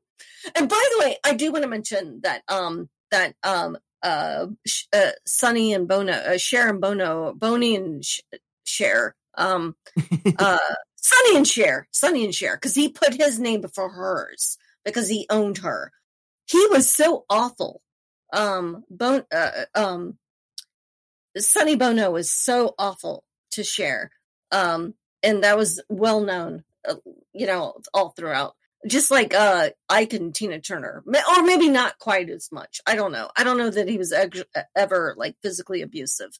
And 0.55 0.67
by 0.69 0.83
the 0.91 0.99
way, 0.99 1.17
I 1.25 1.33
do 1.33 1.51
want 1.51 1.63
to 1.63 1.69
mention 1.69 2.19
that 2.23 2.43
um 2.49 2.89
that 3.11 3.35
um 3.43 3.77
uh, 4.03 4.47
uh 4.93 5.11
Sonny 5.25 5.73
and 5.73 5.87
Bono, 5.87 6.13
uh, 6.13 6.37
Cher 6.37 6.69
and 6.69 6.81
Bono, 6.81 7.33
Boney 7.33 7.75
and 7.75 8.03
Sh- 8.03 8.21
Cher, 8.63 9.15
um 9.37 9.75
uh 10.39 10.57
Sonny 10.97 11.37
and 11.37 11.47
Cher, 11.47 11.87
Sonny 11.91 12.25
and 12.25 12.35
Cher, 12.35 12.55
because 12.57 12.75
he 12.75 12.89
put 12.89 13.13
his 13.13 13.39
name 13.39 13.61
before 13.61 13.89
hers 13.89 14.57
because 14.85 15.07
he 15.09 15.25
owned 15.29 15.59
her. 15.59 15.91
He 16.45 16.65
was 16.67 16.89
so 16.89 17.25
awful. 17.29 17.81
Um, 18.33 18.83
Bon, 18.89 19.23
uh, 19.31 19.65
um, 19.75 20.17
Sonny 21.37 21.75
Bono 21.75 22.11
was 22.11 22.31
so 22.31 22.73
awful 22.77 23.23
to 23.51 23.63
Cher. 23.63 24.11
Um, 24.51 24.95
and 25.23 25.43
that 25.43 25.57
was 25.57 25.81
well 25.89 26.21
known, 26.21 26.63
uh, 26.87 26.95
you 27.33 27.45
know, 27.45 27.79
all 27.93 28.09
throughout. 28.09 28.55
Just 28.87 29.11
like 29.11 29.33
uh 29.33 29.71
Ike 29.89 30.13
and 30.13 30.33
Tina 30.33 30.61
Turner, 30.61 31.03
or 31.05 31.43
maybe 31.43 31.67
not 31.67 31.99
quite 31.99 32.29
as 32.29 32.49
much. 32.49 32.79
I 32.87 32.95
don't 32.95 33.11
know. 33.11 33.29
I 33.35 33.43
don't 33.43 33.57
know 33.57 33.69
that 33.69 33.89
he 33.89 33.97
was 33.97 34.13
ex- 34.13 34.43
ever 34.73 35.15
like 35.17 35.35
physically 35.43 35.81
abusive, 35.81 36.31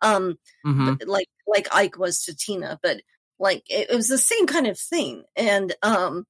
um, 0.00 0.38
Mhm. 0.64 0.96
but, 1.00 1.08
like 1.08 1.28
like 1.48 1.66
Ike 1.74 1.98
was 1.98 2.22
to 2.22 2.36
Tina, 2.36 2.78
but 2.84 3.00
like 3.40 3.64
it, 3.68 3.90
it 3.90 3.96
was 3.96 4.06
the 4.06 4.16
same 4.16 4.46
kind 4.46 4.68
of 4.68 4.78
thing. 4.78 5.24
And 5.34 5.74
um, 5.82 6.24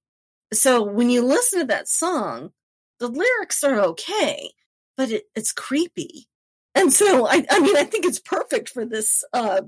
so 0.55 0.83
when 0.83 1.11
you 1.11 1.23
listen 1.23 1.61
to 1.61 1.67
that 1.67 1.87
song, 1.89 2.53
the 2.99 3.09
lyrics 3.09 3.63
are 3.63 3.79
okay, 3.81 4.53
but 4.99 5.11
it, 5.11 5.25
it's 5.35 5.53
creepy. 5.53 6.29
And 6.75 6.93
so 6.93 7.27
I, 7.27 7.47
I 7.51 7.61
mean, 7.61 7.77
I 7.77 7.85
think 7.85 8.05
it's 8.05 8.19
perfect 8.19 8.69
for 8.69 8.85
this 8.85 9.25
uh 9.33 9.63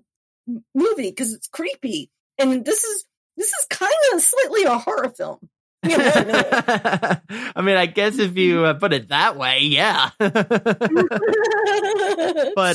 movie 0.74 1.10
because 1.10 1.32
it's 1.32 1.48
creepy, 1.48 2.10
and 2.38 2.62
this 2.64 2.84
is 2.84 3.06
this 3.38 3.48
is 3.48 3.66
kind 3.70 3.90
of 4.12 4.20
slightly 4.20 4.64
a 4.64 4.76
horror 4.76 5.08
film. 5.08 5.38
No, 5.82 5.96
no. 5.96 6.12
I 7.56 7.62
mean, 7.62 7.78
I 7.78 7.86
guess 7.86 8.18
if 8.18 8.36
you 8.36 8.66
uh, 8.66 8.74
put 8.74 8.92
it 8.92 9.08
that 9.08 9.38
way, 9.38 9.60
yeah. 9.62 10.10
but 10.18 10.36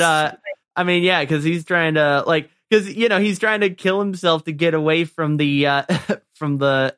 uh 0.02 0.32
I 0.76 0.84
mean, 0.84 1.04
yeah, 1.04 1.22
because 1.22 1.44
he's 1.44 1.66
trying 1.66 1.94
to 1.94 2.24
like 2.26 2.50
because 2.70 2.92
you 2.94 3.10
know 3.10 3.20
he's 3.20 3.40
trying 3.40 3.62
to 3.62 3.70
kill 3.70 4.00
himself 4.00 4.46
to 4.46 4.52
get 4.52 4.74
away 4.74 5.06
from 5.06 5.38
the 5.38 5.68
uh 5.68 5.84
from 6.34 6.58
the 6.58 6.96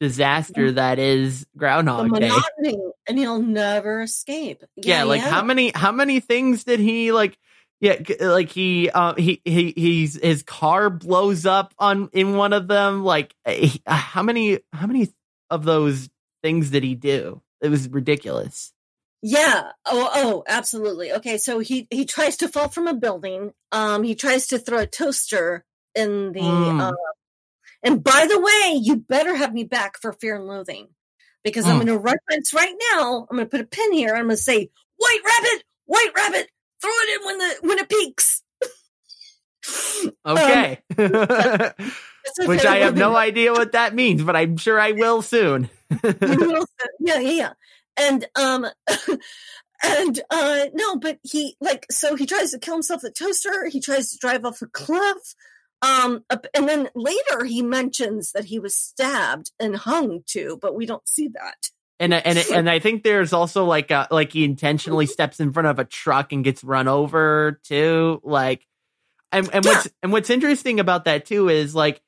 disaster 0.00 0.72
that 0.72 0.98
is 0.98 1.40
the 1.40 1.58
Groundhog 1.58 2.12
Day. 2.14 2.28
monotony, 2.28 2.92
and 3.06 3.18
he'll 3.18 3.42
never 3.42 4.02
escape. 4.02 4.62
Yeah, 4.76 5.04
like 5.04 5.22
how 5.22 5.42
many 5.42 5.72
how 5.74 5.92
many 5.92 6.20
things 6.20 6.64
did 6.64 6.80
he 6.80 7.12
like? 7.12 7.38
Yeah, 7.80 7.96
like 8.20 8.50
he 8.50 8.90
uh, 8.90 9.14
he 9.14 9.40
he 9.44 9.72
he's 9.76 10.20
his 10.20 10.42
car 10.42 10.90
blows 10.90 11.46
up 11.46 11.74
on 11.78 12.10
in 12.12 12.36
one 12.36 12.52
of 12.52 12.66
them. 12.66 13.04
Like 13.04 13.34
he- 13.46 13.82
how 13.86 14.22
many 14.22 14.58
how 14.72 14.86
many 14.86 15.12
of 15.50 15.64
those 15.64 16.08
things 16.42 16.70
did 16.70 16.82
he 16.82 16.94
do? 16.94 17.42
It 17.60 17.68
was 17.68 17.88
ridiculous. 17.88 18.72
Yeah. 19.22 19.72
Oh, 19.84 20.10
oh, 20.14 20.44
absolutely. 20.46 21.12
Okay, 21.12 21.38
so 21.38 21.58
he 21.58 21.88
he 21.90 22.04
tries 22.04 22.36
to 22.38 22.48
fall 22.48 22.68
from 22.68 22.86
a 22.86 22.94
building. 22.94 23.52
Um, 23.72 24.02
he 24.02 24.14
tries 24.14 24.48
to 24.48 24.58
throw 24.58 24.78
a 24.78 24.86
toaster 24.86 25.64
in 25.94 26.32
the. 26.32 26.40
Mm. 26.40 26.80
Uh, 26.80 26.92
and 27.82 28.02
by 28.02 28.26
the 28.28 28.40
way, 28.40 28.78
you 28.80 28.96
better 28.96 29.34
have 29.34 29.52
me 29.52 29.64
back 29.64 29.98
for 30.00 30.12
Fear 30.12 30.36
and 30.36 30.46
Loathing, 30.46 30.88
because 31.44 31.66
I'm 31.66 31.76
Mm. 31.76 31.86
going 31.86 31.86
to 31.88 31.98
reference 31.98 32.52
right 32.52 32.74
now. 32.92 33.26
I'm 33.30 33.36
going 33.36 33.46
to 33.46 33.50
put 33.50 33.60
a 33.60 33.64
pin 33.64 33.92
here. 33.92 34.10
I'm 34.14 34.24
going 34.26 34.30
to 34.30 34.36
say, 34.36 34.70
"White 34.96 35.20
rabbit, 35.24 35.64
white 35.86 36.10
rabbit, 36.16 36.50
throw 36.80 36.90
it 36.90 37.20
in 37.20 37.26
when 37.26 37.38
the 37.38 37.56
when 37.62 37.78
it 37.78 37.88
peaks." 37.88 38.42
Okay, 40.24 40.80
That's 40.96 41.74
which 42.46 42.64
I 42.64 42.78
have 42.78 42.96
no 42.96 43.14
idea 43.16 43.52
what 43.52 43.72
that 43.72 43.94
means, 43.94 44.22
but 44.22 44.36
I'm 44.36 44.56
sure 44.56 44.80
I 44.80 44.92
will 44.92 45.22
soon. 45.22 45.68
Wilson. 46.02 46.66
yeah, 47.00 47.18
yeah, 47.18 47.30
yeah. 47.30 47.52
And 47.98 48.26
um 48.36 48.66
and 49.84 50.20
uh 50.30 50.66
no, 50.74 50.96
but 50.96 51.18
he 51.22 51.56
like 51.60 51.86
so 51.90 52.14
he 52.16 52.26
tries 52.26 52.52
to 52.52 52.58
kill 52.58 52.74
himself 52.74 53.02
with 53.02 53.12
a 53.12 53.14
toaster, 53.14 53.66
he 53.68 53.80
tries 53.80 54.10
to 54.12 54.18
drive 54.18 54.44
off 54.44 54.62
a 54.62 54.66
cliff. 54.66 55.34
Um 55.82 56.24
and 56.54 56.68
then 56.68 56.88
later 56.94 57.44
he 57.44 57.62
mentions 57.62 58.32
that 58.32 58.46
he 58.46 58.58
was 58.58 58.74
stabbed 58.74 59.52
and 59.60 59.76
hung 59.76 60.22
too, 60.26 60.58
but 60.60 60.74
we 60.74 60.86
don't 60.86 61.06
see 61.08 61.28
that. 61.28 61.70
And 62.00 62.14
and 62.14 62.38
and 62.52 62.70
I 62.70 62.78
think 62.78 63.02
there's 63.02 63.32
also 63.32 63.64
like 63.64 63.90
a, 63.90 64.06
like 64.10 64.32
he 64.32 64.44
intentionally 64.44 65.06
steps 65.06 65.40
in 65.40 65.52
front 65.52 65.66
of 65.68 65.78
a 65.78 65.84
truck 65.84 66.32
and 66.32 66.44
gets 66.44 66.62
run 66.62 66.86
over 66.88 67.60
too. 67.64 68.20
Like, 68.22 68.64
and 69.32 69.48
and 69.52 69.64
what's 69.64 69.88
and 70.02 70.12
what's 70.12 70.30
interesting 70.30 70.78
about 70.80 71.06
that 71.06 71.26
too 71.26 71.48
is 71.48 71.74
like 71.74 72.00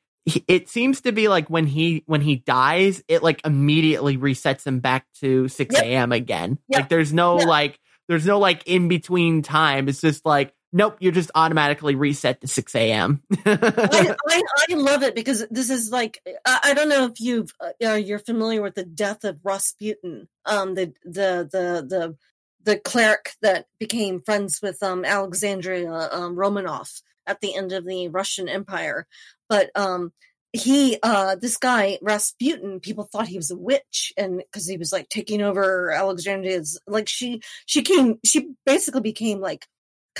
it 0.47 0.69
seems 0.69 1.01
to 1.01 1.13
be 1.13 1.27
like 1.29 1.49
when 1.49 1.67
he 1.67 2.05
when 2.07 2.21
he 2.21 2.37
dies, 2.37 3.03
it 3.09 3.23
like 3.23 3.41
immediately 3.45 4.17
resets 4.17 4.65
him 4.65 4.79
back 4.79 5.07
to 5.21 5.49
six 5.49 5.75
Yep. 5.75 5.85
a.m. 5.85 6.13
again. 6.13 6.59
Yep. 6.69 6.81
Like 6.81 6.89
there's 6.89 7.13
no 7.13 7.41
Yeah. 7.41 7.47
like 7.47 7.81
there's 8.09 8.27
no 8.27 8.39
like 8.39 8.63
in 8.67 8.87
between 8.89 9.43
time. 9.43 9.89
It's 9.89 10.01
just 10.01 10.25
like 10.25 10.53
nope, 10.73 10.97
you're 11.01 11.13
just 11.13 11.31
automatically 11.35 11.95
reset 11.95 12.41
to 12.41 12.49
six 12.49 12.75
a.m. 12.75 13.23
I, 13.45 14.15
I, 14.29 14.43
I 14.71 14.75
love 14.75 15.03
it 15.03 15.15
because 15.15 15.47
this 15.51 15.71
is 15.71 15.91
like 15.91 16.21
I, 16.47 16.61
I 16.65 16.75
don't 16.75 16.89
know 16.89 17.07
if 17.07 17.21
you've 17.21 17.53
uh, 17.61 17.73
uh, 17.85 17.95
you're 17.95 18.19
familiar 18.19 18.63
with 18.63 18.75
the 18.75 18.85
death 18.85 19.25
of 19.25 19.39
Rasputin, 19.43 20.29
um, 20.47 20.75
the 20.75 20.93
the 21.05 21.49
the 21.51 21.87
the 21.89 22.17
the 22.63 22.79
cleric 22.79 23.33
that 23.43 23.67
became 23.79 24.21
friends 24.23 24.61
with 24.63 24.83
um 24.83 25.05
Alexandria 25.05 25.91
um, 25.91 26.37
Romanov 26.37 27.03
at 27.27 27.41
the 27.41 27.55
end 27.55 27.73
of 27.73 27.87
the 27.87 28.09
Russian 28.09 28.49
Empire, 28.49 29.07
but 29.49 29.71
um 29.75 30.13
he 30.53 30.99
uh 31.03 31.37
this 31.37 31.57
guy 31.57 31.99
Rasputin 32.03 32.81
people 32.81 33.05
thought 33.05 33.29
he 33.29 33.37
was 33.37 33.53
a 33.53 33.57
witch 33.57 34.13
and 34.17 34.39
because 34.39 34.67
he 34.67 34.77
was 34.77 34.93
like 34.93 35.09
taking 35.09 35.43
over 35.43 35.93
Alexandria's 35.93 36.79
like 36.89 37.09
she 37.09 37.41
she 37.67 37.83
came 37.83 38.19
she 38.25 38.49
basically 38.67 39.01
became 39.01 39.41
like 39.41 39.67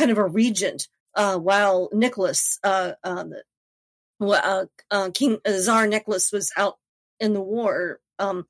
kind 0.01 0.11
of 0.11 0.19
a 0.19 0.27
regent 0.27 0.89
uh, 1.15 1.37
while 1.37 1.91
Nicholas, 1.93 2.59
uh, 2.65 2.93
um, 3.05 3.35
uh, 4.21 4.65
uh, 4.91 5.11
King 5.13 5.39
uh, 5.47 5.53
Tsar 5.53 5.87
Nicholas 5.87 6.33
was 6.33 6.51
out 6.57 6.77
in 7.19 7.35
the 7.35 7.41
war, 7.41 8.01
um, 8.19 8.47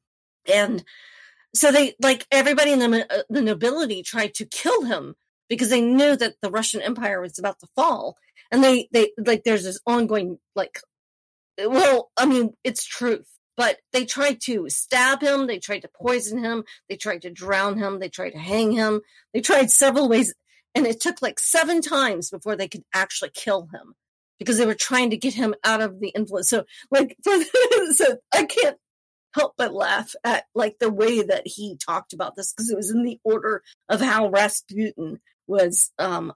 and 0.52 0.84
so 1.54 1.72
they 1.72 1.94
like 2.00 2.24
everybody 2.30 2.72
in 2.72 2.78
the 2.78 3.06
uh, 3.12 3.22
the 3.28 3.42
nobility 3.42 4.02
tried 4.02 4.34
to 4.34 4.44
kill 4.46 4.84
him 4.84 5.16
because 5.48 5.70
they 5.70 5.80
knew 5.80 6.14
that 6.16 6.34
the 6.40 6.50
Russian 6.50 6.80
Empire 6.80 7.20
was 7.20 7.38
about 7.38 7.58
to 7.60 7.68
fall, 7.74 8.16
and 8.52 8.62
they 8.62 8.88
they 8.92 9.10
like 9.18 9.42
there's 9.42 9.64
this 9.64 9.80
ongoing 9.86 10.38
like, 10.54 10.78
well, 11.58 12.12
I 12.16 12.26
mean, 12.26 12.54
it's 12.62 12.84
truth. 12.84 13.26
But 13.56 13.76
they 13.92 14.06
tried 14.06 14.40
to 14.44 14.70
stab 14.70 15.20
him, 15.20 15.46
they 15.46 15.58
tried 15.58 15.80
to 15.80 15.90
poison 15.94 16.42
him, 16.42 16.64
they 16.88 16.96
tried 16.96 17.22
to 17.22 17.30
drown 17.30 17.76
him, 17.76 17.98
they 17.98 18.08
tried 18.08 18.30
to 18.30 18.38
hang 18.38 18.72
him, 18.72 19.02
they 19.34 19.42
tried 19.42 19.70
several 19.70 20.08
ways, 20.08 20.32
and 20.74 20.86
it 20.86 21.00
took 21.00 21.22
like 21.22 21.38
seven 21.38 21.80
times 21.80 22.30
before 22.30 22.56
they 22.56 22.68
could 22.68 22.84
actually 22.94 23.30
kill 23.34 23.68
him 23.72 23.94
because 24.38 24.58
they 24.58 24.66
were 24.66 24.74
trying 24.74 25.10
to 25.10 25.16
get 25.16 25.34
him 25.34 25.54
out 25.64 25.80
of 25.80 26.00
the 26.00 26.08
influence. 26.08 26.48
So, 26.48 26.64
like, 26.90 27.16
so 27.92 28.16
I 28.34 28.44
can't 28.44 28.76
help 29.34 29.54
but 29.56 29.72
laugh 29.72 30.14
at 30.24 30.44
like 30.54 30.78
the 30.78 30.90
way 30.90 31.22
that 31.22 31.46
he 31.46 31.76
talked 31.76 32.12
about 32.12 32.34
this 32.34 32.52
because 32.52 32.70
it 32.70 32.76
was 32.76 32.90
in 32.90 33.04
the 33.04 33.18
order 33.22 33.62
of 33.88 34.00
how 34.00 34.28
Rasputin 34.28 35.20
was. 35.46 35.92
Um, 35.98 36.32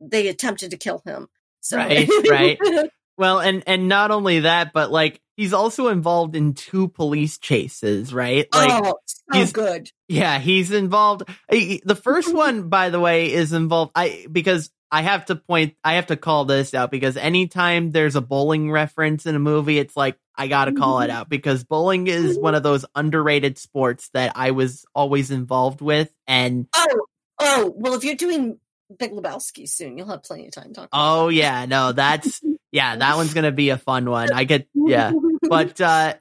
they 0.00 0.28
attempted 0.28 0.70
to 0.70 0.76
kill 0.76 1.02
him. 1.04 1.28
So, 1.60 1.76
Right, 1.76 2.08
right. 2.28 2.58
Well, 3.18 3.40
and 3.40 3.64
and 3.66 3.88
not 3.88 4.12
only 4.12 4.40
that, 4.40 4.72
but 4.72 4.90
like 4.92 5.20
he's 5.36 5.52
also 5.52 5.88
involved 5.88 6.36
in 6.36 6.54
two 6.54 6.88
police 6.88 7.38
chases, 7.38 8.14
right? 8.14 8.46
Like 8.54 8.70
oh, 8.70 8.94
so 9.06 9.22
he's- 9.32 9.52
good. 9.52 9.90
Yeah, 10.06 10.38
he's 10.38 10.70
involved. 10.72 11.24
he- 11.50 11.82
The 11.84 11.96
first 11.96 12.32
one, 12.34 12.68
by 12.68 12.90
the 12.90 13.00
way, 13.00 13.32
is 13.32 13.52
involved. 13.52 13.92
I 13.94 14.26
because 14.30 14.70
I 14.90 15.02
have 15.02 15.26
to 15.26 15.36
point. 15.36 15.74
I 15.84 15.94
have 15.94 16.06
to 16.06 16.16
call 16.16 16.44
this 16.44 16.72
out 16.74 16.90
because 16.90 17.16
anytime 17.16 17.90
there's 17.90 18.16
a 18.16 18.20
bowling 18.22 18.70
reference 18.70 19.26
in 19.26 19.34
a 19.34 19.40
movie, 19.40 19.78
it's 19.78 19.96
like 19.96 20.16
I 20.36 20.46
gotta 20.46 20.72
call 20.72 21.00
it 21.00 21.08
mm-hmm. 21.08 21.16
out 21.18 21.28
because 21.28 21.64
bowling 21.64 22.06
is 22.06 22.38
one 22.38 22.54
of 22.54 22.62
those 22.62 22.86
underrated 22.94 23.58
sports 23.58 24.08
that 24.14 24.32
I 24.36 24.52
was 24.52 24.86
always 24.94 25.32
involved 25.32 25.80
with, 25.80 26.10
and 26.28 26.68
Oh, 26.74 27.06
oh. 27.40 27.74
Well, 27.76 27.94
if 27.94 28.04
you're 28.04 28.14
doing 28.14 28.60
Big 28.96 29.10
Lebowski 29.12 29.68
soon, 29.68 29.98
you'll 29.98 30.08
have 30.08 30.22
plenty 30.22 30.46
of 30.46 30.52
time 30.52 30.72
talking. 30.72 30.88
oh 30.92 31.28
yeah, 31.28 31.66
no, 31.66 31.92
that's 31.92 32.40
yeah, 32.72 32.96
that 32.96 33.16
one's 33.16 33.34
gonna 33.34 33.52
be 33.52 33.70
a 33.70 33.78
fun 33.78 34.08
one. 34.10 34.32
I 34.32 34.44
get 34.44 34.68
yeah. 34.74 35.12
but 35.48 35.80
uh 35.80 36.14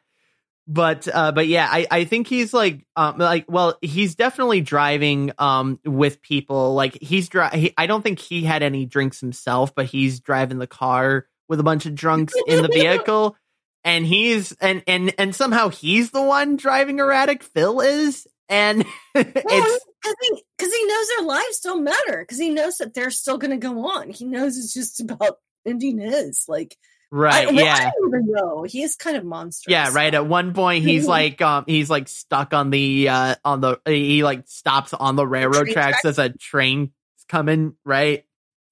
but 0.69 1.07
uh 1.07 1.31
but 1.31 1.47
yeah 1.47 1.65
i 1.71 1.87
i 1.89 2.03
think 2.03 2.27
he's 2.27 2.53
like 2.53 2.85
um 2.97 3.17
like 3.17 3.45
well 3.47 3.77
he's 3.81 4.15
definitely 4.15 4.59
driving 4.59 5.31
um 5.39 5.79
with 5.85 6.21
people 6.21 6.73
like 6.75 6.97
he's 7.01 7.29
dri- 7.29 7.47
he, 7.53 7.73
i 7.77 7.87
don't 7.87 8.01
think 8.01 8.19
he 8.19 8.43
had 8.43 8.61
any 8.61 8.85
drinks 8.85 9.21
himself 9.21 9.73
but 9.73 9.85
he's 9.85 10.19
driving 10.19 10.57
the 10.57 10.67
car 10.67 11.25
with 11.47 11.61
a 11.61 11.63
bunch 11.63 11.85
of 11.85 11.95
drunks 11.95 12.33
in 12.47 12.61
the 12.61 12.67
vehicle 12.67 13.37
and 13.85 14.05
he's 14.05 14.51
and 14.59 14.83
and 14.87 15.13
and 15.17 15.33
somehow 15.33 15.69
he's 15.69 16.11
the 16.11 16.21
one 16.21 16.57
driving 16.57 16.99
erratic 16.99 17.43
phil 17.43 17.79
is 17.79 18.27
and 18.49 18.85
it's 19.15 19.31
because 19.33 20.15
he, 20.21 20.43
'cause 20.59 20.73
he 20.73 20.85
knows 20.85 21.07
their 21.15 21.25
lives 21.27 21.59
don't 21.61 21.83
matter 21.85 22.19
because 22.19 22.37
he 22.39 22.49
knows 22.49 22.75
that 22.77 22.93
they're 22.93 23.09
still 23.09 23.37
going 23.37 23.51
to 23.51 23.57
go 23.57 23.89
on. 23.89 24.09
He 24.09 24.25
knows 24.25 24.57
it's 24.57 24.73
just 24.73 25.01
about 25.01 25.37
ending 25.65 25.99
is. 25.99 26.45
Like, 26.47 26.77
right 27.09 27.47
I, 27.47 27.51
yeah 27.51 27.73
I 27.73 27.91
don't 27.91 28.09
even 28.09 28.31
know. 28.31 28.63
He 28.63 28.83
is 28.83 28.95
kind 28.95 29.17
of 29.17 29.23
monstrous. 29.23 29.71
Yeah, 29.71 29.91
right. 29.93 30.13
At 30.13 30.27
one 30.27 30.53
point, 30.53 30.83
he's 30.83 31.07
like, 31.07 31.41
um, 31.41 31.65
he's 31.67 31.89
like 31.89 32.07
stuck 32.07 32.53
on 32.53 32.69
the, 32.69 33.09
uh, 33.09 33.35
on 33.45 33.61
the, 33.61 33.79
he 33.85 34.23
like 34.23 34.47
stops 34.47 34.93
on 34.93 35.15
the 35.15 35.25
railroad 35.25 35.65
train 35.65 35.73
tracks 35.73 36.05
as 36.05 36.19
a 36.19 36.29
train's 36.29 36.89
coming, 37.27 37.75
right? 37.83 38.23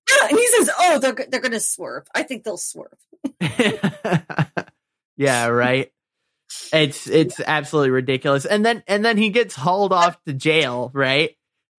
Yeah, 0.09 0.27
and 0.29 0.37
he 0.37 0.47
says, 0.47 0.69
"Oh, 0.79 0.99
they're 0.99 1.15
they're 1.29 1.41
to 1.41 1.59
swerve. 1.59 2.05
I 2.13 2.23
think 2.23 2.43
they'll 2.43 2.57
swerve." 2.57 2.97
yeah, 5.17 5.47
right. 5.47 5.91
It's 6.71 7.07
it's 7.07 7.39
absolutely 7.39 7.89
ridiculous. 7.91 8.45
And 8.45 8.65
then 8.65 8.83
and 8.87 9.03
then 9.03 9.17
he 9.17 9.29
gets 9.29 9.55
hauled 9.55 9.93
off 9.93 10.21
to 10.25 10.33
jail, 10.33 10.91
right? 10.93 11.35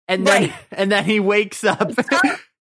And 0.08 0.26
then 0.26 0.42
Right. 0.42 0.52
and 0.72 0.90
then 0.90 1.04
he 1.04 1.20
wakes 1.20 1.64
up. 1.64 1.92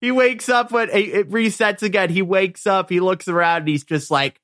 He 0.04 0.10
wakes 0.10 0.50
up 0.50 0.70
when 0.70 0.90
it, 0.90 1.30
resets 1.30 1.82
again. 1.82 2.10
He 2.10 2.20
wakes 2.20 2.66
up, 2.66 2.90
he 2.90 3.00
looks 3.00 3.26
around, 3.26 3.60
and 3.60 3.68
he's 3.68 3.84
just 3.84 4.10
like, 4.10 4.38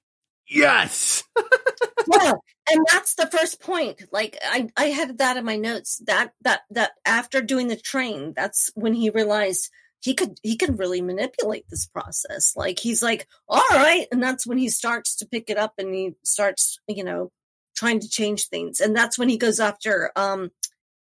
"Yes." 0.48 1.22
and 1.36 2.86
that's 2.90 3.14
the 3.16 3.26
first 3.26 3.60
point. 3.60 4.04
Like, 4.10 4.38
I 4.42 4.70
I 4.74 4.86
had 4.86 5.18
that 5.18 5.36
in 5.36 5.44
my 5.44 5.56
notes. 5.56 6.00
That 6.06 6.32
that 6.40 6.62
that 6.70 6.92
after 7.04 7.42
doing 7.42 7.68
the 7.68 7.76
train, 7.76 8.32
that's 8.34 8.70
when 8.74 8.94
he 8.94 9.10
realized 9.10 9.68
he 10.00 10.14
could 10.14 10.38
he 10.42 10.56
could 10.56 10.78
really 10.78 11.02
manipulate 11.02 11.66
this 11.68 11.86
process. 11.86 12.56
Like, 12.56 12.78
he's 12.78 13.02
like, 13.02 13.28
"All 13.46 13.62
right," 13.70 14.06
and 14.10 14.22
that's 14.22 14.46
when 14.46 14.56
he 14.56 14.70
starts 14.70 15.16
to 15.16 15.26
pick 15.26 15.50
it 15.50 15.58
up 15.58 15.74
and 15.76 15.94
he 15.94 16.14
starts, 16.22 16.80
you 16.88 17.04
know, 17.04 17.32
trying 17.76 18.00
to 18.00 18.08
change 18.08 18.48
things. 18.48 18.80
And 18.80 18.96
that's 18.96 19.18
when 19.18 19.28
he 19.28 19.36
goes 19.36 19.60
after 19.60 20.10
um 20.16 20.52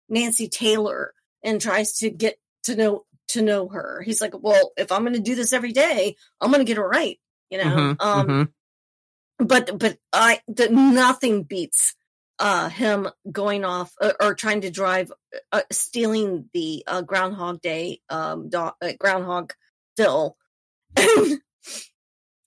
Nancy 0.10 0.48
Taylor 0.48 1.14
and 1.44 1.62
tries 1.62 2.00
to 2.00 2.10
get 2.10 2.40
to 2.64 2.76
know 2.76 3.06
to 3.30 3.42
know 3.42 3.68
her. 3.70 4.02
He's 4.02 4.22
like, 4.22 4.34
"Well, 4.40 4.72
if 4.78 4.92
I'm 4.92 5.02
going 5.04 5.14
to 5.14 5.20
do 5.20 5.36
this 5.36 5.54
every 5.54 5.72
day, 5.72 6.16
I'm 6.42 6.52
going 6.52 6.66
to 6.66 6.70
get 6.70 6.78
it 6.78 6.82
right." 6.82 7.20
You 7.50 7.58
know, 7.60 7.64
Mhm, 7.64 8.02
um, 8.02 8.28
mhm. 8.28 9.48
but 9.48 9.78
but 9.80 9.98
I 10.14 10.42
that 10.50 10.72
nothing 10.72 11.44
beats 11.44 11.96
uh 12.40 12.70
him 12.70 13.08
going 13.32 13.66
off 13.66 13.94
uh, 14.02 14.14
or 14.20 14.36
trying 14.36 14.62
to 14.62 14.70
drive 14.70 15.12
uh, 15.52 15.62
stealing 15.72 16.50
the 16.54 16.84
uh, 16.86 17.02
Groundhog 17.02 17.62
Day 17.62 18.02
um 18.10 18.50
do- 18.50 18.72
uh, 18.82 18.92
Groundhog 19.00 19.54
Phil, 19.96 20.36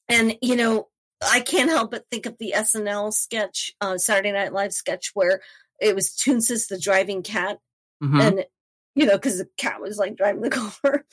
and 0.09 0.37
you 0.43 0.57
know 0.57 0.89
I 1.23 1.41
can't 1.41 1.71
help 1.71 1.91
but 1.91 2.05
think 2.11 2.27
of 2.27 2.39
the 2.39 2.55
SNL 2.57 3.13
sketch, 3.13 3.73
uh, 3.81 3.99
Saturday 3.99 4.33
Night 4.33 4.53
Live 4.53 4.73
sketch 4.73 5.11
where 5.15 5.41
it 5.81 5.95
was 5.95 6.11
Toonces 6.11 6.69
the 6.69 6.79
driving 6.79 7.23
cat 7.23 7.59
Mhm. 8.03 8.21
and 8.23 8.45
you 8.95 9.07
know 9.07 9.15
because 9.15 9.39
the 9.39 9.49
cat 9.57 9.81
was 9.81 9.99
like 9.99 10.17
driving 10.17 10.43
the 10.43 10.51
car 10.51 10.71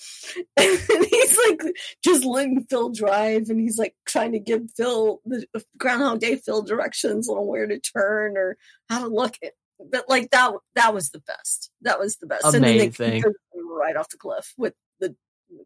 and 0.58 0.80
he's 1.10 1.38
like 1.48 1.62
just 2.04 2.26
letting 2.26 2.66
phil 2.70 2.90
drive 2.90 3.50
and 3.50 3.60
he's 3.60 3.78
like 3.78 3.96
trying 4.06 4.32
to 4.32 4.40
give 4.40 4.62
phil 4.76 5.22
the 5.26 5.46
uh, 5.56 5.60
groundhog 5.78 6.20
day 6.20 6.36
phil 6.36 6.62
directions 6.62 7.30
on 7.30 7.46
where 7.46 7.68
to 7.68 7.80
turn 7.80 8.38
or 8.38 8.58
how 8.90 9.00
to 9.00 9.08
look 9.08 9.36
at 9.44 9.54
but 9.92 10.06
like 10.10 10.30
that 10.32 10.52
that 10.76 10.94
was 10.94 11.12
the 11.12 11.20
best 11.20 11.70
that 11.82 12.00
was 12.00 12.18
the 12.18 12.28
best 12.28 12.44
and 12.46 12.54
then 12.54 12.62
they 12.62 12.88
Amazing. 12.88 13.24
right 13.70 13.96
off 13.96 14.10
the 14.10 14.18
cliff 14.18 14.54
with 14.58 14.74
the 15.00 15.16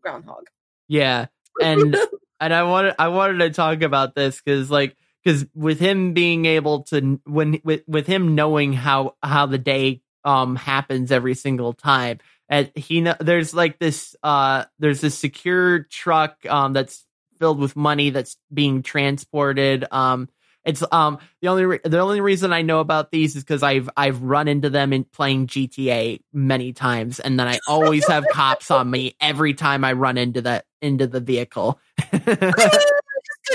groundhog 0.02 0.44
Yeah. 0.88 1.28
And 1.62 1.96
and 2.40 2.54
I 2.54 2.64
wanted 2.64 2.96
I 3.00 3.08
wanted 3.10 3.40
to 3.40 3.50
talk 3.52 3.82
about 3.82 4.16
this 4.16 4.42
because 4.42 4.70
like 4.70 4.96
because 5.24 5.46
with 5.54 5.80
him 5.80 6.14
being 6.14 6.46
able 6.46 6.84
to 6.86 7.20
when 7.26 7.62
with 7.64 7.84
with 7.88 8.08
him 8.08 8.36
knowing 8.36 8.74
how 8.74 9.16
how 9.24 9.46
the 9.46 9.58
day 9.58 10.02
um 10.24 10.56
happens 10.56 11.12
every 11.12 11.36
single 11.36 11.74
time. 11.74 12.20
And 12.50 12.72
he 12.76 13.08
there's 13.20 13.54
like 13.54 13.80
this 13.80 14.16
uh 14.24 14.66
there's 14.80 15.02
this 15.02 15.18
secure 15.18 15.80
truck 15.84 16.46
um 16.48 16.74
that's 16.74 17.06
filled 17.40 17.60
with 17.60 17.76
money 17.76 18.10
that's 18.10 18.38
being 18.54 18.84
transported. 18.84 19.86
Um 19.92 20.30
it's 20.64 20.84
um 20.92 21.18
the 21.42 21.48
only 21.48 21.66
re- 21.66 21.80
the 21.84 22.00
only 22.00 22.22
reason 22.22 22.54
I 22.54 22.62
know 22.62 22.80
about 22.80 23.10
these 23.12 23.36
is 23.36 23.44
because 23.44 23.64
I've 23.64 23.90
I've 23.98 24.22
run 24.22 24.48
into 24.48 24.70
them 24.70 24.94
in 24.94 25.06
playing 25.06 25.48
GTA 25.48 26.22
many 26.34 26.72
times, 26.72 27.20
and 27.20 27.40
then 27.40 27.48
I 27.48 27.60
always 27.68 28.08
have 28.08 28.26
cops 28.32 28.70
on 28.70 28.90
me 28.90 29.16
every 29.20 29.56
time 29.56 29.84
I 29.84 29.94
run 29.94 30.18
into 30.18 30.42
that 30.42 30.66
into 30.82 31.08
the 31.08 31.20
vehicle. 31.20 31.80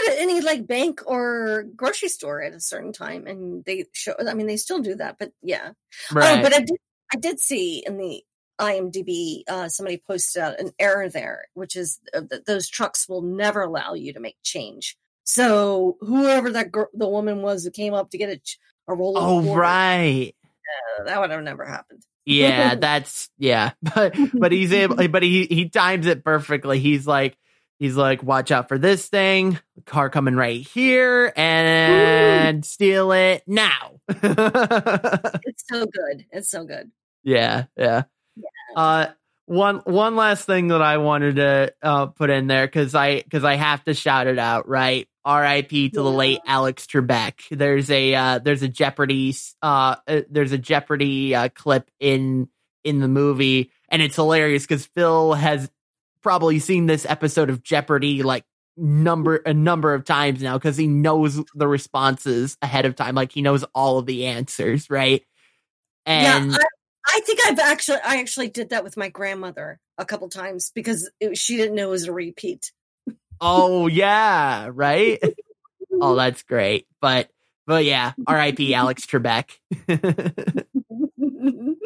I 0.07 0.13
mean, 0.13 0.15
just 0.15 0.15
go 0.15 0.15
to 0.15 0.23
any 0.23 0.41
like 0.41 0.67
bank 0.67 1.03
or 1.07 1.65
grocery 1.75 2.09
store 2.09 2.43
at 2.43 2.55
a 2.55 2.61
certain 2.61 2.93
time 2.93 3.27
and 3.27 3.65
they 3.65 3.85
show 3.93 4.15
i 4.29 4.35
mean 4.35 4.47
they 4.47 4.57
still 4.57 4.81
do 4.81 4.95
that 4.95 5.17
but 5.19 5.33
yeah 5.43 5.71
right. 6.13 6.39
Oh, 6.39 6.43
but 6.43 6.55
I 6.55 6.61
did 6.61 6.77
I 7.15 7.19
did 7.19 7.41
see 7.41 7.85
in 7.87 7.99
the 7.99 8.23
IMDb 8.61 9.43
uh, 9.49 9.69
somebody 9.69 10.03
posted 10.07 10.43
out 10.43 10.61
an 10.61 10.71
error 10.79 11.09
there, 11.09 11.47
which 11.55 11.77
is 11.77 12.01
uh, 12.15 12.23
that 12.31 12.47
those 12.47 12.69
trucks 12.69 13.09
will 13.09 13.23
never 13.23 13.63
allow 13.63 13.95
you 13.95 14.13
to 14.15 14.21
make 14.21 14.37
change. 14.43 14.97
So 15.25 15.97
whoever 16.01 16.51
that 16.53 16.73
gr- 16.73 16.85
the 16.95 17.09
woman 17.09 17.43
was 17.43 17.65
who 17.65 17.71
came 17.71 17.95
up 17.95 18.11
to 18.11 18.19
get 18.19 18.31
a, 18.31 18.41
a 18.93 18.95
roll 18.95 19.17
of 19.17 19.25
oh 19.25 19.55
right. 19.55 20.35
uh, 20.99 21.05
that 21.05 21.21
would 21.21 21.31
have 21.31 21.43
never 21.43 21.65
happened. 21.65 22.03
Yeah, 22.25 22.75
that's 22.81 23.29
yeah. 23.39 23.73
But 23.95 24.15
but 24.33 24.53
he's 24.53 24.73
able 24.73 25.09
but 25.09 25.23
he 25.23 25.47
he 25.47 25.69
times 25.69 26.07
it 26.07 26.25
perfectly. 26.25 26.79
He's 26.79 27.07
like 27.07 27.37
he's 27.79 27.97
like, 27.97 28.23
watch 28.23 28.51
out 28.51 28.69
for 28.69 28.79
this 28.79 29.09
thing, 29.09 29.59
car 29.85 30.11
coming 30.11 30.37
right 30.37 30.67
here, 30.67 31.33
and 31.37 32.65
steal 32.65 33.13
it 33.13 33.43
now. 33.47 34.01
It's 35.49 35.65
so 35.69 35.87
good. 35.87 36.27
It's 36.33 36.51
so 36.51 36.65
good. 36.65 36.91
Yeah, 37.23 37.65
yeah. 37.77 38.05
Uh, 38.77 39.07
one 39.47 39.79
one 39.85 40.17
last 40.17 40.45
thing 40.45 40.69
that 40.69 40.83
I 40.83 40.99
wanted 40.99 41.37
to 41.37 41.73
uh, 41.83 42.07
put 42.07 42.31
in 42.31 42.47
there 42.47 42.67
because 42.67 42.95
I 42.95 43.23
because 43.23 43.45
I 43.45 43.55
have 43.55 43.83
to 43.85 43.95
shout 43.95 44.27
it 44.27 44.39
out, 44.39 44.69
right? 44.69 45.09
R.I.P. 45.25 45.91
to 45.91 46.03
the 46.03 46.11
late 46.11 46.41
Alex 46.47 46.87
Trebek. 46.87 47.35
There's 47.51 47.91
a 47.91 48.15
uh, 48.15 48.39
there's 48.39 48.63
a 48.63 48.69
Jeopardy 48.69 49.35
uh, 49.63 49.97
uh 50.07 50.21
there's 50.31 50.53
a 50.53 50.59
Jeopardy 50.59 51.35
uh, 51.35 51.49
clip 51.49 51.91
in 51.99 52.49
in 52.85 53.01
the 53.01 53.09
movie, 53.09 53.73
and 53.89 54.03
it's 54.03 54.17
hilarious 54.17 54.63
because 54.63 54.87
Phil 54.87 55.35
has 55.35 55.71
probably 56.23 56.59
seen 56.59 56.87
this 56.87 57.07
episode 57.09 57.51
of 57.51 57.63
Jeopardy 57.63 58.23
like 58.23 58.45
number 58.77 59.37
a 59.37 59.55
number 59.55 59.95
of 59.95 60.05
times 60.05 60.43
now 60.43 60.59
because 60.59 60.77
he 60.77 60.87
knows 60.87 61.43
the 61.55 61.69
responses 61.69 62.57
ahead 62.63 62.85
of 62.85 62.95
time, 62.97 63.15
like 63.15 63.33
he 63.33 63.43
knows 63.43 63.65
all 63.75 63.99
of 63.99 64.07
the 64.07 64.27
answers, 64.27 64.91
right? 64.91 65.25
And 66.05 66.53
yeah, 66.53 66.59
I, 66.59 67.17
I 67.17 67.21
think 67.21 67.41
I've 67.47 67.59
actually 67.59 67.99
I 68.05 68.19
actually 68.19 68.49
did 68.49 68.71
that 68.71 68.85
with 68.85 68.97
my 68.97 69.09
grandmother 69.09 69.81
a 69.99 70.05
couple 70.05 70.29
times 70.29 70.71
because 70.75 71.11
it, 71.21 71.37
she 71.39 71.57
didn't 71.57 71.75
know 71.75 71.89
it 71.89 71.91
was 71.91 72.05
a 72.05 72.13
repeat. 72.13 72.73
oh 73.41 73.87
yeah, 73.87 74.69
right? 74.73 75.23
oh, 75.93 76.15
that's 76.17 76.43
great. 76.43 76.87
But 77.01 77.31
but 77.67 77.85
yeah, 77.85 78.13
R.I.P. 78.27 78.75
Alex 78.75 79.07
Trebek. 79.07 79.51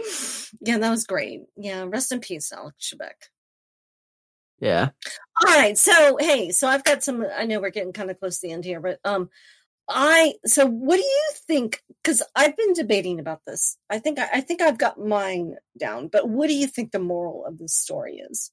yeah, 0.61 0.79
that 0.79 0.91
was 0.91 1.05
great. 1.05 1.43
Yeah, 1.57 1.85
rest 1.89 2.13
in 2.13 2.21
peace, 2.21 2.53
Alex 2.53 2.93
Trebek. 2.93 3.29
Yeah. 4.61 4.91
All 5.43 5.55
right, 5.59 5.77
so 5.77 6.17
hey, 6.21 6.51
so 6.51 6.69
I've 6.69 6.85
got 6.85 7.03
some. 7.03 7.27
I 7.37 7.45
know 7.45 7.61
we're 7.61 7.71
getting 7.71 7.93
kind 7.93 8.11
of 8.11 8.19
close 8.21 8.39
to 8.41 8.47
the 8.47 8.53
end 8.53 8.65
here, 8.65 8.81
but 8.81 8.99
um, 9.05 9.31
I 9.89 10.35
so 10.45 10.67
what 10.67 10.97
do 10.97 11.03
you 11.03 11.23
think? 11.47 11.83
Because 12.03 12.23
I've 12.37 12.57
been 12.57 12.75
debating 12.75 13.19
about 13.21 13.41
this. 13.47 13.77
I 13.89 13.99
think 13.99 14.19
I, 14.19 14.29
I 14.35 14.41
think 14.41 14.61
I've 14.63 14.79
got 14.79 14.99
mine 15.01 15.57
down, 15.79 16.09
but 16.09 16.29
what 16.29 16.49
do 16.49 16.55
you 16.55 16.67
think 16.67 16.93
the 16.93 16.99
moral 16.99 17.45
of 17.47 17.59
this 17.59 17.75
story 17.75 18.17
is? 18.31 18.53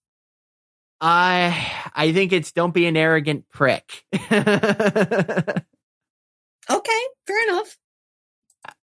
I 0.99 1.89
I 1.93 2.11
think 2.13 2.33
it's 2.33 2.51
don't 2.51 2.73
be 2.73 2.87
an 2.87 2.97
arrogant 2.97 3.49
prick. 3.49 4.03
Okay, 6.69 7.01
fair 7.25 7.47
enough. 7.47 7.77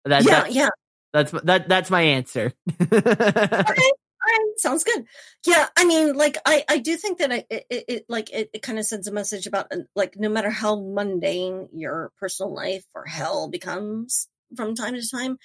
that- 0.05 0.25
yeah, 0.25 0.47
yeah. 0.47 0.69
that's 1.13 1.31
that 1.31 1.69
that's 1.69 1.89
my 1.89 2.01
answer. 2.01 2.51
Okay. 2.91 3.91
Right, 4.29 4.53
sounds 4.57 4.83
good. 4.83 5.05
Yeah, 5.47 5.67
I 5.75 5.85
mean, 5.85 6.13
like, 6.15 6.37
I, 6.45 6.63
I 6.69 6.77
do 6.77 6.97
think 6.97 7.17
that 7.17 7.31
I, 7.31 7.45
it, 7.49 7.65
it, 7.69 7.85
it 7.87 8.05
like, 8.09 8.29
it, 8.31 8.49
it 8.53 8.61
kind 8.61 8.77
of 8.77 8.85
sends 8.85 9.07
a 9.07 9.11
message 9.11 9.47
about, 9.47 9.67
uh, 9.73 9.77
like, 9.95 10.17
no 10.17 10.29
matter 10.29 10.51
how 10.51 10.75
mundane 10.79 11.67
your 11.73 12.11
personal 12.19 12.53
life 12.53 12.85
or 12.93 13.05
hell 13.05 13.47
becomes 13.49 14.27
from 14.55 14.75
time 14.75 14.93
to 14.93 15.09
time, 15.09 15.37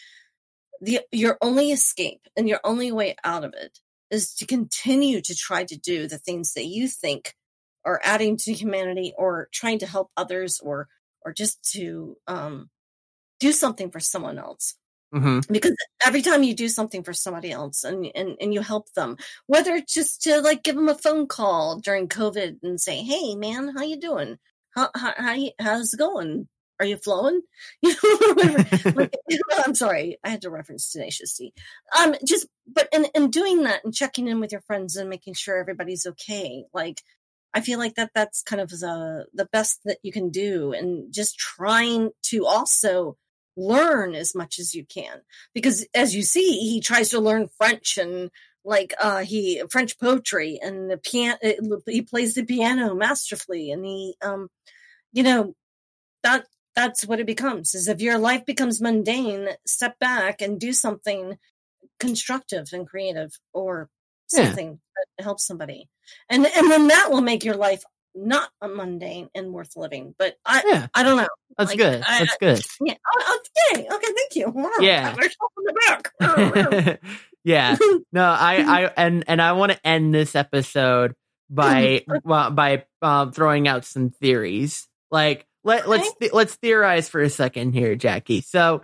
the 0.81 1.01
your 1.13 1.39
only 1.43 1.73
escape 1.73 2.23
and 2.37 2.49
your 2.49 2.61
only 2.65 2.93
way 2.93 3.17
out 3.25 3.45
of 3.45 3.55
it 3.55 3.79
is 4.11 4.35
to 4.35 4.47
continue 4.47 5.21
to 5.23 5.35
try 5.35 5.65
to 5.65 5.77
do 5.79 6.09
the 6.09 6.19
things 6.19 6.55
that 6.55 6.67
you 6.67 6.89
think 6.89 7.35
are 7.85 8.01
adding 8.05 8.37
to 8.39 8.53
humanity 8.53 9.15
or 9.19 9.49
trying 9.53 9.79
to 9.81 9.87
help 9.87 10.11
others 10.17 10.61
or 10.63 10.89
or 11.25 11.33
just 11.33 11.63
to 11.73 12.17
um 12.29 12.71
do 13.41 13.53
something 13.53 13.91
for 13.91 14.01
someone 14.01 14.39
else 14.39 14.77
hmm 15.15 15.41
because 15.49 15.75
every 16.07 16.23
time 16.23 16.43
you 16.43 16.55
do 16.55 16.69
something 16.69 17.03
for 17.05 17.13
somebody 17.13 17.51
else 17.53 17.85
and, 17.85 18.07
and 18.15 18.37
and 18.41 18.53
you 18.55 18.61
help 18.61 18.93
them 18.95 19.17
whether 19.47 19.75
it's 19.75 19.95
just 19.95 20.23
to 20.23 20.41
like 20.41 20.63
give 20.65 20.75
them 20.75 20.89
a 20.89 20.99
phone 20.99 21.27
call 21.29 21.79
during 21.81 22.09
covid 22.09 22.57
and 22.63 22.81
say 22.81 22.97
hey 23.03 23.37
man 23.37 23.73
how 23.77 23.83
you 23.83 23.99
doing? 24.01 24.39
How 24.75 24.91
how, 24.97 25.15
how 25.17 25.37
how's 25.61 25.95
it 25.95 25.99
going? 25.99 26.49
Are 26.81 26.87
you 26.87 26.97
flowing? 26.97 27.41
You 27.83 27.95
know 28.03 28.93
like, 28.97 29.15
i'm 29.65 29.75
sorry 29.75 30.19
i 30.25 30.29
had 30.31 30.43
to 30.43 30.51
reference 30.51 30.91
tenacious 30.91 31.37
d 31.37 31.53
um 31.99 32.15
just 32.27 32.47
but 32.67 32.89
in, 32.93 33.07
in 33.15 33.31
doing 33.31 33.63
that 33.65 33.85
and 33.85 33.95
checking 33.95 34.29
in 34.29 34.41
with 34.41 34.53
your 34.53 34.63
friends 34.63 34.97
and 34.97 35.09
making 35.11 35.35
sure 35.35 35.57
everybody's 35.59 36.07
okay 36.07 36.65
like 36.75 37.01
i 37.55 37.61
feel 37.61 37.79
like 37.79 37.95
that 37.97 38.11
that's 38.15 38.43
kind 38.43 38.61
of 38.61 38.69
the 38.71 39.27
the 39.35 39.47
best 39.53 39.81
that 39.85 39.99
you 40.03 40.13
can 40.13 40.31
do 40.31 40.73
and 40.73 41.13
just 41.13 41.39
trying 41.39 42.11
to 42.23 42.47
also 42.47 43.17
learn 43.57 44.15
as 44.15 44.35
much 44.35 44.59
as 44.59 44.75
you 44.75 44.85
can 44.85 45.21
because 45.55 45.87
as 45.95 46.15
you 46.15 46.23
see 46.23 46.59
he 46.59 46.81
tries 46.81 47.11
to 47.11 47.21
learn 47.21 47.49
french 47.57 47.97
and 47.99 48.31
like 48.65 48.95
uh 49.01 49.21
he 49.21 49.63
french 49.71 49.99
poetry 49.99 50.59
and 50.63 50.91
the 50.91 50.97
piano 50.97 51.37
he 51.87 52.03
plays 52.03 52.35
the 52.35 52.45
piano 52.45 52.95
masterfully 52.95 53.71
and 53.71 53.85
he 53.85 54.15
um 54.23 54.49
you 55.13 55.23
know 55.23 55.55
that 56.23 56.47
that's 56.75 57.07
what 57.07 57.21
it 57.21 57.27
becomes 57.27 57.75
is 57.75 57.87
if 57.87 58.01
your 58.01 58.19
life 58.19 58.45
becomes 58.45 58.81
mundane 58.81 59.49
step 59.67 59.99
back 60.01 60.43
and 60.43 60.59
do 60.59 60.73
something 60.73 61.39
constructive 62.01 62.69
and 62.73 62.89
creative 62.89 63.31
or 63.53 63.89
Yeah. 64.33 64.47
something 64.47 64.81
that 64.97 65.25
helps 65.25 65.47
somebody 65.47 65.89
and 66.29 66.45
and 66.45 66.71
then 66.71 66.89
that 66.89 67.11
will 67.11 67.21
make 67.21 67.45
your 67.45 67.57
life 67.57 67.85
not 68.15 68.49
a 68.61 68.69
mundane 68.69 69.29
and 69.35 69.53
worth 69.53 69.77
living 69.77 70.15
but 70.19 70.37
i 70.47 70.63
Yeah, 70.67 70.87
i 70.95 71.03
don't 71.03 71.17
know 71.17 71.29
that's 71.57 71.71
Like, 71.71 71.79
good. 71.79 72.03
I- 72.07 72.19
That's 72.19 72.37
good. 72.39 72.65
yeah. 72.85 72.95
Oh, 73.17 73.23
oh, 73.29 73.41
yay. 73.77 73.87
Okay. 73.87 74.07
Thank 74.13 74.35
you. 74.35 74.49
Wow, 74.51 74.71
Yeah. 74.81 75.11
pat 75.11 75.17
myself 75.19 75.53
on 75.57 75.65
the 76.19 76.91
back. 76.91 77.01
yeah. 77.45 77.77
No, 78.13 78.25
I, 78.25 78.57
I, 78.87 78.91
and 78.97 79.23
and 79.29 79.41
I 79.41 79.53
want 79.53 79.71
to 79.71 79.87
end 79.87 80.13
this 80.13 80.35
episode 80.35 81.15
by 81.49 82.05
well, 82.25 82.51
by 82.51 82.87
um, 83.03 83.31
throwing 83.31 83.69
out 83.69 83.85
some 83.85 84.11
theories. 84.11 84.89
Like 85.13 85.47
let 85.63 85.89
let's 85.89 86.11
let's 86.33 86.57
theorize 86.57 87.09
for 87.09 87.21
a 87.21 87.31
second 87.31 87.73
here, 87.73 87.95
Jackie. 87.95 88.41
So 88.41 88.83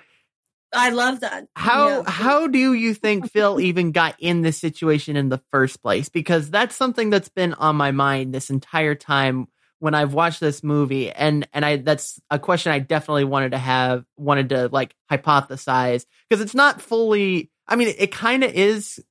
I 0.73 0.91
love 0.91 1.21
that. 1.21 1.47
how 1.57 2.03
Yeah. 2.05 2.11
how 2.11 2.47
do 2.47 2.75
you 2.75 2.95
think 2.95 3.31
Phil 3.31 3.61
even 3.61 3.93
got 3.93 4.15
in 4.19 4.43
this 4.43 4.59
situation 4.59 5.17
in 5.17 5.29
the 5.29 5.39
first 5.51 5.83
place? 5.83 6.09
Because 6.09 6.51
that's 6.51 6.77
something 6.77 7.11
that's 7.11 7.29
been 7.29 7.55
on 7.55 7.77
my 7.77 7.91
mind 7.91 8.33
this 8.35 8.51
entire 8.51 8.95
time 8.95 9.49
when 9.81 9.95
I've 9.95 10.13
watched 10.15 10.41
this 10.41 10.63
movie, 10.63 11.11
and 11.11 11.49
and 11.53 11.65
I 11.65 11.77
that's 11.77 12.21
a 12.31 12.39
question 12.39 12.73
I 12.73 12.79
definitely 12.79 13.25
wanted 13.25 13.51
to 13.53 13.59
have 13.59 14.05
wanted 14.17 14.51
to 14.51 14.69
like 14.69 14.95
hypothesize 15.11 16.05
because 16.29 16.43
it's 16.43 16.55
not 16.55 16.81
fully. 16.81 17.51
I 17.67 17.77
mean, 17.77 17.93
it 17.99 18.13
kind 18.13 18.45
of 18.45 18.53
is. 18.53 19.03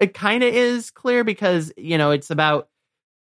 It 0.00 0.14
kind 0.14 0.42
of 0.42 0.54
is 0.54 0.90
clear 0.90 1.24
because 1.24 1.72
you 1.76 1.98
know 1.98 2.10
it's 2.10 2.30
about 2.30 2.68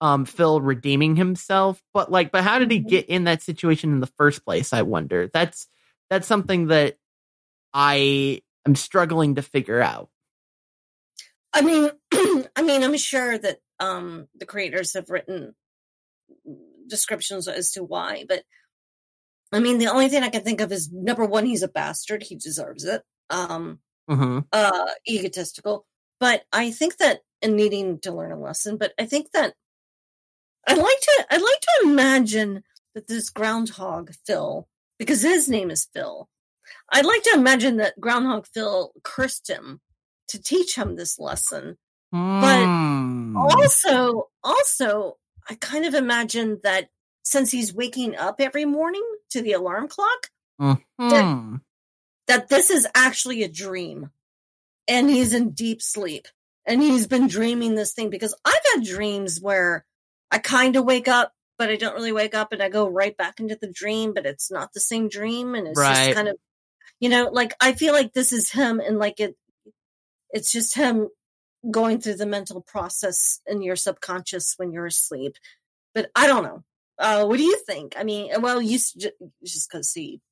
um 0.00 0.24
Phil 0.24 0.60
redeeming 0.60 1.16
himself, 1.16 1.82
but 1.92 2.10
like, 2.10 2.32
but 2.32 2.44
how 2.44 2.58
did 2.58 2.70
he 2.70 2.80
Mhm. 2.80 2.88
get 2.88 3.06
in 3.06 3.24
that 3.24 3.42
situation 3.42 3.92
in 3.92 4.00
the 4.00 4.06
first 4.06 4.44
place? 4.44 4.72
I 4.72 4.82
wonder. 4.82 5.28
That's 5.32 5.66
that's 6.10 6.26
something 6.26 6.68
that 6.68 6.96
I 7.74 8.40
am 8.66 8.76
struggling 8.76 9.34
to 9.34 9.42
figure 9.42 9.82
out. 9.82 10.08
I 11.52 11.60
mean, 11.62 11.90
I 12.56 12.62
mean, 12.62 12.82
I'm 12.82 12.96
sure 12.96 13.36
that 13.36 13.58
um 13.80 14.28
the 14.36 14.46
creators 14.46 14.94
have 14.94 15.10
written 15.10 15.54
descriptions 16.86 17.48
as 17.48 17.72
to 17.72 17.82
why, 17.82 18.24
but 18.28 18.44
I 19.52 19.60
mean, 19.60 19.78
the 19.78 19.86
only 19.86 20.08
thing 20.08 20.22
I 20.22 20.30
can 20.30 20.42
think 20.42 20.60
of 20.60 20.72
is 20.72 20.90
number 20.90 21.24
one, 21.24 21.46
he's 21.46 21.62
a 21.62 21.68
bastard. 21.68 22.22
He 22.24 22.36
deserves 22.36 22.84
it. 22.84 23.02
Um, 23.30 23.80
hmm 24.08 24.40
uh, 24.52 24.90
egotistical. 25.08 25.86
But 26.20 26.44
I 26.52 26.70
think 26.70 26.96
that 26.98 27.20
and 27.42 27.56
needing 27.56 28.00
to 28.00 28.12
learn 28.12 28.32
a 28.32 28.40
lesson. 28.40 28.76
But 28.76 28.92
I 28.98 29.06
think 29.06 29.30
that 29.32 29.54
I'd 30.66 30.78
like 30.78 31.00
to 31.00 31.26
I'd 31.30 31.42
like 31.42 31.60
to 31.60 31.80
imagine 31.84 32.64
that 32.94 33.06
this 33.06 33.30
groundhog 33.30 34.12
Phil, 34.26 34.68
because 34.98 35.22
his 35.22 35.48
name 35.48 35.70
is 35.70 35.88
Phil, 35.92 36.28
I'd 36.90 37.06
like 37.06 37.22
to 37.24 37.34
imagine 37.34 37.76
that 37.78 38.00
groundhog 38.00 38.46
Phil 38.46 38.92
cursed 39.02 39.48
him 39.48 39.80
to 40.28 40.40
teach 40.42 40.76
him 40.76 40.96
this 40.96 41.18
lesson. 41.18 41.78
but 42.12 42.68
Also, 43.36 44.30
also, 44.42 45.18
I 45.48 45.54
kind 45.56 45.84
of 45.84 45.94
imagine 45.94 46.60
that 46.62 46.88
since 47.24 47.50
he's 47.50 47.74
waking 47.74 48.16
up 48.16 48.40
every 48.40 48.64
morning 48.64 49.04
to 49.30 49.42
the 49.42 49.52
alarm 49.52 49.88
clock, 49.88 50.30
Mhm. 51.00 51.60
that 52.26 52.48
this 52.48 52.70
is 52.70 52.86
actually 52.94 53.42
a 53.42 53.48
dream 53.48 54.10
and 54.86 55.10
he's 55.10 55.34
in 55.34 55.50
deep 55.50 55.82
sleep 55.82 56.28
and 56.64 56.80
he's 56.80 57.06
been 57.06 57.26
dreaming 57.26 57.74
this 57.74 57.92
thing 57.92 58.08
because 58.10 58.34
I've 58.44 58.62
had 58.74 58.84
dreams 58.84 59.40
where 59.40 59.84
I 60.30 60.38
kind 60.38 60.76
of 60.76 60.84
wake 60.84 61.08
up, 61.08 61.32
but 61.58 61.70
I 61.70 61.76
don't 61.76 61.94
really 61.94 62.12
wake 62.12 62.34
up 62.34 62.52
and 62.52 62.62
I 62.62 62.68
go 62.68 62.88
right 62.88 63.16
back 63.16 63.40
into 63.40 63.56
the 63.56 63.70
dream, 63.72 64.14
but 64.14 64.26
it's 64.26 64.50
not 64.50 64.72
the 64.72 64.80
same 64.80 65.08
dream. 65.08 65.54
And 65.54 65.66
it's 65.68 65.78
Right. 65.78 65.94
just 66.06 66.14
kind 66.14 66.28
of, 66.28 66.36
you 67.04 67.10
know, 67.10 67.28
like 67.30 67.52
I 67.60 67.74
feel 67.74 67.92
like 67.92 68.14
this 68.14 68.32
is 68.32 68.50
him 68.50 68.80
and 68.80 68.98
like 68.98 69.20
it, 69.20 69.36
it's 70.30 70.50
just 70.50 70.74
him 70.74 71.10
going 71.70 72.00
through 72.00 72.14
the 72.14 72.24
mental 72.24 72.62
process 72.62 73.42
in 73.46 73.60
your 73.60 73.76
subconscious 73.76 74.54
when 74.56 74.72
you're 74.72 74.86
asleep. 74.86 75.34
But 75.94 76.10
I 76.16 76.26
don't 76.26 76.44
know. 76.44 76.64
Uh, 76.98 77.26
what 77.26 77.36
do 77.36 77.42
you 77.42 77.58
think? 77.66 77.92
I 77.98 78.04
mean, 78.04 78.30
well, 78.40 78.62
you 78.62 78.78
just 78.78 79.68
because 79.70 79.90
see, 79.90 80.22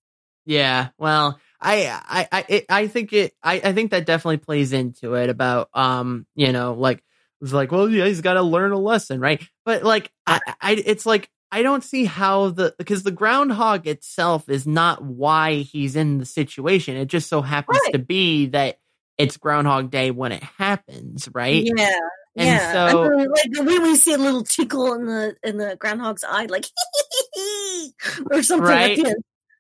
Yeah. 0.47 0.89
Well, 0.97 1.39
I 1.61 2.01
I 2.09 2.29
I 2.33 2.65
I 2.71 2.87
think 2.87 3.13
it 3.13 3.35
I 3.43 3.61
I 3.63 3.75
think 3.75 3.91
that 3.91 4.07
definitely 4.07 4.39
plays 4.39 4.73
into 4.73 5.13
it 5.13 5.29
about 5.29 5.69
um 5.75 6.27
you 6.35 6.53
know 6.53 6.73
like 6.73 7.05
it's 7.43 7.53
like 7.53 7.71
well 7.71 7.91
yeah 7.91 8.07
he's 8.07 8.23
got 8.23 8.35
to 8.35 8.43
learn 8.43 8.73
a 8.73 8.79
lesson 8.79 9.21
right 9.21 9.47
but 9.67 9.85
like 9.85 10.11
I 10.27 10.41
I 10.59 10.73
it's 10.73 11.05
like 11.05 11.29
I 11.55 11.63
don't 11.63 11.85
see 11.85 12.07
how 12.07 12.49
the 12.49 12.75
because 12.79 13.03
the 13.03 13.11
groundhog 13.11 13.87
itself 13.87 14.49
is 14.49 14.67
not 14.67 15.05
why 15.05 15.57
he's 15.57 15.95
in 15.97 16.17
the 16.19 16.25
situation. 16.25 16.97
It 16.97 17.07
just 17.07 17.29
so 17.29 17.43
happens 17.43 17.79
Right. 17.85 17.93
to 17.93 17.99
be 17.99 18.47
that 18.47 18.79
it's 19.19 19.37
Groundhog 19.37 19.91
Day 19.91 20.11
when 20.11 20.33
it 20.33 20.43
happens, 20.43 21.29
right? 21.35 21.63
Yeah. 21.65 21.93
And 22.35 22.47
yeah. 22.47 22.73
so- 22.73 23.05
I 23.05 23.09
mean, 23.17 23.29
like 23.29 23.67
when 23.67 23.83
we 23.83 23.97
see 23.97 24.15
a 24.15 24.19
little 24.19 24.43
tickle 24.45 24.95
in 24.95 25.05
the 25.05 25.37
in 25.45 25.59
the 25.59 25.77
groundhog's 25.77 26.25
eye, 26.25 26.47
like 26.47 26.65
or 28.31 28.43
something 28.43 28.67
Right. 28.67 28.97
like 28.99 29.07
that. 29.07 29.17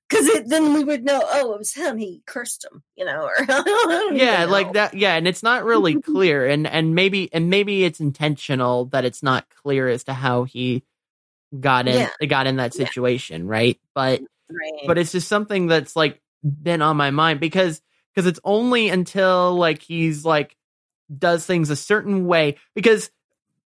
Because 0.09 0.43
then 0.47 0.75
we 0.75 0.85
would 0.85 1.05
know, 1.05 1.23
oh, 1.25 1.53
it 1.55 1.59
was 1.59 1.73
him. 1.73 1.97
He 1.97 2.23
cursed 2.27 2.67
him, 2.71 2.83
you 2.97 3.05
know, 3.07 3.23
or 3.25 3.35
yeah 4.15 4.41
even 4.43 4.51
like 4.51 4.73
that 4.75 4.93
yeah 4.95 5.15
and 5.15 5.27
it's 5.27 5.43
not 5.43 5.65
really 5.65 6.01
clear 6.03 6.47
and 6.47 6.67
and 6.67 6.95
maybe 6.95 7.33
and 7.33 7.49
maybe 7.49 7.85
it's 7.85 8.01
intentional 8.01 8.87
that 8.87 9.05
it's 9.07 9.23
not 9.23 9.47
clear 9.63 9.89
as 9.89 10.05
to 10.05 10.13
how 10.13 10.45
he 10.45 10.83
got 11.61 11.87
in 11.89 12.09
got 12.29 12.47
in 12.47 12.57
that 12.57 12.75
Yeah. 12.75 12.87
situation 12.87 13.47
right 13.47 13.79
but 13.95 14.21
Right. 14.51 14.87
but 14.87 14.99
it's 14.99 15.13
just 15.13 15.29
something 15.29 15.67
that's 15.67 15.97
like 15.97 16.21
been 16.43 16.83
on 16.83 16.97
my 16.97 17.11
mind 17.11 17.41
because 17.41 17.81
because 18.15 18.27
it's 18.27 18.41
only 18.45 18.89
until 18.89 19.55
like 19.55 19.83
he's 19.83 20.25
like 20.25 20.57
does 21.17 21.47
things 21.47 21.71
a 21.71 21.77
certain 21.77 22.27
way 22.27 22.57
because 22.75 23.11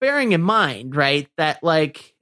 bearing 0.01 0.31
in 0.33 0.41
mind 0.41 0.95
right 0.95 1.29
that 1.37 1.63
like 1.63 2.13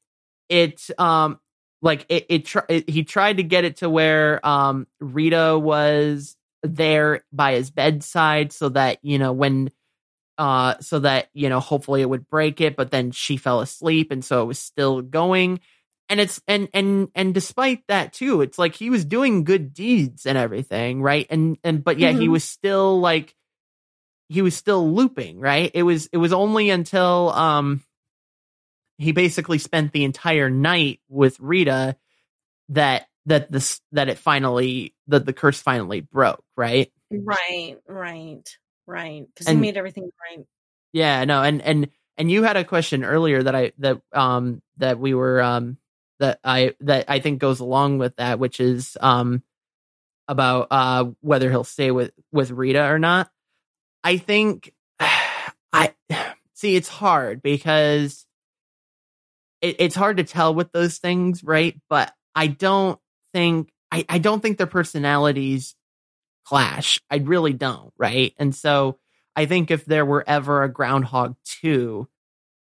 it 0.49 0.89
um 0.99 1.39
like 1.82 2.05
it, 2.09 2.26
it, 2.30 2.45
tr- 2.45 2.59
it 2.70 2.89
he 2.89 3.03
tried 3.03 3.38
to 3.38 3.43
get 3.43 3.64
it 3.64 3.78
to 3.78 3.89
where 3.89 4.45
um 4.45 4.88
Rita 4.99 5.57
was 5.57 6.36
there 6.64 7.24
by 7.34 7.53
his 7.53 7.72
bedside 7.72 8.51
so 8.53 8.70
that 8.70 8.99
you 9.01 9.18
know 9.18 9.34
when 9.34 9.72
uh 10.38 10.75
so 10.79 10.99
that 10.99 11.29
you 11.34 11.49
know 11.49 11.59
hopefully 11.59 12.01
it 12.01 12.09
would 12.09 12.27
break 12.27 12.61
it 12.61 12.75
but 12.75 12.91
then 12.91 13.11
she 13.11 13.38
fell 13.38 13.59
asleep 13.61 14.11
and 14.11 14.23
so 14.25 14.41
it 14.43 14.45
was 14.45 14.59
still 14.59 15.01
going. 15.01 15.59
And 16.09 16.19
it's 16.19 16.41
and 16.47 16.67
and 16.73 17.09
and 17.15 17.34
despite 17.34 17.84
that 17.88 18.13
too 18.13 18.41
it's 18.41 18.57
like 18.59 18.75
he 18.75 18.89
was 18.89 19.05
doing 19.05 19.43
good 19.45 19.73
deeds 19.73 20.25
and 20.25 20.38
everything 20.38 21.01
right? 21.01 21.25
And 21.29 21.57
and 21.63 21.84
but 21.84 21.99
yeah, 21.99 22.11
he 22.11 22.27
Mhm. 22.27 22.32
was 22.32 22.43
still 22.43 22.99
like 22.99 23.36
he 24.29 24.41
was 24.41 24.55
still 24.55 24.91
looping 24.93 25.39
right? 25.39 25.71
It 25.73 25.84
was 25.84 26.07
it 26.11 26.17
was 26.17 26.34
only 26.34 26.69
until 26.69 27.29
um 27.32 27.84
he 28.97 29.11
basically 29.13 29.57
spent 29.57 29.91
the 29.93 30.03
entire 30.03 30.49
night 30.49 30.99
with 31.09 31.39
Rita 31.39 31.95
that 32.69 33.07
that 33.25 33.51
this 33.51 33.82
that 33.91 34.09
it 34.09 34.17
finally 34.17 34.95
that 35.07 35.25
the 35.25 35.34
curse 35.34 35.61
finally 35.61 36.01
broke 36.01 36.43
right? 36.55 36.91
Right, 37.11 37.77
right, 37.88 38.57
right. 38.92 39.26
Because 39.28 39.48
he 39.48 39.56
made 39.56 39.78
everything 39.78 40.10
right. 40.30 40.46
Yeah, 40.94 41.24
no, 41.26 41.42
and 41.42 41.62
and 41.62 41.89
and 42.18 42.30
you 42.30 42.44
had 42.44 42.58
a 42.58 42.64
question 42.64 43.04
earlier 43.04 43.42
that 43.42 43.56
I 43.56 43.72
that 43.80 44.02
um 44.14 44.62
that 44.78 45.00
we 45.00 45.14
were 45.14 45.42
um 45.42 45.78
that 46.20 46.39
I 46.44 46.76
that 46.82 47.06
I 47.08 47.20
think 47.20 47.39
goes 47.39 47.60
along 47.60 47.98
with 47.98 48.16
that, 48.18 48.39
which 48.39 48.60
is 48.60 48.98
um 49.00 49.44
about 50.28 50.68
uh 50.72 51.06
whether 51.22 51.50
he'll 51.50 51.64
stay 51.64 51.92
with 51.92 52.12
with 52.32 52.52
Rita 52.52 52.86
or 52.86 53.00
not. 53.00 53.32
I 54.04 54.18
think 54.18 54.74
I 55.00 55.94
see 56.54 56.76
it's 56.76 56.89
hard 56.89 57.42
because 57.42 58.26
it, 59.62 59.78
it's 59.80 59.96
hard 59.96 60.18
to 60.18 60.24
tell 60.24 60.54
with 60.54 60.72
those 60.72 60.98
things, 60.98 61.44
right? 61.44 61.80
But 61.89 62.14
I 62.36 62.48
don't 62.48 63.00
think 63.34 63.72
I, 63.92 64.06
I 64.10 64.18
don't 64.20 64.42
think 64.42 64.58
their 64.58 64.68
personalities 64.68 65.76
clash. 66.46 67.00
I 67.10 67.18
really 67.18 67.54
don't, 67.54 67.94
right? 67.98 68.34
And 68.38 68.56
so 68.56 68.98
I 69.36 69.46
think 69.46 69.72
if 69.72 69.86
there 69.86 70.06
were 70.06 70.24
ever 70.28 70.64
a 70.64 70.70
Groundhog 70.70 71.36
2, 71.62 72.08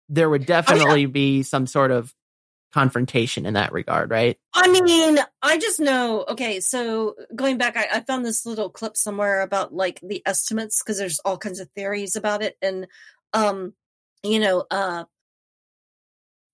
there 0.09 0.31
would 0.31 0.47
definitely 0.47 1.07
be 1.07 1.43
some 1.43 1.67
sort 1.67 1.91
of 1.91 2.15
confrontation 2.73 3.47
in 3.47 3.55
that 3.55 3.73
regard, 3.73 4.11
right? 4.11 4.39
I 4.55 4.69
mean, 4.69 5.19
I 5.43 5.59
just 5.59 5.81
know. 5.81 6.25
Okay, 6.29 6.61
so 6.61 7.15
going 7.35 7.59
back, 7.59 7.77
I, 7.77 7.99
I 7.99 8.01
found 8.01 8.25
this 8.25 8.45
little 8.45 8.71
clip 8.71 8.97
somewhere 8.97 9.41
about 9.41 9.73
like 9.73 10.01
the 10.03 10.23
estimates 10.27 10.83
because 10.83 10.99
there's 10.99 11.21
all 11.21 11.39
kinds 11.39 11.61
of 11.61 11.71
theories 11.71 12.17
about 12.17 12.43
it, 12.43 12.57
and 12.61 12.87
um, 13.33 13.75
you 14.23 14.39
know, 14.39 14.65
uh, 14.71 15.05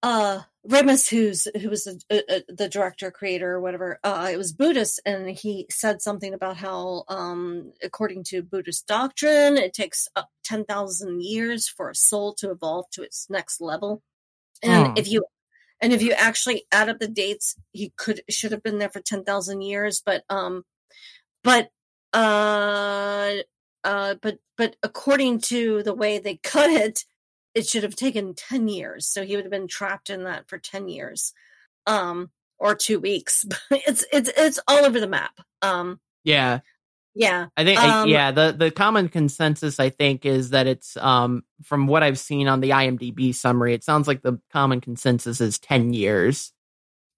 uh, 0.03 0.41
Ramis, 0.69 1.11
who's 1.11 1.47
who 1.61 1.69
was 1.69 1.85
the, 1.85 2.01
uh, 2.11 2.35
uh, 2.37 2.41
the 2.49 2.69
director, 2.71 3.11
creator, 3.11 3.53
or 3.53 3.61
whatever, 3.61 3.99
uh, 4.03 4.31
it 4.33 4.39
was 4.39 4.53
Buddhist, 4.53 5.01
and 5.05 5.29
he 5.29 5.67
said 5.71 6.01
something 6.01 6.33
about 6.33 6.57
how, 6.57 7.05
um, 7.09 7.73
according 7.83 8.25
to 8.25 8.43
Buddhist 8.43 8.87
doctrine, 8.87 9.59
it 9.59 9.75
takes 9.75 10.09
up 10.17 10.31
ten 10.43 10.65
thousand 10.65 11.23
years 11.23 11.69
for 11.69 11.91
a 11.91 11.95
soul 11.95 12.33
to 12.37 12.51
evolve 12.51 12.87
to 12.93 13.03
its 13.03 13.29
next 13.29 13.61
level, 13.61 14.03
and 14.62 14.87
Hmm. 14.87 14.93
if 14.97 15.07
you 15.09 15.25
and 15.81 15.93
if 15.93 16.03
you 16.03 16.12
actually 16.12 16.65
add 16.73 16.89
up 16.89 16.99
the 16.99 17.09
dates, 17.09 17.57
he 17.73 17.93
could 17.97 18.23
should 18.31 18.53
have 18.53 18.62
been 18.62 18.79
there 18.79 18.91
for 18.91 19.01
ten 19.01 19.25
thousand 19.25 19.62
years, 19.62 20.03
but 20.05 20.25
um, 20.31 20.65
but 21.43 21.69
uh, 22.15 23.35
uh, 23.85 24.15
but 24.23 24.39
but 24.57 24.77
according 24.83 25.41
to 25.41 25.83
the 25.83 25.95
way 25.95 26.19
they 26.19 26.37
cut 26.43 26.71
it, 26.71 27.05
it 27.55 27.66
should 27.66 27.82
have 27.84 27.96
taken 27.96 28.34
ten 28.34 28.68
years. 28.68 29.07
So 29.07 29.24
he 29.24 29.36
would 29.36 29.44
have 29.44 29.52
been 29.52 29.68
trapped 29.68 30.11
in 30.11 30.24
that 30.24 30.48
for 30.48 30.59
ten 30.59 30.88
years, 30.88 31.32
um, 31.86 32.30
or 32.59 32.74
two 32.74 33.00
weeks. 33.00 33.44
it's 33.70 34.05
it's 34.12 34.30
it's 34.36 34.61
all 34.68 34.84
over 34.84 35.00
the 35.00 35.09
map. 35.09 35.38
Um, 35.62 36.00
Yeah. 36.24 36.61
yeah, 37.14 37.46
I 37.57 37.64
think 37.64 37.78
I- 37.78 38.02
Um, 38.02 38.09
yeah, 38.09 38.30
the 38.32 38.52
the 38.57 38.70
common 38.70 39.09
consensus 39.09 39.78
I 39.78 39.90
think 39.90 40.26
is 40.26 40.50
that 40.50 40.66
it's 40.66 40.96
um 40.96 41.42
from 41.62 41.86
what 41.86 42.02
I've 42.02 42.18
seen 42.18 42.48
on 42.48 42.61
the 42.61 42.70
IMDb 42.70 43.34
summary, 43.34 43.74
it 43.74 43.84
sounds 43.84 44.09
like 44.09 44.22
the 44.22 44.38
common 44.52 44.80
consensus 44.80 45.40
is 45.40 45.59
10 45.59 45.92
years. 45.92 46.52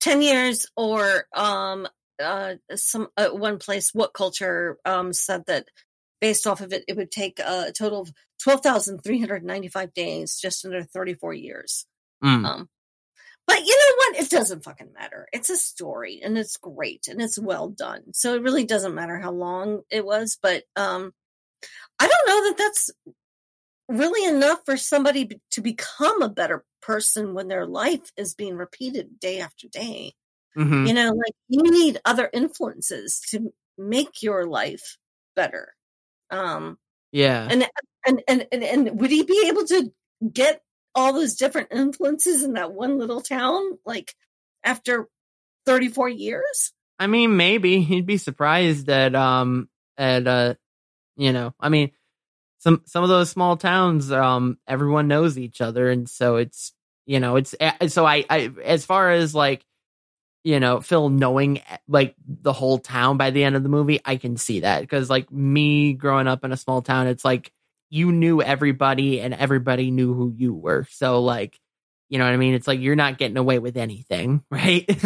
10 0.01 0.21
years 0.23 0.67
or 0.77 1.25
um 1.35 1.89
uh 2.23 2.55
some 2.75 3.09
uh, 3.17 3.29
one 3.29 3.59
place 3.59 3.93
WhatCulture 3.93 4.77
um 4.85 5.13
said 5.13 5.45
that 5.47 5.69
based 6.21 6.47
off 6.47 6.61
of 6.61 6.73
it 6.73 6.85
it 6.89 6.97
would 6.97 7.11
take 7.11 7.39
a 7.41 7.73
total 7.77 8.03
of 8.03 8.13
12,395 8.43 9.93
days 9.95 10.39
just 10.41 10.65
under 10.65 10.83
34 10.83 11.35
years. 11.35 11.87
Mm. 12.25 12.45
um 12.47 12.69
but 13.47 13.61
you 13.65 13.77
know 13.77 13.95
what? 13.99 14.25
It 14.25 14.31
doesn't 14.31 14.65
fucking 14.65 14.93
matter. 14.93 15.29
It's 15.33 15.51
a 15.51 15.57
story 15.57 16.21
and 16.23 16.37
it's 16.37 16.57
great 16.57 17.07
and 17.09 17.23
it's 17.23 17.39
well 17.39 17.69
done. 17.69 18.13
So 18.13 18.35
it 18.35 18.43
really 18.43 18.65
doesn't 18.65 18.95
matter 18.95 19.19
how 19.21 19.31
long 19.33 19.83
it 19.91 20.05
was 20.05 20.39
but 20.43 20.65
um 20.77 21.13
i 22.01 22.07
don't 22.09 22.29
know 22.29 22.49
that 22.49 22.59
that's 22.59 22.91
really 23.89 24.29
enough 24.29 24.61
for 24.65 24.77
somebody 24.77 25.25
be- 25.25 25.41
to 25.53 25.61
become 25.61 26.23
a 26.23 26.29
better 26.29 26.65
person 26.83 27.35
when 27.35 27.49
their 27.49 27.67
life 27.67 28.13
is 28.17 28.35
being 28.35 28.57
repeated 28.57 29.21
day 29.21 29.41
after 29.41 29.69
day. 29.69 30.15
Mhm. 30.57 30.89
you 30.89 30.95
know 30.95 31.11
like 31.13 31.35
you 31.49 31.63
need 31.71 32.01
other 32.05 32.31
influences 32.33 33.21
to 33.31 33.53
make 33.79 34.23
your 34.23 34.47
life 34.47 34.97
better 35.37 35.76
um 36.31 36.79
Yeah. 37.13 37.49
and 37.51 37.67
and 38.07 38.23
and 38.29 38.47
and, 38.53 38.63
and 38.65 39.01
would 39.01 39.11
he 39.11 39.25
be 39.25 39.47
able 39.49 39.65
to 39.67 39.93
get 40.33 40.63
all 40.95 41.13
those 41.13 41.35
different 41.35 41.69
influences 41.73 42.43
in 42.43 42.55
that 42.55 42.73
one 42.73 42.99
little 42.99 43.21
town 43.21 43.79
like 43.85 44.15
after 44.65 45.09
34 45.67 46.09
years 46.09 46.73
I 46.99 47.09
mean, 47.09 47.37
maybe 47.37 47.83
he'd 47.83 48.07
be 48.07 48.17
surprised 48.17 48.89
at 48.89 49.15
um 49.15 49.69
at 49.99 50.27
uh 50.27 50.55
you 51.17 51.33
know, 51.33 51.55
I 51.61 51.69
mean 51.69 51.91
some 52.59 52.83
some 52.87 53.03
of 53.03 53.09
those 53.11 53.31
small 53.31 53.57
towns 53.57 54.11
um 54.11 54.59
everyone 54.67 55.09
knows 55.09 55.39
each 55.39 55.61
other 55.61 55.91
and 55.91 56.09
so 56.09 56.37
it's 56.37 56.73
you 57.05 57.21
know, 57.21 57.37
it's 57.37 57.55
eh, 57.61 57.89
so 57.89 58.05
I 58.07 58.25
I 58.31 58.51
as 58.65 58.85
far 58.85 59.11
as 59.13 59.35
like 59.35 59.65
you 60.47 60.61
know, 60.61 60.81
Phil 60.81 61.09
knowing 61.09 61.61
like 61.89 62.15
the 62.25 62.53
whole 62.53 62.79
town 62.79 63.17
by 63.17 63.31
the 63.31 63.43
end 63.43 63.57
of 63.57 63.65
the 63.65 63.69
movie, 63.69 63.99
I 64.05 64.15
can 64.15 64.37
see 64.37 64.61
that 64.61 64.81
because 64.81 65.11
like 65.11 65.29
me 65.33 65.93
growing 65.93 66.29
up 66.29 66.45
in 66.45 66.53
a 66.53 66.57
small 66.57 66.83
town, 66.83 67.09
it's 67.09 67.25
like 67.25 67.51
you 67.91 68.13
knew 68.13 68.41
everybody 68.41 69.21
and 69.21 69.35
everybody 69.35 69.91
knew 69.91 70.15
who 70.15 70.33
you 70.37 70.55
were. 70.55 70.87
So 70.89 71.21
like, 71.21 71.59
you 72.09 72.19
know 72.19 72.27
what 72.27 72.33
I 72.33 72.37
mean? 72.37 72.55
It's 72.55 72.69
like 72.69 72.79
you're 72.79 72.95
not 72.95 73.19
getting 73.19 73.37
away 73.37 73.59
with 73.59 73.77
anything, 73.77 74.45
right? 74.53 74.85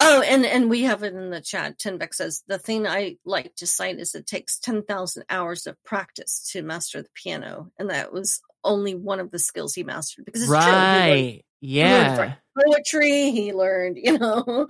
oh 0.00 0.22
and 0.22 0.46
and 0.46 0.70
we 0.70 0.84
have 0.84 1.02
it 1.02 1.12
in 1.12 1.28
the 1.28 1.42
chat 1.42 1.78
Tinbeck 1.78 2.14
says 2.14 2.42
the 2.46 2.58
thing 2.58 2.86
i 2.86 3.18
like 3.26 3.54
to 3.56 3.66
cite 3.66 3.98
is 3.98 4.14
it 4.14 4.26
takes 4.26 4.58
10,000 4.58 5.24
hours 5.28 5.66
of 5.66 5.76
practice 5.84 6.48
to 6.52 6.62
master 6.62 7.02
the 7.02 7.10
piano 7.14 7.70
and 7.78 7.90
that 7.90 8.14
was 8.14 8.40
only 8.64 8.94
one 8.94 9.20
of 9.20 9.30
the 9.30 9.38
skills 9.38 9.74
he 9.74 9.84
mastered 9.84 10.24
because 10.24 10.42
it's 10.42 10.50
true 10.50 10.58
he 10.58 10.66
right. 10.66 11.44
Yeah. 11.62 12.16
learned 12.18 12.36
poetry 12.58 13.30
he 13.30 13.52
learned 13.54 13.96
you 13.96 14.18
know 14.18 14.68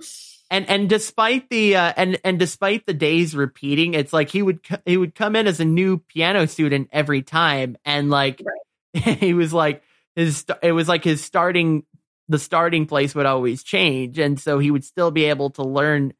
and 0.49 0.69
and 0.69 0.87
despite 0.87 1.49
the 1.49 1.75
uh, 1.75 1.93
and 1.97 2.19
and 2.23 2.37
despite 2.39 2.85
the 2.85 2.93
days 2.93 3.35
repeating, 3.35 3.95
it's 3.95 4.13
like 4.13 4.29
he 4.29 4.43
would 4.43 4.59
he 4.85 4.97
would 4.97 5.15
come 5.15 5.35
in 5.35 5.47
as 5.47 5.59
a 5.59 5.65
new 5.65 5.97
piano 5.97 6.45
student 6.47 6.89
every 6.91 7.23
time, 7.23 7.75
and 7.85 8.11
like 8.11 8.41
he 8.93 9.33
was 9.33 9.51
like 9.51 9.81
his 10.15 10.45
it 10.61 10.73
was 10.73 10.87
like 10.87 11.03
his 11.03 11.23
starting 11.23 11.83
the 12.29 12.37
starting 12.37 12.85
place 12.85 13.15
would 13.15 13.25
always 13.25 13.63
change, 13.63 14.19
and 14.19 14.39
so 14.39 14.59
he 14.59 14.69
would 14.69 14.83
still 14.85 15.09
be 15.09 15.25
able 15.25 15.49
to 15.51 15.63
learn 15.63 16.13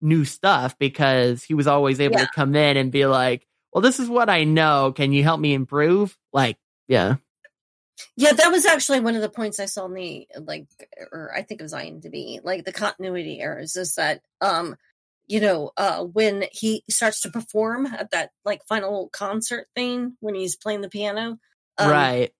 new 0.00 0.24
stuff 0.24 0.78
because 0.78 1.42
he 1.42 1.52
was 1.52 1.66
always 1.66 2.00
able 2.00 2.16
Yeah. 2.16 2.24
to 2.24 2.30
come 2.34 2.56
in 2.56 2.78
and 2.78 2.90
be 2.90 3.04
like, 3.04 3.46
"Well, 3.72 3.82
this 3.82 4.00
is 4.00 4.08
what 4.08 4.30
I 4.30 4.44
know. 4.44 4.92
Can 4.96 5.12
you 5.12 5.22
help 5.22 5.40
me 5.40 5.52
improve?" 5.52 6.16
Like, 6.32 6.56
yeah, 6.88 7.16
Yeah, 8.16 8.32
that 8.32 8.50
was 8.50 8.66
actually 8.66 9.00
one 9.00 9.14
of 9.14 9.22
the 9.22 9.28
points 9.28 9.60
I 9.60 9.66
saw 9.66 9.86
in 9.86 9.94
the 9.94 10.26
like, 10.40 10.66
or 11.12 11.32
I 11.34 11.42
think 11.42 11.60
it 11.60 11.64
was 11.64 11.72
IMDb, 11.74 12.40
like 12.42 12.64
the 12.64 12.72
continuity 12.72 13.40
errors 13.40 13.76
is 13.76 13.94
that, 13.94 14.22
um, 14.40 14.76
you 15.26 15.40
know, 15.40 15.70
uh, 15.76 16.04
when 16.04 16.44
he 16.52 16.82
starts 16.90 17.20
to 17.22 17.30
perform 17.30 17.86
at 17.86 18.10
that 18.10 18.30
like 18.44 18.66
final 18.66 19.08
concert 19.12 19.68
thing 19.74 20.16
when 20.20 20.34
he's 20.34 20.56
playing 20.56 20.80
the 20.80 20.88
piano, 20.88 21.38
um, 21.78 21.90
right, 21.90 22.32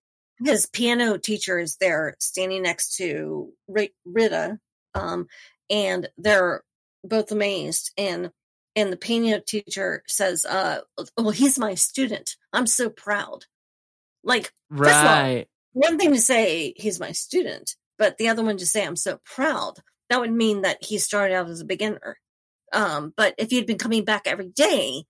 his 0.44 0.66
piano 0.66 1.18
teacher 1.18 1.58
is 1.58 1.76
there 1.76 2.16
standing 2.20 2.62
next 2.62 2.96
to 2.96 3.52
Ri- 3.68 3.94
Rita, 4.04 4.58
um, 4.94 5.26
and 5.70 6.08
they're 6.18 6.62
both 7.04 7.30
amazed. 7.32 7.92
And 7.96 8.30
and 8.76 8.92
the 8.92 8.96
piano 8.96 9.40
teacher 9.40 10.02
says, 10.06 10.44
uh, 10.44 10.80
"Well, 11.16 11.30
he's 11.30 11.58
my 11.58 11.74
student. 11.74 12.36
I'm 12.52 12.66
so 12.66 12.90
proud." 12.90 13.46
Like 14.24 14.52
of 14.70 14.86
all, 14.88 15.02
right, 15.04 15.48
one 15.72 15.98
thing 15.98 16.12
to 16.12 16.20
say 16.20 16.72
he's 16.76 16.98
my 17.00 17.12
student, 17.12 17.76
but 17.98 18.18
the 18.18 18.28
other 18.28 18.42
one 18.44 18.56
to 18.58 18.66
say 18.66 18.84
I'm 18.84 18.96
so 18.96 19.20
proud. 19.24 19.74
That 20.10 20.20
would 20.20 20.32
mean 20.32 20.62
that 20.62 20.82
he 20.84 20.98
started 20.98 21.34
out 21.34 21.48
as 21.48 21.60
a 21.60 21.64
beginner. 21.64 22.18
Um, 22.72 23.12
but 23.16 23.34
if 23.38 23.50
he 23.50 23.56
had 23.56 23.66
been 23.66 23.78
coming 23.78 24.04
back 24.04 24.26
every 24.26 24.48
day, 24.48 25.04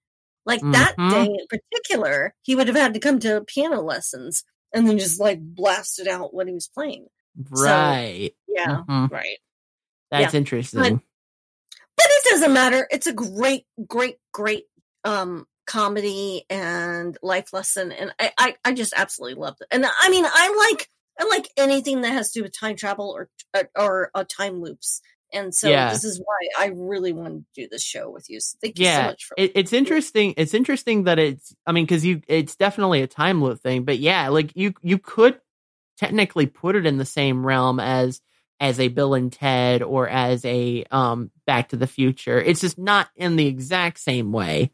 like 0.46 0.60
that 0.60 0.96
Mhm. 0.96 1.10
day 1.10 1.24
in 1.24 1.46
particular, 1.48 2.34
he 2.42 2.54
would 2.54 2.68
have 2.68 2.76
had 2.76 2.94
to 2.94 3.00
come 3.00 3.18
to 3.20 3.44
piano 3.46 3.80
lessons 3.80 4.44
and 4.72 4.86
then 4.86 4.98
just 4.98 5.18
like 5.20 5.40
blasted 5.40 6.06
out 6.08 6.34
what 6.34 6.46
he 6.46 6.52
was 6.54 6.68
playing. 6.68 7.06
Right. 7.50 8.34
Yeah, 8.46 8.82
Mhm. 8.88 9.10
right. 9.10 9.38
That's 10.10 10.34
interesting. 10.34 11.00
But 11.96 12.06
it 12.08 12.30
doesn't 12.30 12.52
matter. 12.52 12.86
It's 12.90 13.06
a 13.06 13.12
great, 13.12 13.66
great, 13.86 14.16
great 14.32 14.64
um 15.04 15.46
comedy 15.66 16.44
and 16.50 17.16
life 17.22 17.52
lesson, 17.52 17.92
and 17.92 18.12
I, 18.20 18.32
I, 18.38 18.56
I 18.64 18.72
just 18.74 18.94
absolutely 18.96 19.40
loved 19.40 19.60
it. 19.60 19.68
And 19.70 19.84
I 19.84 20.08
mean, 20.08 20.24
I 20.26 20.70
like, 20.70 20.88
I 21.18 21.24
like 21.28 21.48
anything 21.56 22.02
that 22.02 22.12
has 22.12 22.32
to 22.32 22.40
do 22.40 22.42
with 22.44 22.58
time 22.58 22.76
travel 22.76 23.10
or 23.10 23.28
or, 23.54 23.70
or 23.76 24.10
uh, 24.14 24.24
time 24.28 24.60
loops. 24.60 25.00
And 25.32 25.52
so 25.54 25.70
Yeah. 25.70 25.90
this 25.90 26.04
is 26.04 26.20
why 26.20 26.64
I 26.64 26.70
really 26.72 27.12
wanted 27.12 27.44
to 27.54 27.62
do 27.62 27.68
this 27.68 27.82
show 27.82 28.08
with 28.08 28.30
you. 28.30 28.38
So 28.40 28.56
thank 28.62 28.78
you 28.78 28.86
so 28.86 29.02
much 29.02 29.24
for 29.24 29.34
it, 29.36 29.52
it's 29.56 29.72
interesting. 29.72 30.34
It's 30.36 30.54
interesting 30.54 31.04
that 31.04 31.18
it's. 31.18 31.54
I 31.66 31.72
mean, 31.72 31.84
because 31.84 32.04
you, 32.04 32.22
it's 32.28 32.54
definitely 32.54 33.02
a 33.02 33.08
time 33.08 33.42
loop 33.42 33.60
thing. 33.60 33.84
But 33.84 33.98
yeah, 33.98 34.28
like 34.28 34.52
you, 34.54 34.74
you 34.82 34.98
could 34.98 35.40
technically 35.98 36.46
put 36.46 36.76
it 36.76 36.86
in 36.86 36.98
the 36.98 37.04
same 37.04 37.44
realm 37.44 37.80
as 37.80 38.20
as 38.60 38.78
a 38.78 38.88
Bill 38.88 39.14
and 39.14 39.32
Ted 39.32 39.82
or 39.82 40.08
as 40.08 40.44
a 40.44 40.84
um 40.92 41.30
Back 41.46 41.70
to 41.70 41.76
the 41.76 41.88
Future. 41.88 42.40
It's 42.40 42.60
just 42.60 42.78
not 42.78 43.08
in 43.16 43.34
the 43.36 43.46
exact 43.46 43.98
same 43.98 44.30
way. 44.30 44.70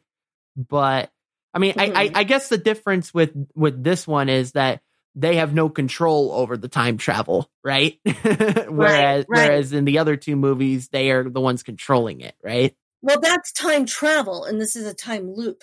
But 0.57 1.11
I 1.55 1.59
mean, 1.59 1.75
I, 1.77 1.85
I, 1.85 2.09
Mhm. 2.09 2.13
I 2.17 2.25
guess 2.25 2.49
the 2.49 2.59
difference 2.59 3.13
with 3.13 3.33
with 3.55 3.83
this 3.83 4.07
one 4.07 4.29
is 4.29 4.53
that 4.53 4.81
they 5.15 5.37
have 5.37 5.53
no 5.53 5.69
control 5.69 6.33
over 6.33 6.57
the 6.57 6.69
time 6.69 6.97
travel, 6.97 7.51
right? 7.65 7.99
whereas 8.05 8.69
right. 8.69 9.27
whereas 9.27 9.73
in 9.73 9.85
the 9.85 9.99
other 9.99 10.17
two 10.17 10.37
movies, 10.37 10.89
they 10.89 11.11
are 11.11 11.29
the 11.29 11.41
ones 11.41 11.63
controlling 11.63 12.21
it, 12.21 12.35
right? 12.43 12.75
well, 13.03 13.19
that's 13.21 13.51
time 13.53 13.87
travel, 13.87 14.45
and 14.45 14.61
this 14.61 14.77
is 14.77 14.87
a 14.87 14.95
time 14.95 15.33
loop. 15.35 15.63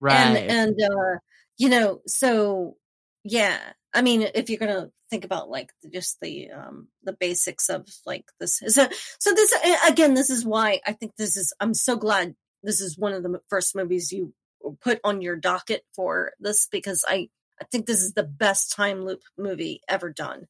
Right. 0.00 0.50
and 0.50 0.50
and 0.50 0.82
uh 0.82 1.18
you 1.58 1.68
know 1.68 2.00
so 2.08 2.76
yeah 3.22 3.56
i 3.94 4.02
mean 4.02 4.28
if 4.34 4.50
you're 4.50 4.58
gonna 4.58 4.90
think 5.10 5.24
about 5.24 5.48
like 5.48 5.72
just 5.92 6.18
the 6.20 6.50
um 6.50 6.88
the 7.04 7.12
basics 7.12 7.68
of 7.68 7.86
like 8.04 8.24
this 8.40 8.60
so 8.66 8.88
so 9.20 9.32
this 9.32 9.54
again 9.86 10.14
this 10.14 10.28
is 10.28 10.44
why 10.44 10.80
i 10.86 10.92
think 10.92 11.12
this 11.16 11.36
is 11.36 11.52
i'm 11.60 11.72
so 11.72 11.94
glad 11.94 12.34
this 12.62 12.80
is 12.80 12.98
one 12.98 13.12
of 13.12 13.22
the 13.22 13.40
first 13.48 13.74
movies 13.74 14.12
you 14.12 14.32
put 14.80 15.00
on 15.04 15.20
your 15.20 15.36
docket 15.36 15.82
for 15.94 16.32
this 16.40 16.68
because 16.70 17.04
i 17.08 17.28
i 17.60 17.64
think 17.70 17.86
this 17.86 18.02
is 18.02 18.12
the 18.12 18.22
best 18.22 18.72
time 18.72 19.04
loop 19.04 19.22
movie 19.36 19.80
ever 19.88 20.10
done 20.10 20.46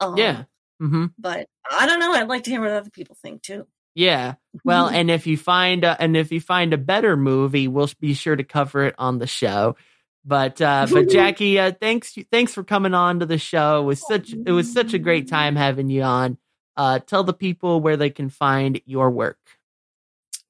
um, 0.00 0.18
Yeah. 0.18 0.44
hmm 0.80 1.06
but 1.18 1.48
i 1.70 1.86
don't 1.86 2.00
know 2.00 2.12
i'd 2.12 2.28
like 2.28 2.44
to 2.44 2.50
hear 2.50 2.60
what 2.60 2.70
other 2.70 2.90
people 2.90 3.16
think 3.20 3.42
too 3.42 3.66
Yeah. 3.94 4.34
Well, 4.62 4.88
and 4.92 5.10
if 5.10 5.26
you 5.26 5.36
find 5.38 5.82
a, 5.82 6.00
and 6.00 6.16
if 6.16 6.30
you 6.30 6.40
find 6.40 6.72
a 6.74 6.78
better 6.78 7.16
movie, 7.16 7.66
we'll 7.66 7.88
be 7.98 8.12
sure 8.14 8.36
to 8.36 8.44
cover 8.44 8.84
it 8.84 8.94
on 8.98 9.18
the 9.18 9.26
show. 9.26 9.76
But 10.24 10.60
uh, 10.60 10.86
but 10.92 11.08
Jackie, 11.10 11.58
uh, 11.58 11.72
thanks 11.72 12.14
thanks 12.30 12.52
for 12.52 12.62
coming 12.62 12.92
on 12.94 13.20
to 13.20 13.26
the 13.26 13.38
show. 13.38 13.80
It 13.80 13.84
was 13.84 14.06
such 14.06 14.34
it 14.34 14.52
was 14.52 14.70
such 14.70 14.92
a 14.92 14.98
great 14.98 15.28
time 15.28 15.56
having 15.66 15.88
you 15.88 16.02
on. 16.02 16.36
Uh, 16.76 16.98
tell 16.98 17.24
the 17.24 17.32
people 17.32 17.80
where 17.80 17.96
they 17.96 18.10
can 18.10 18.28
find 18.28 18.80
your 18.84 19.10
work. 19.10 19.38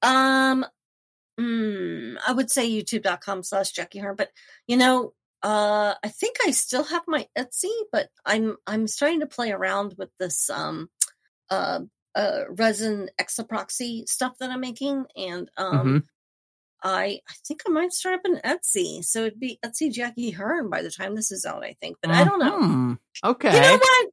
Um, 0.02 0.66
mm, 1.38 2.16
I 2.26 2.32
would 2.32 2.50
say 2.50 2.68
youtube.com 2.70 3.42
slash 3.42 3.70
Jackie 3.72 3.98
Hearn, 3.98 4.16
but 4.16 4.30
you 4.66 4.76
know, 4.76 5.12
uh, 5.42 5.94
I 6.02 6.08
think 6.08 6.36
I 6.46 6.50
still 6.50 6.84
have 6.84 7.02
my 7.06 7.28
Etsy, 7.38 7.70
but 7.92 8.08
I'm, 8.24 8.56
I'm 8.66 8.86
starting 8.86 9.20
to 9.20 9.26
play 9.26 9.52
around 9.52 9.94
with 9.98 10.10
this, 10.18 10.48
um, 10.50 10.88
uh, 11.50 11.80
uh, 12.14 12.40
resin 12.48 13.10
exoproxy 13.20 14.08
stuff 14.08 14.38
that 14.38 14.50
I'm 14.50 14.60
making. 14.60 15.04
And, 15.16 15.50
um, 15.56 15.86
Mhm. 15.86 16.02
I, 16.82 17.20
I 17.28 17.32
think 17.46 17.62
I 17.66 17.70
might 17.70 17.92
start 17.92 18.16
up 18.16 18.24
an 18.24 18.40
Etsy. 18.44 19.04
So 19.04 19.20
it'd 19.20 19.40
be 19.40 19.58
Etsy 19.64 19.92
Jackie 19.92 20.30
Hearn 20.30 20.70
by 20.70 20.82
the 20.82 20.90
time 20.90 21.14
this 21.14 21.30
is 21.30 21.44
out, 21.44 21.64
I 21.64 21.74
think, 21.80 21.96
but 22.00 22.10
I 22.10 22.24
don't 22.24 22.38
know. 22.38 22.96
Okay. 23.24 23.54
You 23.54 23.60
know 23.60 23.76
what? 23.76 24.06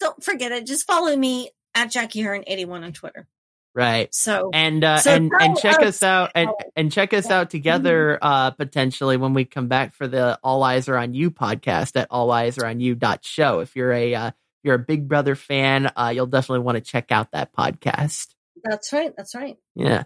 Don't 0.00 0.24
forget 0.24 0.52
it. 0.52 0.66
Just 0.66 0.86
follow 0.86 1.14
me 1.16 1.50
at 1.74 1.90
Jackie 1.90 2.22
Hearn 2.22 2.44
81 2.46 2.84
on 2.84 2.92
Twitter. 2.92 3.26
Right. 3.76 4.12
So 4.14 4.48
and 4.54 4.82
uh, 4.82 4.96
So 5.00 5.12
and 5.12 5.30
and 5.38 5.58
check 5.58 5.82
us 5.82 6.02
out 6.02 6.30
and, 6.34 6.48
and 6.74 6.90
check 6.90 7.12
us 7.12 7.28
out 7.30 7.50
together 7.50 8.18
uh 8.22 8.50
potentially 8.52 9.18
when 9.18 9.34
we 9.34 9.44
come 9.44 9.68
back 9.68 9.92
for 9.92 10.08
the 10.08 10.38
all 10.42 10.62
eyes 10.62 10.88
are 10.88 10.96
on 10.96 11.12
you 11.12 11.30
podcast 11.30 11.94
at 11.94 12.06
all 12.10 12.30
eyes 12.30 12.56
are 12.56 12.64
on 12.64 12.80
you 12.80 12.94
dot 12.94 13.22
show 13.22 13.60
if 13.60 13.76
you're 13.76 13.92
a 13.92 14.14
uh, 14.14 14.30
you're 14.62 14.76
a 14.76 14.78
big 14.78 15.06
brother 15.06 15.34
fan 15.34 15.92
uh 15.94 16.10
you'll 16.14 16.24
definitely 16.24 16.64
want 16.64 16.76
to 16.76 16.80
check 16.80 17.12
out 17.12 17.32
that 17.32 17.52
podcast 17.52 18.28
that's 18.64 18.94
right. 18.94 19.12
That's 19.14 19.34
right. 19.34 19.58
yeah 19.74 20.04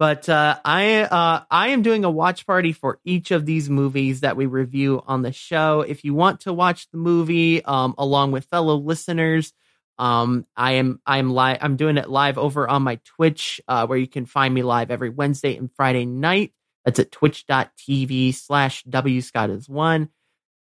but 0.00 0.28
uh 0.28 0.58
i 0.64 1.02
uh 1.02 1.44
i 1.52 1.68
am 1.68 1.82
doing 1.82 2.04
a 2.04 2.10
watch 2.10 2.44
party 2.48 2.72
for 2.72 2.98
each 3.04 3.30
of 3.30 3.46
these 3.46 3.70
movies 3.70 4.22
that 4.22 4.36
we 4.36 4.46
review 4.46 5.00
on 5.06 5.22
the 5.22 5.30
show 5.32 5.82
if 5.82 6.02
you 6.04 6.14
want 6.14 6.40
to 6.40 6.52
watch 6.52 6.90
the 6.90 6.98
movie 6.98 7.64
um 7.64 7.94
along 7.96 8.32
with 8.32 8.44
fellow 8.46 8.74
listeners 8.74 9.52
um 9.98 10.44
i 10.56 10.72
am 10.72 11.00
i'm 11.06 11.30
live 11.30 11.58
i'm 11.60 11.76
doing 11.76 11.96
it 11.96 12.10
live 12.10 12.36
over 12.36 12.68
on 12.68 12.82
my 12.82 12.98
twitch 13.04 13.60
uh 13.68 13.86
where 13.86 13.98
you 13.98 14.08
can 14.08 14.26
find 14.26 14.52
me 14.52 14.62
live 14.62 14.90
every 14.90 15.08
wednesday 15.08 15.56
and 15.56 15.70
friday 15.72 16.04
night. 16.04 16.52
That's 16.84 16.98
at 16.98 17.12
twitch.tv 17.12 18.34
slash 18.34 18.82
w 18.84 19.20
scott 19.20 19.50
is 19.50 19.68
one. 19.68 20.10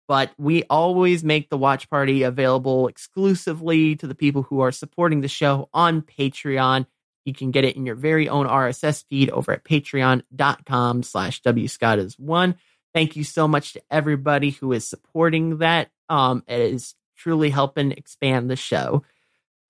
But 0.08 0.30
we 0.38 0.62
always 0.70 1.24
make 1.24 1.50
the 1.50 1.58
watch 1.58 1.90
party 1.90 2.22
available 2.22 2.86
exclusively 2.88 3.96
to 3.96 4.06
the 4.06 4.14
people 4.14 4.42
who 4.42 4.60
are 4.60 4.72
supporting 4.72 5.20
the 5.20 5.28
show 5.28 5.68
on 5.74 6.02
patreon. 6.02 6.86
You 7.24 7.34
can 7.34 7.50
get 7.50 7.64
it 7.64 7.76
in 7.76 7.86
your 7.86 7.96
very 7.96 8.28
own 8.28 8.46
rss 8.46 9.04
feed 9.08 9.30
over 9.30 9.52
at 9.52 9.64
patreon.com 9.64 11.02
slash 11.02 11.42
w 11.42 11.68
scott 11.68 11.98
is 11.98 12.18
one. 12.18 12.56
Thank 12.94 13.16
you 13.16 13.24
so 13.24 13.46
much 13.46 13.74
to 13.74 13.82
everybody 13.90 14.50
who 14.50 14.72
is 14.72 14.86
supporting 14.86 15.58
that. 15.58 15.90
Um 16.08 16.44
it 16.46 16.60
is 16.60 16.94
truly 17.16 17.50
helping 17.50 17.92
expand 17.92 18.48
the 18.48 18.56
show 18.56 19.02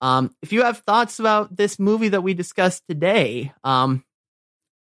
um, 0.01 0.35
if 0.41 0.53
you 0.53 0.63
have 0.63 0.79
thoughts 0.79 1.19
about 1.19 1.55
this 1.55 1.79
movie 1.79 2.09
that 2.09 2.21
we 2.21 2.33
discussed 2.33 2.83
today, 2.87 3.51
um, 3.63 4.03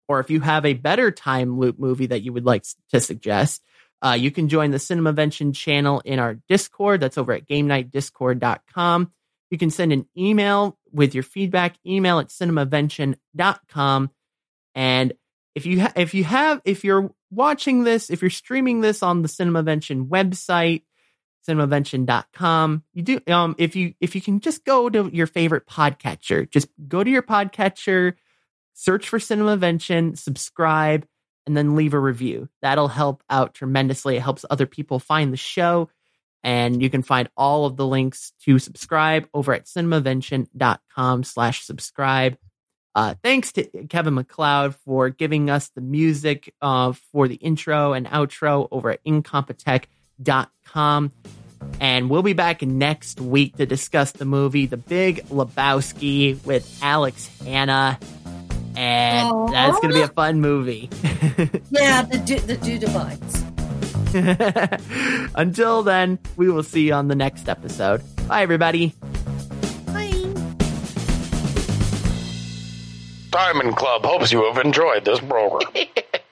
or 0.08 0.20
if 0.20 0.30
you 0.30 0.40
have 0.40 0.64
a 0.64 0.74
better 0.74 1.10
time 1.10 1.58
loop 1.58 1.78
movie 1.78 2.06
that 2.06 2.22
you 2.22 2.32
would 2.32 2.44
like 2.44 2.64
to 2.90 3.00
suggest, 3.00 3.62
uh, 4.04 4.16
you 4.18 4.30
can 4.30 4.48
join 4.48 4.70
the 4.70 4.78
Cinemavention 4.78 5.54
channel 5.54 6.00
in 6.04 6.18
our 6.18 6.38
Discord. 6.48 7.00
That's 7.00 7.18
over 7.18 7.32
at 7.32 7.48
GameNightDiscord.com. 7.48 9.12
You 9.50 9.58
can 9.58 9.70
send 9.70 9.92
an 9.92 10.06
email 10.16 10.78
with 10.92 11.14
your 11.14 11.22
feedback, 11.22 11.76
email 11.86 12.18
at 12.18 12.28
cinemavention.com. 12.28 14.10
And 14.74 15.12
if 15.54 15.66
you 15.66 15.80
ha- 15.80 15.92
if 15.96 16.14
you 16.14 16.24
have 16.24 16.60
if 16.64 16.84
you're 16.84 17.10
watching 17.30 17.84
this, 17.84 18.10
if 18.10 18.22
you're 18.22 18.30
streaming 18.30 18.80
this 18.80 19.02
on 19.02 19.22
the 19.22 19.28
Cinemavention 19.28 20.08
website, 20.08 20.82
cinemavention.com. 21.48 22.82
You 22.92 23.02
do 23.02 23.20
um 23.28 23.54
if 23.58 23.74
you 23.74 23.94
if 24.00 24.14
you 24.14 24.20
can 24.20 24.40
just 24.40 24.64
go 24.64 24.88
to 24.88 25.10
your 25.12 25.26
favorite 25.26 25.66
podcatcher, 25.66 26.50
just 26.50 26.68
go 26.86 27.02
to 27.02 27.10
your 27.10 27.22
podcatcher, 27.22 28.14
search 28.74 29.08
for 29.08 29.18
Cinemavention, 29.18 30.18
subscribe, 30.18 31.06
and 31.46 31.56
then 31.56 31.74
leave 31.74 31.94
a 31.94 31.98
review. 31.98 32.48
That'll 32.62 32.88
help 32.88 33.22
out 33.30 33.54
tremendously. 33.54 34.16
It 34.16 34.22
helps 34.22 34.44
other 34.48 34.66
people 34.66 34.98
find 34.98 35.32
the 35.32 35.38
show. 35.38 35.88
And 36.44 36.80
you 36.80 36.88
can 36.88 37.02
find 37.02 37.28
all 37.36 37.66
of 37.66 37.76
the 37.76 37.86
links 37.86 38.32
to 38.44 38.60
subscribe 38.60 39.28
over 39.34 39.52
at 39.52 39.64
cinemavention.com 39.64 41.24
slash 41.24 41.64
subscribe. 41.64 42.38
Uh, 42.94 43.14
thanks 43.22 43.52
to 43.52 43.64
Kevin 43.88 44.14
MacLeod 44.14 44.74
for 44.76 45.10
giving 45.10 45.50
us 45.50 45.70
the 45.70 45.80
music 45.80 46.54
uh, 46.62 46.92
for 47.12 47.28
the 47.28 47.36
intro 47.36 47.92
and 47.92 48.06
outro 48.06 48.68
over 48.70 48.90
at 48.90 49.00
incompetech.com. 50.22 51.12
And 51.80 52.08
we'll 52.08 52.22
be 52.22 52.34
back 52.34 52.62
next 52.62 53.20
week 53.20 53.56
to 53.56 53.66
discuss 53.66 54.12
the 54.12 54.24
movie 54.24 54.66
The 54.66 54.76
Big 54.76 55.26
Lebowski 55.26 56.44
with 56.44 56.78
Alex 56.82 57.28
Hanna. 57.42 57.98
And 58.76 59.28
Aw. 59.28 59.50
that's 59.50 59.80
going 59.80 59.88
to 59.88 59.94
be 59.94 60.02
a 60.02 60.04
oh, 60.04 60.08
fun 60.08 60.40
movie. 60.40 60.88
Yeah, 61.70 62.02
the 62.02 62.18
do, 62.18 62.38
the 62.38 62.56
Dude 62.56 62.84
abides. 62.84 63.44
Until 65.34 65.82
then, 65.82 66.18
we 66.36 66.50
will 66.50 66.62
see 66.62 66.86
you 66.86 66.94
on 66.94 67.08
the 67.08 67.14
next 67.14 67.48
episode. 67.48 68.02
Bye, 68.26 68.42
everybody. 68.42 68.94
Bye. 69.86 70.34
Diamond 73.30 73.76
Club 73.76 74.04
hopes 74.04 74.32
you 74.32 74.44
have 74.44 74.64
enjoyed 74.64 75.04
this 75.04 75.20
program. 75.20 75.70